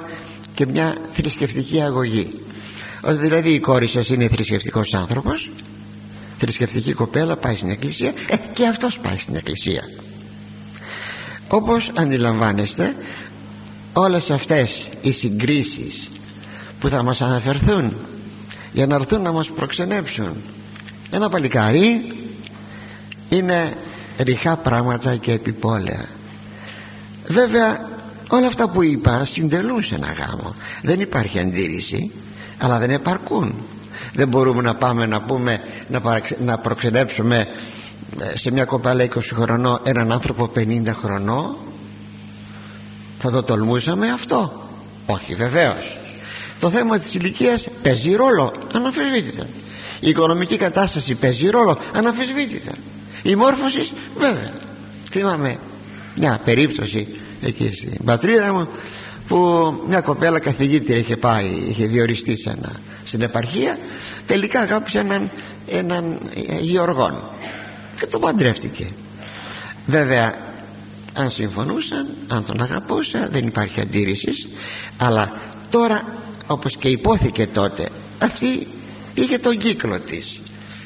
και 0.54 0.66
μια 0.66 0.98
θρησκευτική 1.12 1.82
αγωγή. 1.82 2.40
Ότι 3.02 3.16
δηλαδή 3.18 3.50
η 3.50 3.60
κόρη 3.60 3.88
σας 3.88 4.10
είναι 4.10 4.28
θρησκευτικός 4.28 4.94
άνθρωπος 4.94 5.50
θρησκευτική 6.38 6.94
κοπέλα 6.94 7.36
πάει 7.36 7.56
στην 7.56 7.70
εκκλησία 7.70 8.14
ε, 8.28 8.36
και 8.54 8.68
αυτός 8.68 9.00
πάει 9.00 9.18
στην 9.18 9.36
εκκλησία. 9.36 9.82
Όπως 11.48 11.92
αντιλαμβάνεστε 11.96 12.96
όλες 13.94 14.30
αυτές 14.32 14.88
οι 15.02 15.12
συγκρίσεις 15.12 16.08
που 16.80 16.90
θα 16.90 17.04
μας 17.04 17.22
αναφερθούν 17.22 17.94
για 18.74 18.88
να 18.88 18.96
έρθουν 18.96 19.22
να 19.22 19.32
μας 19.32 19.48
προξενέψουν 19.48 20.36
ένα 21.12 21.30
παλικάρι 21.30 22.14
είναι 23.30 23.74
ριχά 24.18 24.56
πράγματα 24.58 25.16
και 25.16 25.32
επιπόλαια. 25.32 26.06
Βέβαια 27.28 27.90
όλα 28.30 28.48
αυτά 28.48 28.70
που 28.70 28.84
είπα 28.84 29.26
συντελούν 29.26 29.84
σε 29.84 29.96
ένα 29.96 30.12
γάμο. 30.12 30.56
Δεν 30.82 31.00
υπάρχει 31.00 31.40
αντίρρηση 31.40 32.12
αλλά 32.58 32.80
δεν 32.80 32.90
επαρκούν. 32.90 33.56
Δεν 34.14 34.28
μπορούμε 34.28 34.62
να 34.62 34.76
πάμε 34.76 35.06
να 35.06 35.22
πούμε 35.22 35.60
να, 35.88 36.02
να 36.40 36.58
προξενέψουμε 36.58 37.48
ε, 38.20 38.38
σε 38.38 38.52
μια 38.52 38.66
κοπέλα 38.66 39.06
20 39.06 39.20
χρονών 39.34 39.80
έναν 39.84 40.12
άνθρωπο 40.12 40.52
50 40.56 40.88
χρονών. 40.94 41.56
Θα 43.18 43.32
το 43.32 43.44
τολμούσαμε 43.44 44.12
αυτό; 44.12 44.70
Όχι 45.06 45.36
βεβαίως. 45.36 45.98
Το 46.60 46.70
θέμα 46.70 46.98
της 46.98 47.14
ηλικίας 47.14 47.68
παίζει 47.84 48.14
ρόλο. 48.16 48.54
Αναφεσβήτητα. 48.74 49.44
Η 50.00 50.10
οικονομική 50.10 50.58
κατάσταση 50.58 51.16
παίζει 51.16 51.50
ρόλο. 51.50 51.78
Αναφεσβήτητα 51.96 52.72
η 53.24 53.36
μόρφωσης 53.36 53.92
βέβαια. 54.18 54.54
Θυμάμαι 55.10 55.58
μια 56.16 56.42
περίπτωση 56.46 57.08
εκεί 57.42 57.72
στην 57.74 58.04
πατρίδα 58.06 58.54
μου 58.54 58.68
που 59.28 59.74
μια 59.88 60.02
κοπέλα 60.02 60.40
καθηγήτρια 60.40 60.98
είχε 60.98 61.18
πάει 61.18 61.46
είχε 61.70 61.86
διοριστεί 61.86 62.36
σε 62.36 62.50
ένα, 62.50 62.72
στην 63.06 63.22
επαρχία. 63.22 63.78
Τελικά 64.26 64.60
αγάπησε 64.60 65.00
έναν, 65.00 65.30
έναν 65.68 66.20
γεωργόν 66.62 67.20
και 68.00 68.06
τον 68.06 68.22
παντρεύτηκε. 68.22 68.88
Βέβαια 69.86 70.36
αν 71.14 71.30
συμφωνούσαν 71.30 72.08
αν 72.28 72.46
τον 72.46 72.62
αγαπούσα 72.62 73.28
δεν 73.32 73.48
υπάρχει 73.48 73.82
αντίρρησης. 73.82 74.48
Αλλά 74.98 75.32
τώρα 75.70 76.04
όπως 76.48 76.76
και 76.78 76.90
υπόθηκε 76.90 77.48
τότε 77.48 77.90
αυτή 78.20 78.68
είχε 79.14 79.38
τον 79.38 79.58
κύκλο 79.58 80.00
της. 80.00 80.40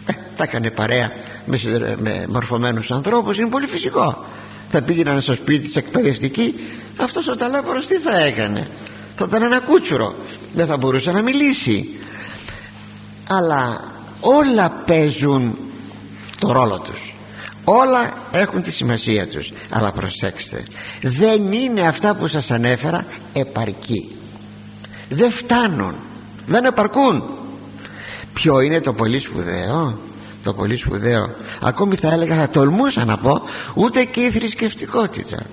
Ε, 0.06 0.14
θα 0.36 0.44
έκανε 0.44 0.70
παρέα 0.72 1.12
με, 1.46 1.60
με 1.98 2.26
μορφωμένους 2.30 2.92
ανθρώπους 2.92 3.38
είναι 3.38 3.50
πολύ 3.50 3.66
φυσικό. 3.66 4.26
Θα 4.70 4.82
πήγαιναν 4.82 5.22
στο 5.22 5.34
σπίτι 5.34 5.68
της 5.68 5.76
εκπαιδευτική 5.76 6.56
αυτός 6.98 7.28
ο 7.28 7.36
ταλέπορος 7.36 7.88
τι 7.88 7.96
θα 7.96 8.18
έκανε; 8.18 8.68
Θα 9.16 9.26
ήταν 9.28 9.44
ένα 9.44 9.60
κούτσουρο 9.60 10.16
δεν 10.56 10.68
θα 10.68 10.78
μπορούσε 10.78 11.12
να 11.12 11.22
μιλήσει. 11.22 12.00
Αλλά 13.28 13.84
όλα 14.20 14.70
παίζουν 14.86 15.58
το 16.40 16.52
ρόλο 16.52 16.80
τους. 16.80 17.16
Όλα 17.64 18.14
έχουν 18.32 18.62
τη 18.62 18.72
σημασία 18.72 19.28
τους. 19.28 19.52
Αλλά 19.70 19.92
προσέξτε 19.92 20.64
δεν 21.02 21.52
είναι 21.52 21.82
αυτά 21.82 22.16
που 22.16 22.28
σας 22.28 22.52
ανέφερα 22.52 23.06
επαρκή. 23.34 24.16
Δεν 25.10 25.32
φτάνουν. 25.32 25.96
Δεν 26.48 26.66
επαρκούν. 26.66 27.24
Ποιο 28.34 28.60
είναι 28.60 28.82
το 28.82 28.94
πολύ 28.94 29.20
σπουδαίο; 29.20 29.98
Το 30.46 30.54
πολύ 30.54 30.76
σπουδαίο. 30.76 31.30
Ακόμη 31.62 31.96
θα 31.96 32.12
έλεγα 32.12 32.36
θα 32.36 32.50
τολμούσα 32.50 33.06
να 33.06 33.18
πω 33.18 33.42
ούτε 33.74 34.04
και 34.04 34.22
η 34.22 34.32
θρησκευτικότητα. 34.32 35.46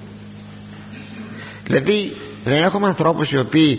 Δηλαδή 1.66 2.16
δεν 2.44 2.62
έχουμε 2.62 2.86
ανθρώπους 2.86 3.30
οι 3.30 3.38
οποίοι 3.38 3.78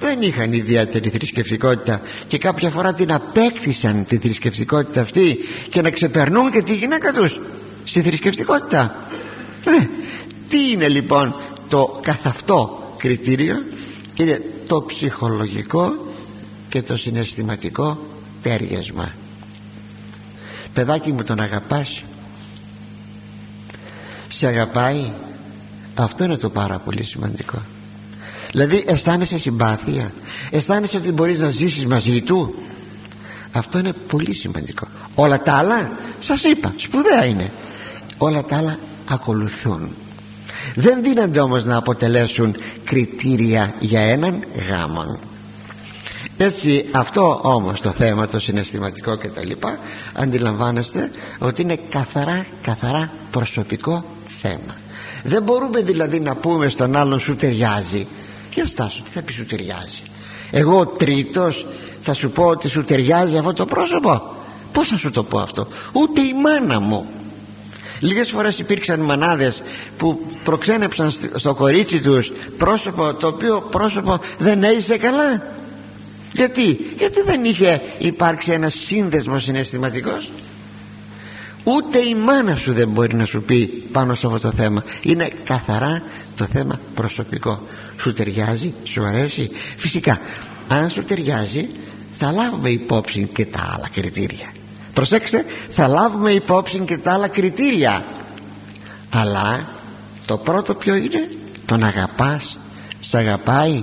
δεν 0.00 0.22
είχαν 0.22 0.52
ιδιαίτερη 0.52 1.08
θρησκευτικότητα 1.08 2.00
και 2.26 2.38
κάποια 2.38 2.70
φορά 2.70 2.92
την 2.92 3.12
απέκτησαν 3.12 4.04
τη 4.08 4.18
θρησκευτικότητα 4.18 5.00
αυτή 5.00 5.38
και 5.70 5.82
να 5.82 5.90
ξεπερνούν 5.90 6.50
και 6.50 6.62
τη 6.62 6.74
γυναίκα 6.74 7.12
τους 7.12 7.40
στη 7.84 8.00
θρησκευτικότητα. 8.00 8.94
Ε, 9.64 9.86
τι 10.48 10.70
είναι 10.70 10.88
λοιπόν 10.88 11.34
το 11.68 11.98
καθ' 12.02 12.26
αυτό 12.26 12.82
κριτήριο; 12.96 13.62
Είναι 14.16 14.42
το 14.66 14.82
ψυχολογικό 14.82 15.92
και 16.68 16.82
το 16.82 16.96
συναισθηματικό 16.96 17.98
τέριασμα 18.42 19.12
παιδάκι 20.74 21.12
μου 21.12 21.22
τον 21.22 21.40
αγαπάς. 21.40 22.02
Σε 24.28 24.46
αγαπάει. 24.46 25.12
Αυτό 25.94 26.24
είναι 26.24 26.36
το 26.36 26.50
πάρα 26.50 26.78
πολύ 26.78 27.02
σημαντικό. 27.02 27.62
Δηλαδή 28.50 28.84
αισθάνεσαι 28.86 29.38
συμπάθεια. 29.38 30.12
Αισθάνεσαι 30.50 30.96
ότι 30.96 31.12
μπορείς 31.12 31.38
να 31.38 31.50
ζήσεις 31.50 31.86
μαζί 31.86 32.20
του. 32.22 32.54
Αυτό 33.52 33.78
είναι 33.78 33.92
πολύ 33.92 34.34
σημαντικό. 34.34 34.88
Όλα 35.14 35.42
τα 35.42 35.52
άλλα 35.52 35.90
σας 36.18 36.44
είπα 36.44 36.72
σπουδαία 36.76 37.24
είναι. 37.24 37.52
Όλα 38.18 38.44
τα 38.44 38.56
άλλα 38.56 38.78
ακολουθούν. 39.08 39.88
Δεν 40.74 41.02
δίνονται 41.02 41.40
όμως 41.40 41.64
να 41.64 41.76
αποτελέσουν 41.76 42.56
κριτήρια 42.84 43.74
για 43.78 44.00
έναν 44.00 44.44
γάμον 44.68 45.18
έτσι 46.36 46.88
αυτό 46.92 47.40
όμως 47.42 47.80
το 47.80 47.90
θέμα 47.90 48.26
το 48.26 48.38
συναισθηματικό 48.38 49.16
και 49.16 49.28
τα 49.28 49.44
λοιπά 49.44 49.78
αντιλαμβάνεστε 50.12 51.10
ότι 51.38 51.62
είναι 51.62 51.78
καθαρά 51.90 52.46
καθαρά 52.62 53.10
προσωπικό 53.30 54.04
θέμα. 54.40 54.76
Δεν 55.24 55.42
μπορούμε 55.42 55.82
δηλαδή 55.82 56.20
να 56.20 56.34
πούμε 56.34 56.68
στον 56.68 56.96
άλλον 56.96 57.20
σου 57.20 57.36
ταιριάζει 57.36 58.06
για 58.54 58.66
στάσου 58.66 59.02
τι 59.02 59.10
θα 59.10 59.22
πεις 59.22 59.34
σου 59.34 59.44
ταιριάζει 59.44 60.02
εγώ 60.50 60.78
ο 60.78 60.86
τρίτος 60.86 61.66
θα 62.00 62.14
σου 62.14 62.30
πω 62.30 62.44
ότι 62.44 62.68
σου 62.68 62.84
ταιριάζει 62.84 63.36
αυτό 63.36 63.52
το 63.52 63.64
πρόσωπο 63.64 64.34
πως 64.72 64.88
θα 64.88 64.96
σου 64.96 65.10
το 65.10 65.22
πω 65.22 65.38
αυτό; 65.38 65.66
Ούτε 65.92 66.20
η 66.20 66.32
μάνα 66.42 66.80
μου. 66.80 67.06
Λίγες 68.00 68.30
φορές 68.30 68.58
υπήρξαν 68.58 69.00
μανάδες 69.00 69.62
που 69.96 70.26
προξένεψαν 70.44 71.12
στο 71.34 71.54
κορίτσι 71.54 72.00
τους 72.00 72.32
πρόσωπο 72.58 73.14
το 73.14 73.26
οποίο 73.26 73.60
πρόσωπο 73.70 74.20
δεν 74.38 74.62
έζησε 74.62 74.96
καλά 74.96 75.42
γιατί, 76.40 76.78
γιατί 76.98 77.22
δεν 77.22 77.44
είχε 77.44 77.80
υπάρξει 77.98 78.52
ένας 78.52 78.74
σύνδεσμος 78.86 79.42
συναισθηματικός. 79.42 80.30
Ούτε 81.64 81.98
η 81.98 82.14
μάνα 82.14 82.56
σου 82.56 82.72
δεν 82.72 82.88
μπορεί 82.88 83.14
να 83.14 83.24
σου 83.24 83.42
πει 83.42 83.66
πάνω 83.92 84.14
σε 84.14 84.26
αυτό 84.26 84.38
το 84.38 84.52
θέμα. 84.56 84.84
Είναι 85.02 85.30
καθαρά 85.44 86.02
το 86.36 86.44
θέμα 86.44 86.80
προσωπικό. 86.94 87.60
Σου 88.00 88.12
ταιριάζει, 88.12 88.72
σου 88.84 89.04
αρέσει. 89.04 89.50
Φυσικά 89.76 90.20
αν 90.68 90.90
σου 90.90 91.02
ταιριάζει 91.02 91.68
θα 92.12 92.32
λάβουμε 92.32 92.70
υπόψη 92.70 93.28
και 93.34 93.46
τα 93.46 93.74
άλλα 93.76 93.88
κριτήρια. 93.94 94.52
Προσέξτε 94.94 95.44
θα 95.70 95.88
λάβουμε 95.88 96.30
υπόψη 96.30 96.78
και 96.78 96.98
τα 96.98 97.12
άλλα 97.12 97.28
κριτήρια. 97.28 98.04
Αλλά 99.10 99.68
το 100.26 100.36
πρώτο 100.36 100.74
ποιο 100.74 100.94
είναι; 100.94 101.28
Τον 101.66 101.82
αγαπάς. 101.84 102.58
Σ' 103.00 103.14
αγαπάει 103.14 103.82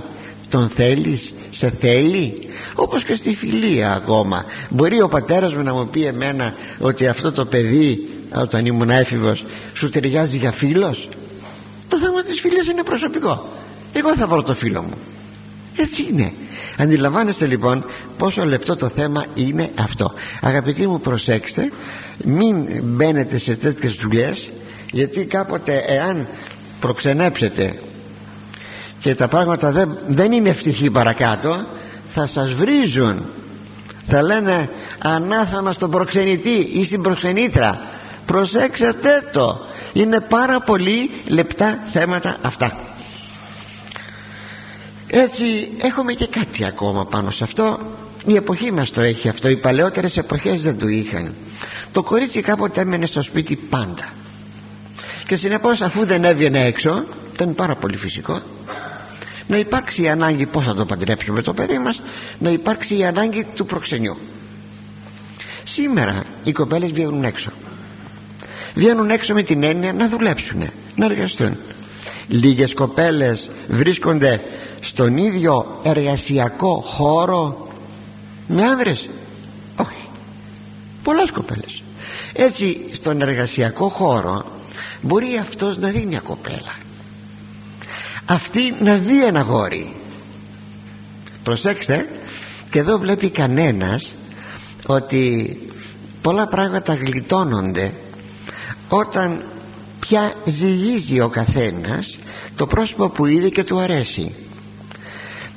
τον 0.50 0.68
θέλεις 0.68 1.32
σε 1.58 1.70
θέλει; 1.70 2.48
Όπως 2.74 3.04
και 3.04 3.14
στη 3.14 3.34
φιλία 3.34 3.92
ακόμα. 3.92 4.44
Μπορεί 4.68 5.02
ο 5.02 5.08
πατέρας 5.08 5.54
μου 5.54 5.62
να 5.62 5.74
μου 5.74 5.88
πει 5.88 6.04
εμένα 6.04 6.52
ότι 6.78 7.06
αυτό 7.06 7.32
το 7.32 7.44
παιδί 7.44 8.08
όταν 8.34 8.66
ήμουν 8.66 8.90
έφηβος 8.90 9.44
σου 9.74 9.88
ταιριάζει 9.88 10.36
για 10.36 10.52
φίλος; 10.52 11.08
Το 11.88 11.98
θέμα 11.98 12.22
της 12.22 12.40
φιλίας 12.40 12.66
είναι 12.66 12.82
προσωπικό. 12.82 13.48
Εγώ 13.92 14.16
θα 14.16 14.26
βρω 14.26 14.42
το 14.42 14.54
φίλο 14.54 14.82
μου. 14.82 14.94
Έτσι 15.76 16.06
είναι. 16.10 16.32
Αντιλαμβάνεστε 16.78 17.46
λοιπόν 17.46 17.84
πόσο 18.18 18.44
λεπτό 18.44 18.76
το 18.76 18.88
θέμα 18.88 19.24
είναι 19.34 19.70
αυτό. 19.74 20.12
Αγαπητοί 20.40 20.86
μου 20.86 21.00
προσέξτε 21.00 21.70
μην 22.24 22.66
μπαίνετε 22.82 23.38
σε 23.38 23.56
τέτοιες 23.56 23.92
δουλειές 23.92 24.50
γιατί 24.92 25.24
κάποτε 25.24 25.84
εάν 25.86 26.26
προξενέψετε 26.80 27.78
και 29.00 29.14
τα 29.14 29.28
πράγματα 29.28 29.70
δεν, 29.70 29.98
δεν 30.06 30.32
είναι 30.32 30.48
ευτυχή 30.48 30.90
παρακάτω. 30.90 31.64
Θα 32.08 32.26
σας 32.26 32.52
βρίζουν. 32.52 33.24
Θα 34.04 34.22
λένε 34.22 34.70
ανάθαμα 34.98 35.72
στον 35.72 35.90
προξενητή 35.90 36.68
ή 36.72 36.84
στην 36.84 37.02
προξενήτρα 37.02 37.80
προσέξτε 38.26 39.22
το. 39.32 39.60
Είναι 39.92 40.20
πάρα 40.20 40.60
πολύ 40.60 41.10
λεπτά 41.26 41.78
θέματα 41.84 42.36
αυτά. 42.42 42.76
Έτσι 45.06 45.44
έχουμε 45.78 46.12
και 46.12 46.26
κάτι 46.26 46.64
ακόμα 46.64 47.06
πάνω 47.06 47.30
σε 47.30 47.44
αυτό. 47.44 47.78
Η 48.24 48.34
εποχή 48.34 48.72
μας 48.72 48.90
το 48.90 49.00
έχει 49.00 49.28
αυτό. 49.28 49.48
Οι 49.48 49.56
παλαιότερες 49.56 50.16
εποχές 50.16 50.62
δεν 50.62 50.78
το 50.78 50.86
είχαν. 50.86 51.34
Το 51.92 52.02
κορίτσι 52.02 52.40
κάποτε 52.40 52.80
έμενε 52.80 53.06
στο 53.06 53.22
σπίτι 53.22 53.56
πάντα 53.56 54.08
και 55.28 55.36
συνεπώς 55.36 55.80
αφού 55.80 56.04
δεν 56.04 56.24
έβγαινε 56.24 56.64
έξω 56.66 57.04
ήταν 57.32 57.54
πάρα 57.54 57.74
πολύ 57.74 57.96
φυσικό 57.96 58.40
να 59.46 59.56
υπάρξει 59.56 60.02
η 60.02 60.08
ανάγκη 60.08 60.46
πως 60.46 60.64
θα 60.64 60.74
το 60.74 60.84
παντρέψουμε 60.84 61.42
το 61.42 61.54
παιδί 61.54 61.78
μας 61.78 62.02
να 62.38 62.50
υπάρξει 62.50 62.96
η 62.98 63.04
ανάγκη 63.04 63.46
του 63.54 63.66
προξενιού. 63.66 64.16
Σήμερα 65.64 66.22
οι 66.44 66.52
κοπέλες 66.52 66.92
βγαίνουν 66.92 67.24
έξω. 67.24 67.50
Βγαίνουν 68.74 69.10
έξω 69.10 69.34
με 69.34 69.42
την 69.42 69.62
έννοια 69.62 69.92
να 69.92 70.08
δουλέψουν 70.08 70.62
να 70.96 71.04
εργαστούν. 71.04 71.56
Λίγες 72.28 72.74
κοπέλες 72.74 73.50
βρίσκονται 73.68 74.40
στον 74.80 75.16
ίδιο 75.16 75.80
εργασιακό 75.82 76.80
χώρο 76.80 77.68
με 78.48 78.62
άνδρες. 78.62 79.08
Όχι. 79.76 80.08
Πολλές 81.02 81.30
κοπέλες. 81.30 81.82
Έτσι 82.32 82.86
στον 82.92 83.20
εργασιακό 83.20 83.88
χώρο 83.88 84.44
μπορεί 85.00 85.36
αυτός 85.40 85.78
να 85.78 85.88
δει 85.88 86.04
μια 86.06 86.20
κοπέλα. 86.20 86.76
Αυτή 88.26 88.74
να 88.80 88.94
δει 88.94 89.24
ένα 89.24 89.40
γόρι. 89.40 89.94
Προσέξτε 91.42 92.08
και 92.70 92.78
εδώ 92.78 92.98
βλέπει 92.98 93.30
κανένας 93.30 94.12
ότι 94.86 95.56
πολλά 96.22 96.46
πράγματα 96.46 96.94
γλιτώνονται 96.94 97.92
όταν 98.88 99.42
πια 100.00 100.32
ζυγίζει 100.44 101.20
ο 101.20 101.28
καθένας 101.28 102.18
το 102.56 102.66
πρόσωπο 102.66 103.08
που 103.08 103.26
είδε 103.26 103.48
και 103.48 103.64
του 103.64 103.78
αρέσει. 103.78 104.34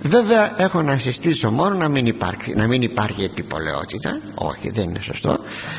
Βέβαια 0.02 0.54
έχω 0.58 0.82
να 0.82 0.98
συστήσω 0.98 1.52
μόνο 1.52 1.76
να 1.76 1.90
μην 1.90 2.06
υπάρχει, 2.06 2.54
να 2.56 2.68
μην 2.68 2.82
υπάρχει 2.82 3.24
επιπολαιότητα. 3.24 4.20
Όχι 4.36 4.70
δεν 4.70 4.84
είναι 4.84 5.02
σωστό. 5.02 5.38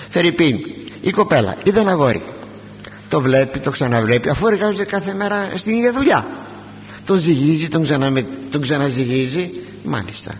Φερρυπίν 0.08 0.58
η 1.00 1.10
κοπέλα 1.10 1.56
είδε 1.64 1.80
ένα 1.80 1.92
γόρι 1.92 2.22
το 3.12 3.20
βλέπει, 3.20 3.58
το 3.58 3.70
ξαναβλέπει 3.70 4.28
αφού 4.28 4.46
εργάζεται 4.46 4.84
κάθε 4.84 5.14
μέρα 5.14 5.52
στην 5.56 5.74
ίδια 5.74 5.92
δουλειά. 5.92 6.26
Τον 7.06 7.18
ζυγίζει, 7.18 7.68
τον, 7.68 7.82
ξαναμε, 7.82 8.22
τον 8.50 8.60
ξαναζυγίζει 8.60 9.50
μάλιστα. 9.84 10.32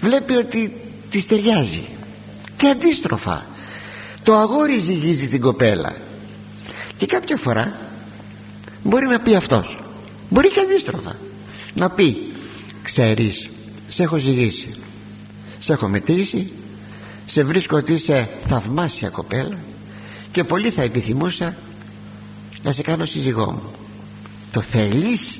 Βλέπει 0.00 0.34
ότι 0.34 0.72
της 1.10 1.26
ταιριάζει. 1.26 1.82
Και 2.56 2.66
αντίστροφα 2.66 3.46
το 4.22 4.34
αγόρι 4.34 4.78
ζυγίζει 4.78 5.28
την 5.28 5.40
κοπέλα. 5.40 5.96
Και 6.96 7.06
κάποια 7.06 7.36
φορά 7.36 7.78
μπορεί 8.82 9.06
να 9.06 9.18
πει 9.20 9.34
αυτός 9.34 9.78
μπορεί 10.28 10.50
και 10.50 10.60
αντίστροφα 10.60 11.16
να 11.74 11.90
πει 11.90 12.32
ξέρεις 12.82 13.48
σε 13.88 14.02
έχω 14.02 14.16
ζυγίσει 14.16 14.74
σε 15.58 15.72
έχω 15.72 15.88
μετρήσει 15.88 16.52
σε 17.26 17.42
βρίσκω 17.42 17.76
ότι 17.76 17.92
είσαι 17.92 18.28
θαυμάσια 18.48 19.08
κοπέλα 19.08 19.58
και 20.32 20.44
πολύ 20.44 20.70
θα 20.70 20.82
επιθυμούσα 20.82 21.56
να 22.62 22.72
σε 22.72 22.82
κάνω 22.82 23.04
σύζυγό 23.04 23.52
μου. 23.52 23.70
Το 24.52 24.60
θέλεις; 24.60 25.38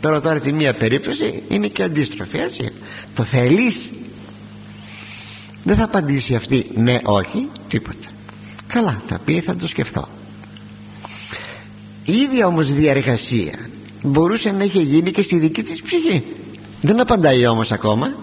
Τώρα 0.00 0.20
τώρα 0.20 0.40
τη 0.40 0.52
μία 0.52 0.74
περίπτωση 0.74 1.42
είναι 1.48 1.66
και 1.66 1.82
αντίστροφη 1.82 2.38
έτσι. 2.38 2.72
Το 3.14 3.24
θέλεις; 3.24 3.90
Δεν 5.64 5.76
θα 5.76 5.84
απαντήσει 5.84 6.34
αυτή 6.34 6.70
ναι 6.74 6.98
όχι 7.02 7.48
τίποτα. 7.68 8.08
Καλά 8.66 9.02
θα 9.08 9.18
πει 9.18 9.40
θα 9.40 9.56
το 9.56 9.66
σκεφτώ. 9.66 10.08
Η 12.04 12.12
ίδια 12.12 12.46
όμως 12.46 12.72
διαργασία 12.72 13.68
μπορούσε 14.02 14.50
να 14.50 14.62
έχει 14.62 14.82
γίνει 14.82 15.12
και 15.12 15.22
στη 15.22 15.38
δική 15.38 15.62
της 15.62 15.82
ψυχή. 15.82 16.24
Δεν 16.80 17.00
απαντάει 17.00 17.46
όμως 17.46 17.72
ακόμα. 17.72 18.14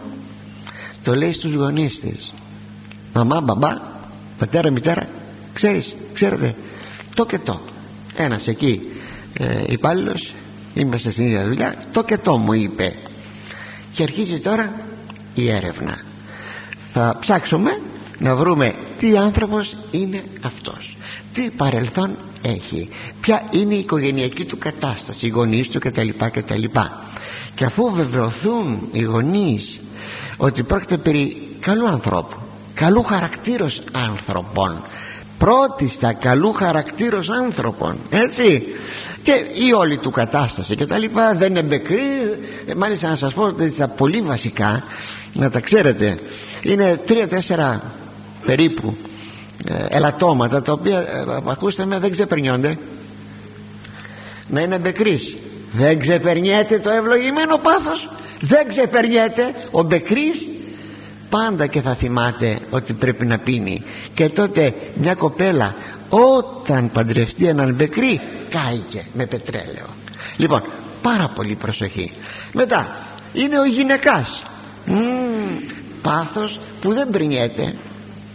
Το 1.04 1.16
λέει 1.16 1.32
στους 1.34 1.54
γονείς 1.54 2.00
της. 2.00 2.34
Μαμά, 3.14 3.42
μπαμπά, 3.42 3.78
πατέρα, 4.38 4.72
μητέρα 4.72 5.08
ξέρεις, 5.60 5.96
ξέρετε 6.14 6.56
το 7.16 7.26
και 7.26 7.40
το. 7.40 7.60
Ένας 8.16 8.48
εκεί 8.48 8.82
ε, 9.34 9.64
υπάλληλος 9.68 10.34
είμαστε 10.74 11.12
στην 11.12 11.26
ίδια 11.26 11.46
δουλειά 11.46 11.76
το 11.94 12.04
και 12.04 12.18
το 12.18 12.38
μου 12.38 12.54
είπε. 12.54 12.96
Και 13.94 14.04
αρχίζει 14.04 14.40
τώρα 14.40 14.74
η 15.34 15.50
έρευνα. 15.50 15.98
Θα 16.94 17.18
ψάξουμε 17.20 17.80
να 18.20 18.36
βρούμε 18.36 18.74
τι 18.98 19.18
άνθρωπος 19.18 19.78
είναι 19.92 20.24
αυτός. 20.42 20.98
Τι 21.34 21.50
παρελθόν 21.58 22.18
έχει. 22.42 22.90
Ποια 23.22 23.44
είναι 23.52 23.76
η 23.76 23.80
οικογενειακή 23.80 24.46
του 24.46 24.58
κατάσταση 24.58 25.26
οι 25.26 25.30
γονείς 25.30 25.68
του 25.68 25.80
κτλ 25.80 26.10
κτλ. 26.32 26.64
Και 27.56 27.66
αφού 27.66 27.92
βεβαιωθούν 27.94 28.90
οι 28.92 29.02
γονείς 29.02 29.80
ότι 30.38 30.64
πρόκειται 30.64 30.98
περί 30.98 31.38
καλού 31.60 31.88
ανθρώπου 31.88 32.36
καλού 32.80 33.04
χαρακτήρος 33.04 33.82
άνθρωπων 33.92 34.82
πρώτιστα 35.40 36.14
καλού 36.14 36.54
χαρακτήρος 36.54 37.30
άνθρωπων 37.30 38.00
έτσι. 38.10 38.64
Και 39.24 39.32
η 39.68 39.74
όλη 39.74 39.98
του 39.98 40.12
κατάσταση 40.12 40.76
και 40.76 40.86
τα 40.86 40.98
λοιπά 40.98 41.34
δεν 41.34 41.50
είναι 41.50 41.62
μπεκρή 41.64 42.00
μάλιστα 42.76 43.10
να 43.10 43.16
σας 43.16 43.34
πω 43.34 43.44
ότι 43.44 43.72
τα 43.72 43.88
πολύ 43.88 44.22
βασικά 44.22 44.84
να 45.34 45.50
τα 45.50 45.60
ξέρετε 45.60 46.20
είναι 46.62 47.00
τρία-τέσσερα 47.06 47.82
περίπου 48.46 48.98
ε, 49.68 49.86
ελαττώματα 49.90 50.62
τα 50.62 50.72
οποία 50.72 51.00
ε, 51.00 51.06
ακούστε 51.46 51.86
με 51.86 52.00
δεν 52.00 52.12
ξεπερνιόνται. 52.12 52.78
Να 54.48 54.62
είναι 54.62 54.78
μπεκρής 54.78 55.36
δεν 55.72 56.00
ξεπερνιέται 56.00 56.80
το 56.80 56.90
ευλογημένο 56.90 57.58
πάθος. 57.58 58.10
Δεν 58.40 58.68
ξεπερνιέται. 58.68 59.54
Ο 59.72 59.84
μπεκρής 59.84 60.48
πάντα 61.30 61.68
και 61.68 61.82
θα 61.82 61.96
θυμάται 61.96 62.60
ότι 62.70 62.94
πρέπει 62.94 63.26
να 63.26 63.38
πίνει 63.40 63.84
και 64.20 64.30
τότε 64.30 64.74
μια 64.96 65.16
κοπέλα 65.16 65.76
όταν 66.10 66.92
παντρευτεί 66.92 67.48
έναν 67.48 67.74
μπεκρή 67.74 68.22
κάηκε 68.50 69.06
με 69.14 69.26
πετρέλαιο. 69.26 69.86
Λοιπόν 70.38 70.64
πάρα 71.02 71.32
πολύ 71.36 71.56
προσοχή. 71.56 72.12
Μετά 72.54 72.96
είναι 73.34 73.60
ο 73.60 73.66
γυναικάς. 73.66 74.42
Μ, 74.86 74.94
πάθος 76.02 76.60
που 76.82 76.94
δεν 76.94 77.10
περνιέται. 77.10 77.74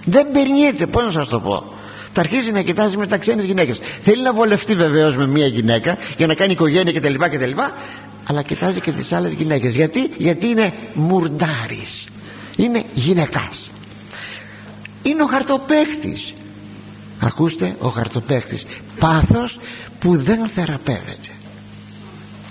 Δεν 0.05 0.27
περνιέται 0.33 0.87
πως 0.87 1.05
να 1.05 1.11
σας 1.11 1.29
το 1.29 1.41
πω. 1.41 1.73
Θα 2.13 2.21
αρχίσει 2.21 2.53
να 2.53 2.63
κοιτάζει 2.63 2.97
με 2.97 3.07
τα 3.07 3.19
ξένες 3.19 3.45
γυναίκες. 3.45 3.79
Θέλει 4.01 4.23
να 4.23 4.33
βολευτεί 4.33 4.75
βεβαίως 4.75 5.17
με 5.17 5.27
μια 5.27 5.47
γυναίκα 5.47 5.97
για 6.17 6.27
να 6.27 6.35
κάνει 6.35 6.53
οικογένεια 6.53 6.93
κτλ 6.93 7.15
κτλ 7.15 7.61
αλλά 8.29 8.43
κοιτάζει 8.43 8.81
και 8.81 8.93
τις 8.93 9.13
άλλες 9.13 9.33
γυναίκες. 9.33 9.75
Γιατί, 9.75 10.11
γιατί 10.17 10.47
είναι 10.47 10.73
μουρντάρης. 10.95 12.05
Είναι 12.57 12.83
γυναικάς 12.95 13.71
είναι 15.05 15.23
ο 15.23 15.27
χαρτοπαίχτης. 15.27 16.33
Ακούστε 17.21 17.77
ο 17.79 17.89
χαρτοπαίχτης. 17.89 18.67
Πάθος 18.99 19.59
που 20.01 20.17
δεν 20.17 20.47
θεραπεύεται. 20.47 21.29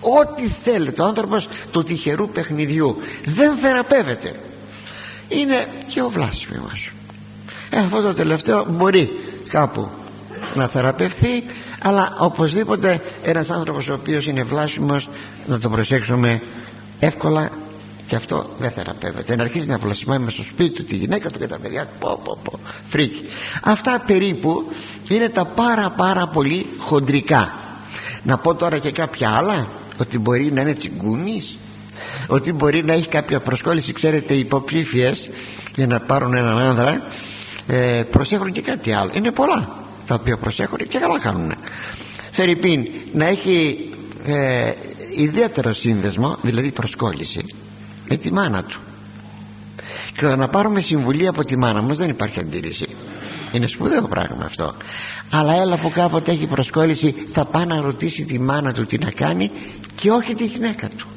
Ό,τι 0.02 0.48
θέλετε 0.48 1.02
ο 1.02 1.06
άνθρωπος 1.06 1.48
του 1.72 1.84
τυχερού 1.84 2.30
παιχνιδιού 2.30 2.98
δεν 3.26 3.56
θεραπεύεται. 3.56 4.36
Είναι 5.28 5.68
και 5.88 6.02
ο 6.02 6.10
βλάσφημος. 6.10 6.92
Ε, 7.70 7.78
αυτό 7.78 8.02
το 8.02 8.14
τελευταίο 8.14 8.66
μπορεί 8.70 9.10
κάπου 9.50 9.90
να 10.56 10.68
θεραπευθεί 10.68 11.44
αλλά 11.82 12.16
οπωσδήποτε 12.20 13.02
ένας 13.24 13.50
άνθρωπος 13.50 13.88
ο 13.88 13.94
οποίος 13.94 14.26
είναι 14.26 14.44
βλάσφημος 14.44 15.10
να 15.48 15.60
το 15.60 15.70
προσέξουμε 15.70 16.42
εύκολα 17.00 17.52
και 18.08 18.16
αυτό 18.16 18.50
δεν 18.60 18.72
θεραπεύεται. 18.72 19.36
Να 19.36 19.44
αρχίζει 19.44 19.68
να 19.68 19.78
βλασφημάει 19.78 20.18
μες 20.20 20.30
στο 20.30 20.44
σπίτι 20.44 20.72
του 20.72 20.84
τη 20.84 20.96
γυναίκα 20.96 21.30
του 21.30 21.40
και 21.40 21.48
τα 21.48 21.60
παιδιά 21.60 21.82
του. 21.86 21.92
Πω 22.00 22.20
πω 22.24 22.38
πω. 22.44 22.60
Φρίκη. 22.90 23.22
Αυτά 23.64 24.04
περίπου 24.08 24.72
είναι 25.08 25.30
τα 25.30 25.46
πάρα 25.46 25.90
πάρα 25.90 26.28
πολύ 26.28 26.66
χοντρικά. 26.80 27.54
Να 28.24 28.38
πω 28.38 28.56
τώρα 28.56 28.78
και 28.78 28.92
κάποια 28.92 29.30
άλλα. 29.30 29.68
Ότι 30.00 30.20
μπορεί 30.20 30.52
να 30.52 30.62
είναι 30.62 30.74
τσιγκούνης. 30.74 31.58
Ότι 32.28 32.54
μπορεί 32.54 32.84
να 32.84 32.94
έχει 32.94 33.08
κάποια 33.08 33.40
προσκόλληση. 33.40 33.94
Ξέρετε 33.94 34.34
οι 34.34 34.40
υποψήφιες 34.40 35.30
για 35.76 35.88
να 35.88 36.00
πάρουν 36.00 36.34
έναν 36.34 36.58
άνδρα 36.58 37.02
ε, 37.68 38.04
προσέχουν 38.12 38.52
και 38.52 38.62
κάτι 38.62 38.94
άλλο. 38.94 39.12
Είναι 39.14 39.32
πολλά 39.32 39.70
τα 40.08 40.16
οποία 40.16 40.38
προσέχουν 40.38 40.78
και 40.78 41.00
καλά 41.00 41.20
κάνουν 41.20 41.54
Φερρυπίν 42.32 42.88
να 43.14 43.26
έχει 43.26 43.90
ε, 44.26 44.72
ιδιαίτερο 45.18 45.74
σύνδεσμο 45.74 46.38
δηλαδή 46.42 46.72
προσκόλληση 46.72 47.44
με 48.14 48.20
τη 48.20 48.32
μάνα 48.32 48.64
του. 48.64 48.80
Και 50.18 50.26
να 50.26 50.48
πάρουμε 50.48 50.82
συμβουλή 50.82 51.28
από 51.28 51.44
τη 51.44 51.58
μάνα 51.58 51.82
μας 51.82 51.98
δεν 51.98 52.10
υπάρχει 52.10 52.40
αντίρρηση. 52.40 52.88
Είναι 53.52 53.68
σπουδαίο 53.68 54.02
πράγμα 54.02 54.46
αυτό. 54.46 54.74
Αλλά 55.32 55.54
έλα 55.62 55.78
που 55.78 55.90
κάποτε 55.90 56.32
έχει 56.32 56.48
προσκόλληση 56.48 57.16
θα 57.32 57.46
πάει 57.46 57.66
να 57.66 57.82
ρωτήσει 57.82 58.24
τη 58.24 58.40
μάνα 58.40 58.74
του 58.74 58.86
τι 58.86 58.98
να 58.98 59.12
κάνει 59.12 59.52
και 59.96 60.12
όχι 60.12 60.36
τη 60.36 60.46
γυναίκα 60.46 60.90
του. 60.98 61.08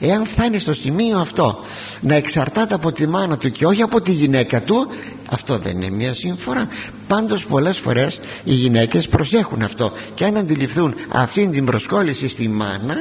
Εάν 0.00 0.26
φτάνει 0.26 0.58
στο 0.58 0.72
σημείο 0.72 1.18
αυτό 1.18 1.58
να 2.00 2.14
εξαρτάται 2.14 2.74
από 2.74 2.92
τη 2.92 3.06
μάνα 3.06 3.36
του 3.36 3.50
και 3.50 3.66
όχι 3.66 3.82
από 3.82 4.00
τη 4.00 4.12
γυναίκα 4.12 4.62
του 4.62 4.86
αυτό 5.30 5.58
δεν 5.58 5.76
είναι 5.76 5.90
μια 5.90 6.14
σύμφορα 6.14 6.68
πάντως 7.06 7.44
πολλές 7.46 7.78
φορές 7.78 8.20
οι 8.44 8.54
γυναίκες 8.54 9.08
προσέχουν 9.08 9.62
αυτό. 9.62 9.92
Και 10.14 10.24
αν 10.24 10.36
αντιληφθούν 10.36 10.94
αυτήν 11.08 11.50
την 11.50 11.64
προσκόλληση 11.64 12.28
στη 12.28 12.48
μάνα 12.48 12.96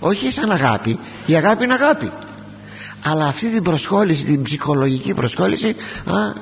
όχι 0.00 0.30
σαν 0.30 0.50
αγάπη 0.50 0.98
η 1.26 1.34
αγάπη 1.34 1.64
είναι 1.64 1.72
αγάπη 1.72 2.10
αλλά 3.02 3.26
αυτή 3.26 3.46
την 3.48 3.62
προσχόληση 3.62 4.24
την 4.24 4.42
ψυχολογική 4.42 5.14
προσχόληση 5.14 5.68
α, 6.04 6.32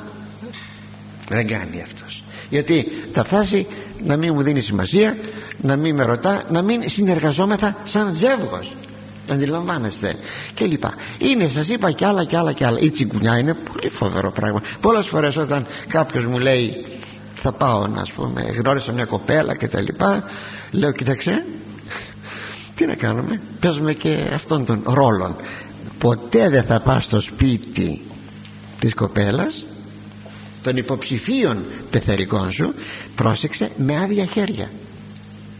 δεν 1.29 1.47
κάνει 1.47 1.83
αυτός. 1.83 2.23
Γιατί 2.51 2.87
θα 3.13 3.25
φτάσει 3.25 3.67
να 4.05 4.17
μην 4.17 4.35
μου 4.35 4.43
δίνει 4.43 4.61
σημασία 4.61 5.17
να 5.61 5.77
μην 5.77 5.95
με 5.95 6.05
ρωτά 6.05 6.43
να 6.51 6.63
μην 6.63 6.89
συνεργαζόμεθα 6.89 7.77
σαν 7.85 8.15
ζεύγος. 8.15 8.73
Αντιλαμβάνεστε. 9.31 10.15
Και 10.55 10.65
λοιπά. 10.65 10.95
Είναι 11.19 11.49
σας 11.49 11.69
είπα 11.69 11.91
και 11.93 12.05
άλλα 12.07 12.25
και 12.25 12.37
άλλα 12.37 12.53
και 12.53 12.65
άλλα. 12.65 12.79
Η 12.81 12.91
τσιγκουνιά 12.91 13.39
είναι 13.39 13.55
πολύ 13.55 13.89
φοβερό 13.89 14.31
πράγμα. 14.33 14.63
Πολλές 14.81 15.07
φορές 15.07 15.37
όταν 15.37 15.67
κάποιος 15.89 16.25
μου 16.27 16.39
λέει 16.39 16.85
θα 17.35 17.53
πάω 17.53 17.87
να 17.87 18.01
ας 18.01 18.13
πούμε 18.13 18.43
γνώρισα 18.43 18.93
μια 18.93 19.05
κοπέλα 19.05 19.57
και 19.57 19.69
τα 19.69 19.81
λοιπά 19.81 20.25
λέω 20.71 20.93
κοίταξε 20.93 21.45
τι 22.75 22.87
να 22.87 22.95
κάνουμε 22.95 23.41
παίζουμε 23.61 23.93
και 23.93 24.29
αυτόν 24.33 24.65
τον 24.65 24.83
ρόλο 24.87 25.37
ποτέ 25.99 26.49
δεν 26.49 26.63
θα 26.63 26.81
πας 26.81 27.05
στο 27.05 27.21
σπίτι 27.21 28.01
της 28.81 28.95
κοπέλας 28.95 29.65
των 30.63 30.77
υποψηφίων 30.77 31.65
πεθερικών 31.91 32.53
σου 32.53 32.75
πρόσεξε 33.15 33.71
με 33.77 33.97
άδεια 33.97 34.25
χέρια. 34.25 34.71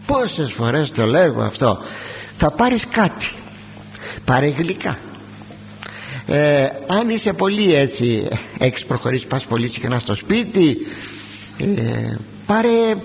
Πόσες 0.05 0.51
φορές 0.51 0.91
το 0.91 1.05
λέγω 1.05 1.41
αυτό. 1.41 1.79
Θα 2.37 2.51
πάρεις 2.51 2.85
κάτι. 2.91 3.29
Πάρε 4.25 4.47
γλυκά. 4.47 4.97
Ε, 6.27 6.67
αν 6.87 7.09
είσαι 7.09 7.33
πολύ 7.33 7.73
έτσι 7.73 8.27
έχεις 8.57 8.85
προχωρήσει 8.85 9.27
πας 9.27 9.45
πολύ 9.45 9.67
συχνά 9.67 9.99
στο 9.99 10.15
σπίτι 10.15 10.87
ε, 11.57 12.15
πάρε 12.45 12.95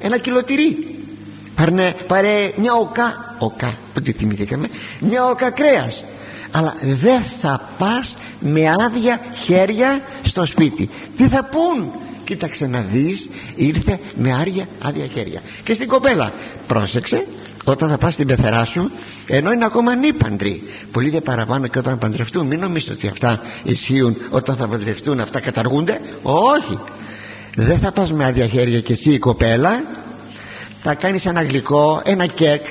ένα 0.00 0.18
κιλοτηρί 0.18 0.97
πάρε, 1.58 1.94
πάρε 2.06 2.52
μια 2.56 2.72
οκά 2.72 3.36
οκά 3.38 3.74
που 3.94 4.00
τη 4.00 4.12
θυμηθήκαμε 4.12 4.68
μια 5.00 5.24
οκά 5.24 5.50
κρέας. 5.50 6.04
Αλλά 6.50 6.74
δεν 6.80 7.22
θα 7.22 7.68
πας 7.78 8.16
με 8.40 8.60
άδεια 8.86 9.20
χέρια 9.44 10.00
στο 10.22 10.44
σπίτι. 10.44 10.90
Τι 11.16 11.28
θα 11.28 11.44
πούν 11.44 11.92
κοίταξε 12.24 12.66
να 12.66 12.80
δεις 12.80 13.28
ήρθε 13.54 13.98
με 14.16 14.32
άδεια, 14.32 14.68
άδεια 14.82 15.06
χέρια. 15.06 15.40
Και 15.64 15.74
στην 15.74 15.88
κοπέλα 15.88 16.32
πρόσεξε 16.66 17.26
όταν 17.64 17.88
θα 17.88 17.98
πας 17.98 18.12
στην 18.12 18.26
πεθερά 18.26 18.64
σου 18.64 18.90
ενώ 19.26 19.52
είναι 19.52 19.64
ακόμα 19.64 19.92
ανήπαντροι 19.92 20.62
πολύ 20.92 21.10
δε 21.10 21.20
παραπάνω 21.20 21.66
και 21.66 21.78
όταν 21.78 21.98
παντρευτούν 21.98 22.46
μην 22.46 22.60
νομίζετε 22.60 22.92
ότι 22.92 23.08
αυτά 23.08 23.40
ισχύουν 23.62 24.16
όταν 24.30 24.56
θα 24.56 24.68
παντρευτούν 24.68 25.20
αυτά 25.20 25.40
καταργούνται. 25.40 26.00
Όχι. 26.22 26.78
Δεν 27.54 27.78
θα 27.78 27.92
πας 27.92 28.12
με 28.12 28.24
άδεια 28.24 28.46
χέρια 28.46 28.80
και 28.80 28.92
εσύ 28.92 29.10
η 29.10 29.18
κοπέλα 29.18 29.82
θα 30.82 30.94
κάνεις 30.94 31.26
ένα 31.26 31.42
γλυκό, 31.42 32.02
ένα 32.04 32.26
κεκ 32.26 32.66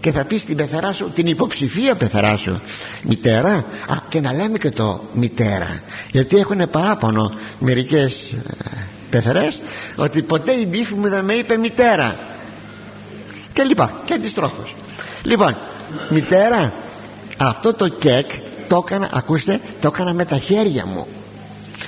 και 0.00 0.12
θα 0.12 0.24
πεις 0.24 0.40
στην 0.40 0.56
πεθερά 0.56 0.92
σου 0.92 1.10
την 1.14 1.26
υποψηφία 1.26 1.94
πεθερά 1.94 2.36
σου 2.36 2.60
μητέρα. 3.02 3.52
Α, 3.88 3.96
και 4.08 4.20
να 4.20 4.32
λέμε 4.32 4.58
και 4.58 4.70
το 4.70 5.00
μητέρα. 5.12 5.80
Γιατί 6.10 6.36
έχουν 6.36 6.70
παράπονο 6.70 7.32
μερικές 7.58 8.32
ε, 8.32 8.40
πεθερές 9.10 9.62
ότι 9.96 10.22
ποτέ 10.22 10.52
η 10.52 10.66
μπίφη 10.68 10.94
μου 10.94 11.08
δεν 11.08 11.24
με 11.24 11.34
είπε 11.34 11.56
μητέρα. 11.56 12.18
Και 13.52 13.62
λοιπά 13.62 14.02
και 14.04 14.14
αντιστρόφως. 14.14 14.74
Λοιπόν 15.22 15.56
μητέρα 16.08 16.72
αυτό 17.36 17.74
το 17.74 17.88
κεκ 17.88 18.30
το 18.68 18.84
έκανα 18.86 19.08
ακούστε 19.12 19.60
το 19.80 19.88
έκανα 19.92 20.12
με 20.12 20.24
τα 20.24 20.38
χέρια 20.38 20.86
μου 20.86 21.06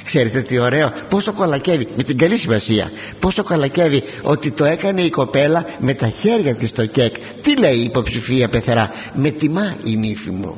ξέρετε 0.05 0.41
τι 0.43 0.59
ωραίο; 0.59 0.93
Πόσο 1.09 1.33
κολακεύει 1.33 1.89
με 1.97 2.03
την 2.03 2.19
καλή 2.19 2.37
σημασία. 2.37 2.91
Πόσο 3.21 3.43
κολακεύει 3.45 4.03
ότι 4.23 4.51
το 4.51 4.65
έκανε 4.65 5.03
η 5.03 5.11
κοπέλα 5.11 5.65
με 5.79 5.95
τα 5.95 6.09
χέρια 6.09 6.55
της 6.55 6.73
το 6.73 6.87
κεκ 6.87 7.15
τι 7.43 7.57
λέει 7.57 7.77
η 7.77 7.85
υποψηφία 7.85 8.49
πεθερά; 8.49 8.91
Με 9.15 9.31
τιμά 9.31 9.77
η 9.85 9.97
νύφη 9.97 10.31
μου. 10.31 10.57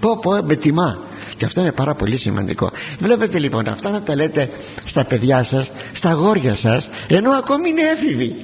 Πω 0.00 0.18
πω 0.18 0.30
με 0.44 0.56
τιμά. 0.56 0.98
Και 1.36 1.44
αυτό 1.44 1.60
είναι 1.60 1.72
πάρα 1.72 1.94
πολύ 1.94 2.16
σημαντικό. 2.16 2.70
Βλέπετε 2.98 3.38
λοιπόν 3.38 3.68
αυτά 3.68 3.90
να 3.90 4.02
τα 4.02 4.14
λέτε 4.14 4.50
στα 4.84 5.04
παιδιά 5.04 5.42
σας 5.42 5.70
στα 5.92 6.12
γόρια 6.12 6.54
σας 6.54 6.88
ενώ 7.08 7.30
ακόμη 7.30 7.68
είναι 7.68 7.82
έφηβοι 7.82 8.36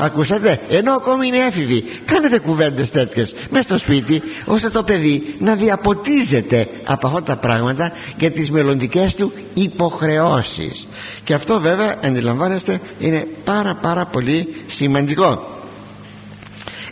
ακούσατε; 0.00 0.60
Ενώ 0.68 0.92
ακόμη 0.92 1.26
είναι 1.26 1.38
έφηβοι 1.38 1.84
κάνετε 2.04 2.38
κουβέντες 2.38 2.90
τέτοιες. 2.90 3.34
Μέσα 3.50 3.62
στο 3.64 3.78
σπίτι 3.78 4.22
ώστε 4.46 4.68
το 4.70 4.82
παιδί 4.82 5.34
να 5.38 5.54
διαποτίζεται 5.54 6.68
από 6.84 7.06
αυτά 7.06 7.22
τα 7.22 7.36
πράγματα 7.36 7.92
για 8.18 8.30
τις 8.30 8.50
μελλοντικές 8.50 9.14
του 9.14 9.32
υποχρεώσεις. 9.54 10.86
Και 11.24 11.34
αυτό 11.34 11.60
βέβαια 11.60 11.96
αντιλαμβάνεστε 12.04 12.80
είναι 12.98 13.26
πάρα 13.44 13.74
πάρα 13.74 14.04
πολύ 14.06 14.54
σημαντικό. 14.66 15.58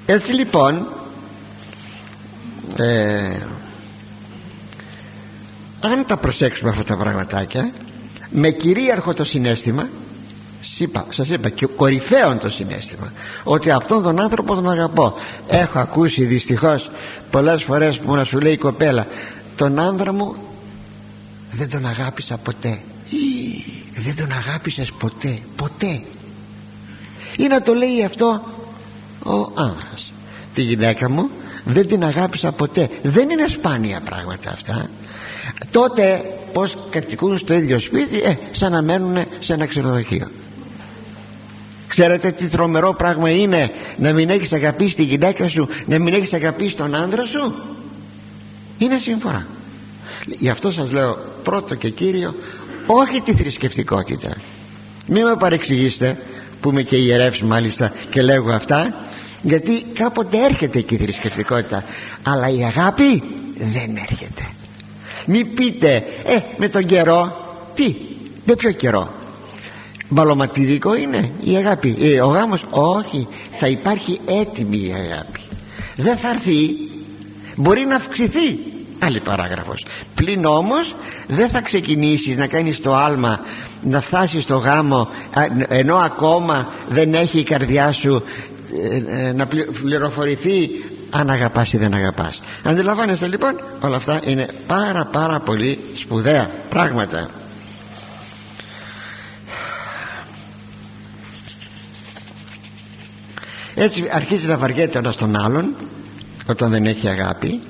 Έτσι 0.06 0.32
λοιπόν 0.32 0.86
ε, 2.76 3.40
αν 5.80 6.04
τα 6.06 6.16
προσέξουμε 6.16 6.70
αυτά 6.70 6.84
τα 6.84 6.96
πραγματάκια 6.96 7.72
με 8.30 8.50
κυρίαρχο 8.50 9.14
το 9.14 9.24
συνέστημα 9.24 9.88
είπα, 10.78 11.06
σας 11.10 11.28
είπα 11.28 11.48
και 11.48 11.66
κορυφαίο 11.66 12.36
το 12.36 12.48
συνέστημα 12.48 13.12
ότι 13.44 13.70
αυτόν 13.70 14.02
τον 14.02 14.20
άνθρωπο 14.20 14.54
τον 14.54 14.70
αγαπώ. 14.70 15.14
Έχω 15.46 15.78
ακούσει 15.78 16.24
δυστυχώς 16.24 16.90
πολλές 17.30 17.62
φορές 17.62 17.98
που 17.98 18.14
να 18.14 18.24
σου 18.24 18.38
λέει 18.38 18.52
η 18.52 18.58
κοπέλα 18.58 19.06
τον 19.56 19.78
άνδρα 19.78 20.12
μου 20.12 20.36
δεν 21.50 21.70
τον 21.70 21.86
αγάπησα 21.86 22.36
ποτέ. 22.36 22.78
Δεν 23.94 24.16
τον 24.16 24.32
αγάπησες 24.32 24.92
ποτέ 24.92 25.38
ποτέ 25.56 26.02
ή 27.36 27.46
να 27.48 27.60
το 27.60 27.74
λέει 27.74 28.04
αυτό 28.04 28.42
ο 29.22 29.52
άνδρας. 29.54 30.12
Τη 30.54 30.62
γυναίκα 30.62 31.10
μου 31.10 31.30
δεν 31.64 31.86
την 31.86 32.04
αγάπησα 32.04 32.52
ποτέ 32.52 32.90
δεν 33.02 33.30
είναι 33.30 33.48
σπάνια 33.48 34.00
πράγματα 34.00 34.50
αυτά. 34.50 34.90
Τότε 35.70 36.22
πως 36.52 36.76
κατοικούν 36.90 37.38
στο 37.38 37.54
ίδιο 37.54 37.80
σπίτι 37.80 38.20
ε, 38.20 38.36
σαν 38.52 38.72
να 38.72 38.82
μένουν 38.82 39.16
σε 39.40 39.52
ένα 39.52 39.66
ξενοδοχείο 39.66 40.28
ξέρετε 41.98 42.30
τι 42.30 42.48
τρομερό 42.48 42.94
πράγμα 42.94 43.30
είναι 43.30 43.70
να 43.96 44.12
μην 44.12 44.28
έχεις 44.28 44.52
αγαπήσει 44.52 44.94
τη 44.94 45.02
γυναίκα 45.02 45.48
σου 45.48 45.68
να 45.86 45.98
μην 45.98 46.14
έχεις 46.14 46.32
αγαπήσει 46.32 46.76
τον 46.76 46.94
άντρα 46.94 47.24
σου; 47.26 47.54
Είναι 48.78 48.98
σύμφωνα. 48.98 49.46
Γι' 50.26 50.48
αυτό 50.48 50.70
σας 50.70 50.92
λέω 50.92 51.18
πρώτο 51.42 51.74
και 51.74 51.90
κύριο 51.90 52.34
όχι 52.86 53.20
τη 53.20 53.34
θρησκευτικότητα. 53.34 54.36
Μην 55.06 55.24
με 55.24 55.36
παρεξηγήσετε 55.36 56.18
που 56.60 56.70
είμαι 56.70 56.82
και 56.82 56.96
ιερεύς 56.96 57.42
μάλιστα 57.42 57.92
και 58.10 58.22
λέγω 58.22 58.50
αυτά 58.50 58.94
γιατί 59.42 59.84
κάποτε 59.94 60.44
έρχεται 60.44 60.80
και 60.80 60.94
η 60.94 60.98
θρησκευτικότητα. 60.98 61.84
Αλλά 62.22 62.48
η 62.48 62.64
αγάπη 62.64 63.22
δεν 63.56 63.96
έρχεται. 64.10 64.48
Μην 65.26 65.54
πείτε 65.54 66.04
ε 66.24 66.38
με 66.56 66.68
τον 66.68 66.86
καιρό 66.86 67.36
τι 67.74 67.94
με 68.44 68.54
ποιο 68.54 68.72
καιρό; 68.72 69.12
Μαλωματιδικό 70.08 70.94
είναι 70.94 71.30
η 71.40 71.56
αγάπη. 71.56 71.96
Ε, 72.00 72.20
ο 72.20 72.26
γάμος 72.26 72.64
όχι. 72.70 73.26
Θα 73.50 73.68
υπάρχει 73.68 74.20
έτοιμη 74.26 74.78
η 74.78 74.92
αγάπη. 74.92 75.40
Δεν 75.96 76.16
θα 76.16 76.28
έρθει. 76.28 76.76
Μπορεί 77.56 77.86
να 77.86 77.96
αυξηθεί. 77.96 78.58
Άλλη 78.98 79.20
παράγραφος. 79.20 79.86
Πλην 80.14 80.44
όμως 80.44 80.94
δεν 81.26 81.48
θα 81.48 81.60
ξεκινήσεις 81.60 82.36
να 82.36 82.46
κάνεις 82.46 82.80
το 82.80 82.94
άλμα 82.94 83.40
να 83.82 84.00
φτάσεις 84.00 84.42
στο 84.42 84.56
γάμο 84.56 85.08
ενώ 85.68 85.96
ακόμα 85.96 86.68
δεν 86.88 87.14
έχει 87.14 87.38
η 87.38 87.42
καρδιά 87.42 87.92
σου 87.92 88.22
ε, 88.90 89.26
ε, 89.26 89.32
να 89.32 89.46
πληροφορηθεί 89.82 90.68
αν 91.10 91.30
αγαπάς 91.30 91.72
ή 91.72 91.76
δεν 91.76 91.94
αγαπάς. 91.94 92.40
Αντιλαμβάνεστε 92.62 93.26
λοιπόν 93.26 93.60
όλα 93.80 93.96
αυτά 93.96 94.20
είναι 94.24 94.48
πάρα 94.66 95.08
πάρα 95.12 95.40
πολύ 95.40 95.78
σπουδαία 95.94 96.50
πράγματα 96.68 97.28
έτσι 103.78 104.04
αρχίζει 104.10 104.46
να 104.46 104.56
βαριέται 104.56 104.96
ο 104.96 105.00
ένας 105.00 105.16
τον 105.16 105.40
άλλον 105.40 105.74
όταν 106.48 106.70
δεν 106.70 106.84
έχει 106.86 107.08
αγάπη 107.08 107.60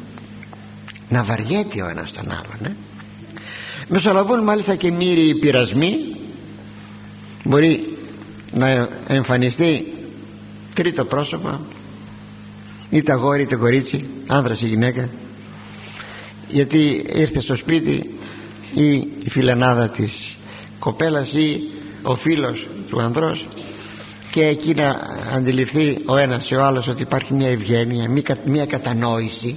να 1.09 1.25
βαριέται 1.25 1.83
ο 1.83 1.89
ένας 1.89 2.13
τον 2.13 2.31
άλλον 2.31 2.65
ε; 2.73 2.77
μεσολαβούν 3.89 4.43
μάλιστα 4.43 4.77
και 4.77 4.91
μύροι 4.91 5.39
πειρασμοί. 5.39 6.17
Μπορεί 7.45 7.97
να 8.53 8.89
εμφανιστεί 9.07 9.93
τρίτο 10.75 11.05
πρόσωπο 11.05 11.61
είτε 12.91 13.13
αγόρι 13.13 13.43
είτε 13.43 13.57
κορίτσι 13.57 14.09
άνδρας 14.27 14.63
ή 14.63 14.67
γυναίκα. 14.67 15.09
Γιατί 16.49 17.05
ήρθε 17.15 17.41
στο 17.41 17.55
σπίτι 17.57 18.19
ή 18.75 18.93
η 19.25 19.31
φιλενάδα 19.31 19.89
της 19.89 20.37
κοπέλας 20.79 21.33
ή 21.33 21.69
ο 22.03 22.15
φίλος 22.15 22.67
του 22.89 23.01
ανδρός 23.01 23.47
και 24.31 24.45
εκεί 24.45 24.75
να 24.75 25.01
αντιληφθεί 25.35 25.99
ο 26.07 26.17
ένας 26.17 26.45
και 26.45 26.57
ο 26.57 26.65
άλλος 26.65 26.89
ότι 26.89 27.03
υπάρχει 27.03 27.35
μια 27.35 27.49
ευγένεια 27.49 28.11
μια 28.45 28.67
κατανόηση. 28.67 29.57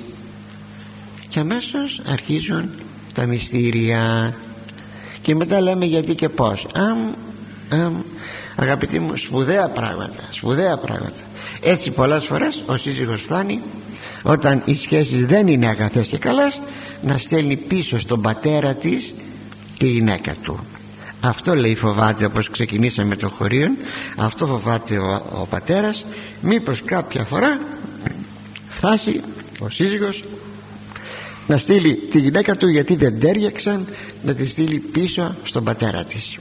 Και 1.30 1.40
αμέσως 1.40 2.02
αρχίζουν 2.08 2.70
τα 3.14 3.26
μυστήρια. 3.26 4.34
Και 5.22 5.36
μετά 5.36 5.62
λέμε 5.62 5.86
γιατί 5.86 6.16
και 6.16 6.30
πως 6.30 6.68
αμ, 6.74 6.98
αμ, 7.70 7.94
αγαπητοί 8.56 9.00
μου 9.00 9.18
σπουδαία 9.18 9.70
πράγματα 9.70 10.24
σπουδαία 10.32 10.78
πράγματα. 10.78 11.22
Έτσι 11.62 11.92
πολλές 11.92 12.26
φορές 12.26 12.64
ο 12.66 12.78
σύζυγος 12.78 13.22
φτάνει 13.22 13.62
όταν 14.24 14.62
οι 14.66 14.74
σχέσεις 14.74 15.26
δεν 15.26 15.48
είναι 15.48 15.68
αγαθές 15.68 16.08
και 16.08 16.18
καλές 16.18 16.62
να 17.02 17.18
στέλνει 17.18 17.58
πίσω 17.58 18.00
στον 18.00 18.22
πατέρα 18.22 18.76
της 18.76 19.14
τη 19.78 19.88
γυναίκα 19.88 20.36
του 20.44 20.66
αυτό 21.22 21.56
λέει 21.56 21.76
φοβάται 21.76 22.26
όπως 22.26 22.50
ξεκινήσαμε 22.50 23.16
το 23.16 23.30
χωρίο. 23.30 23.68
Αυτό 24.18 24.48
φοβάται 24.48 24.98
ο, 24.98 25.26
ο 25.32 25.46
πατέρας. 25.50 26.06
Μήπως 26.42 26.82
κάποια 26.86 27.24
φορά 27.24 27.60
φτάσει 28.70 29.22
ο 29.60 29.70
σύζυγος 29.70 30.24
να 31.48 31.58
στείλει 31.58 31.96
τη 31.96 32.20
γυναίκα 32.20 32.56
του 32.56 32.68
γιατί 32.68 32.96
δεν 32.96 33.20
τέριαξαν 33.20 33.88
να 34.24 34.34
τη 34.34 34.46
στείλει 34.48 34.80
πίσω 34.80 35.36
στον 35.44 35.64
πατέρα 35.64 36.04
της. 36.04 36.38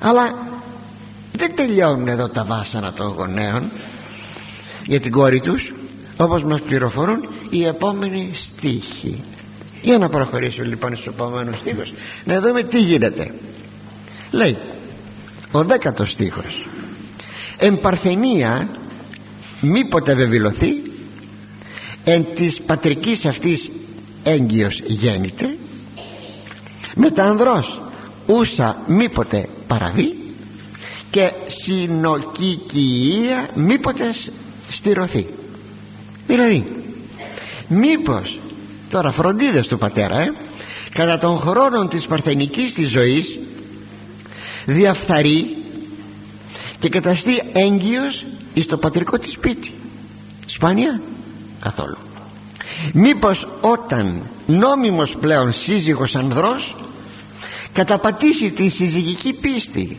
Αλλά 0.00 0.34
δεν 1.32 1.54
τελειώνουν 1.54 2.08
εδώ 2.08 2.28
τα 2.28 2.44
βάσανα 2.44 2.92
των 2.92 3.06
γονέων 3.06 3.70
για 4.86 5.00
την 5.00 5.12
κόρη 5.12 5.40
τους 5.40 5.72
όπως 6.16 6.42
μας 6.42 6.60
πληροφορούν 6.60 7.28
οι 7.50 7.64
επόμενοι 7.64 8.30
στίχοι. 8.32 9.22
Για 9.82 9.98
να 9.98 10.08
προχωρήσουμε 10.08 10.66
λοιπόν 10.66 10.94
στους 10.94 11.06
επόμενους 11.06 11.58
στίχους 11.58 11.92
να 12.24 12.40
δούμε 12.40 12.62
τι 12.62 12.80
γίνεται 12.80 13.30
λέει 14.36 14.56
ο 15.52 15.64
δέκατος 15.64 16.12
στίχος. 16.12 16.66
Εν 17.58 17.80
παρθενία 17.80 18.68
μήποτε 19.60 20.14
βεβηλωθεί 20.14 20.82
εν 22.04 22.26
της 22.34 22.60
πατρικής 22.60 23.26
αυτής 23.26 23.70
έγκυος 24.22 24.80
γέννηται 24.84 25.56
μετανδρός 26.94 27.80
ούσα 28.26 28.76
μήποτε 28.86 29.48
παραβεί 29.66 30.16
και 31.10 31.32
συνοκικία 31.46 33.48
μήποτε 33.54 34.04
στηρωθεί 34.70 35.26
δηλαδή 36.26 36.64
μήπως 37.68 38.38
τώρα 38.90 39.10
φροντίδες 39.10 39.66
του 39.66 39.78
πατέρα 39.78 40.20
ε, 40.20 40.32
κατά 40.92 41.18
των 41.18 41.38
χρόνων 41.38 41.88
της 41.88 42.06
παρθενικής 42.06 42.74
της 42.74 42.88
ζωής 42.88 43.38
διαφθαρεί 44.66 45.56
και 46.78 46.88
καταστεί 46.88 47.42
έγκυος 47.52 48.24
εις 48.54 48.66
το 48.66 48.76
πατρικό 48.76 49.18
της 49.18 49.32
σπίτι. 49.32 49.72
Σπάνια; 50.46 51.00
Καθόλου. 51.60 51.96
Μήπως 52.92 53.48
όταν 53.60 54.22
νόμιμος 54.46 55.16
πλέον 55.20 55.52
σύζυγος 55.52 56.16
ανδρός 56.16 56.76
καταπατήσει 57.72 58.50
τη 58.50 58.68
συζυγική 58.68 59.32
πίστη 59.32 59.96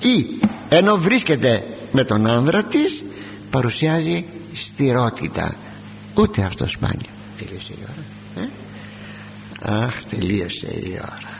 ή 0.00 0.40
ενώ 0.68 0.96
βρίσκεται 0.96 1.64
με 1.92 2.04
τον 2.04 2.26
άνδρα 2.26 2.64
της 2.64 3.02
παρουσιάζει 3.50 4.24
στηρότητα. 4.52 5.54
Ούτε 6.14 6.42
αυτό 6.42 6.68
σπάνιο 6.68 7.10
τελείωσε 7.38 7.72
η 7.72 7.78
ώρα. 7.82 8.46
Ε; 8.46 9.84
αχ 9.84 10.04
τελείωσε 10.04 10.66
η 10.66 11.00
ώρα 11.02 11.37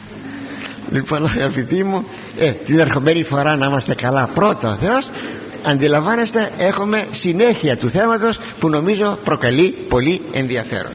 λοιπόν 0.91 1.25
αγαπητοί 1.25 1.85
μου 1.85 2.05
ε, 2.39 2.53
την 2.53 2.79
ερχομένη 2.79 3.23
φορά 3.23 3.57
να 3.57 3.67
είμαστε 3.67 3.95
καλά. 3.95 4.31
Πρώτα 4.35 4.73
ο 4.73 4.77
Θεός 4.87 5.11
αντιλαμβάνεστε 5.65 6.53
έχουμε 6.59 7.07
συνέχεια 7.11 7.77
του 7.77 7.91
θέματος 7.91 8.39
που 8.61 8.69
νομίζω 8.69 9.19
προκαλεί 9.25 9.71
πολύ 9.89 10.21
ενδιαφέρον 10.33 10.87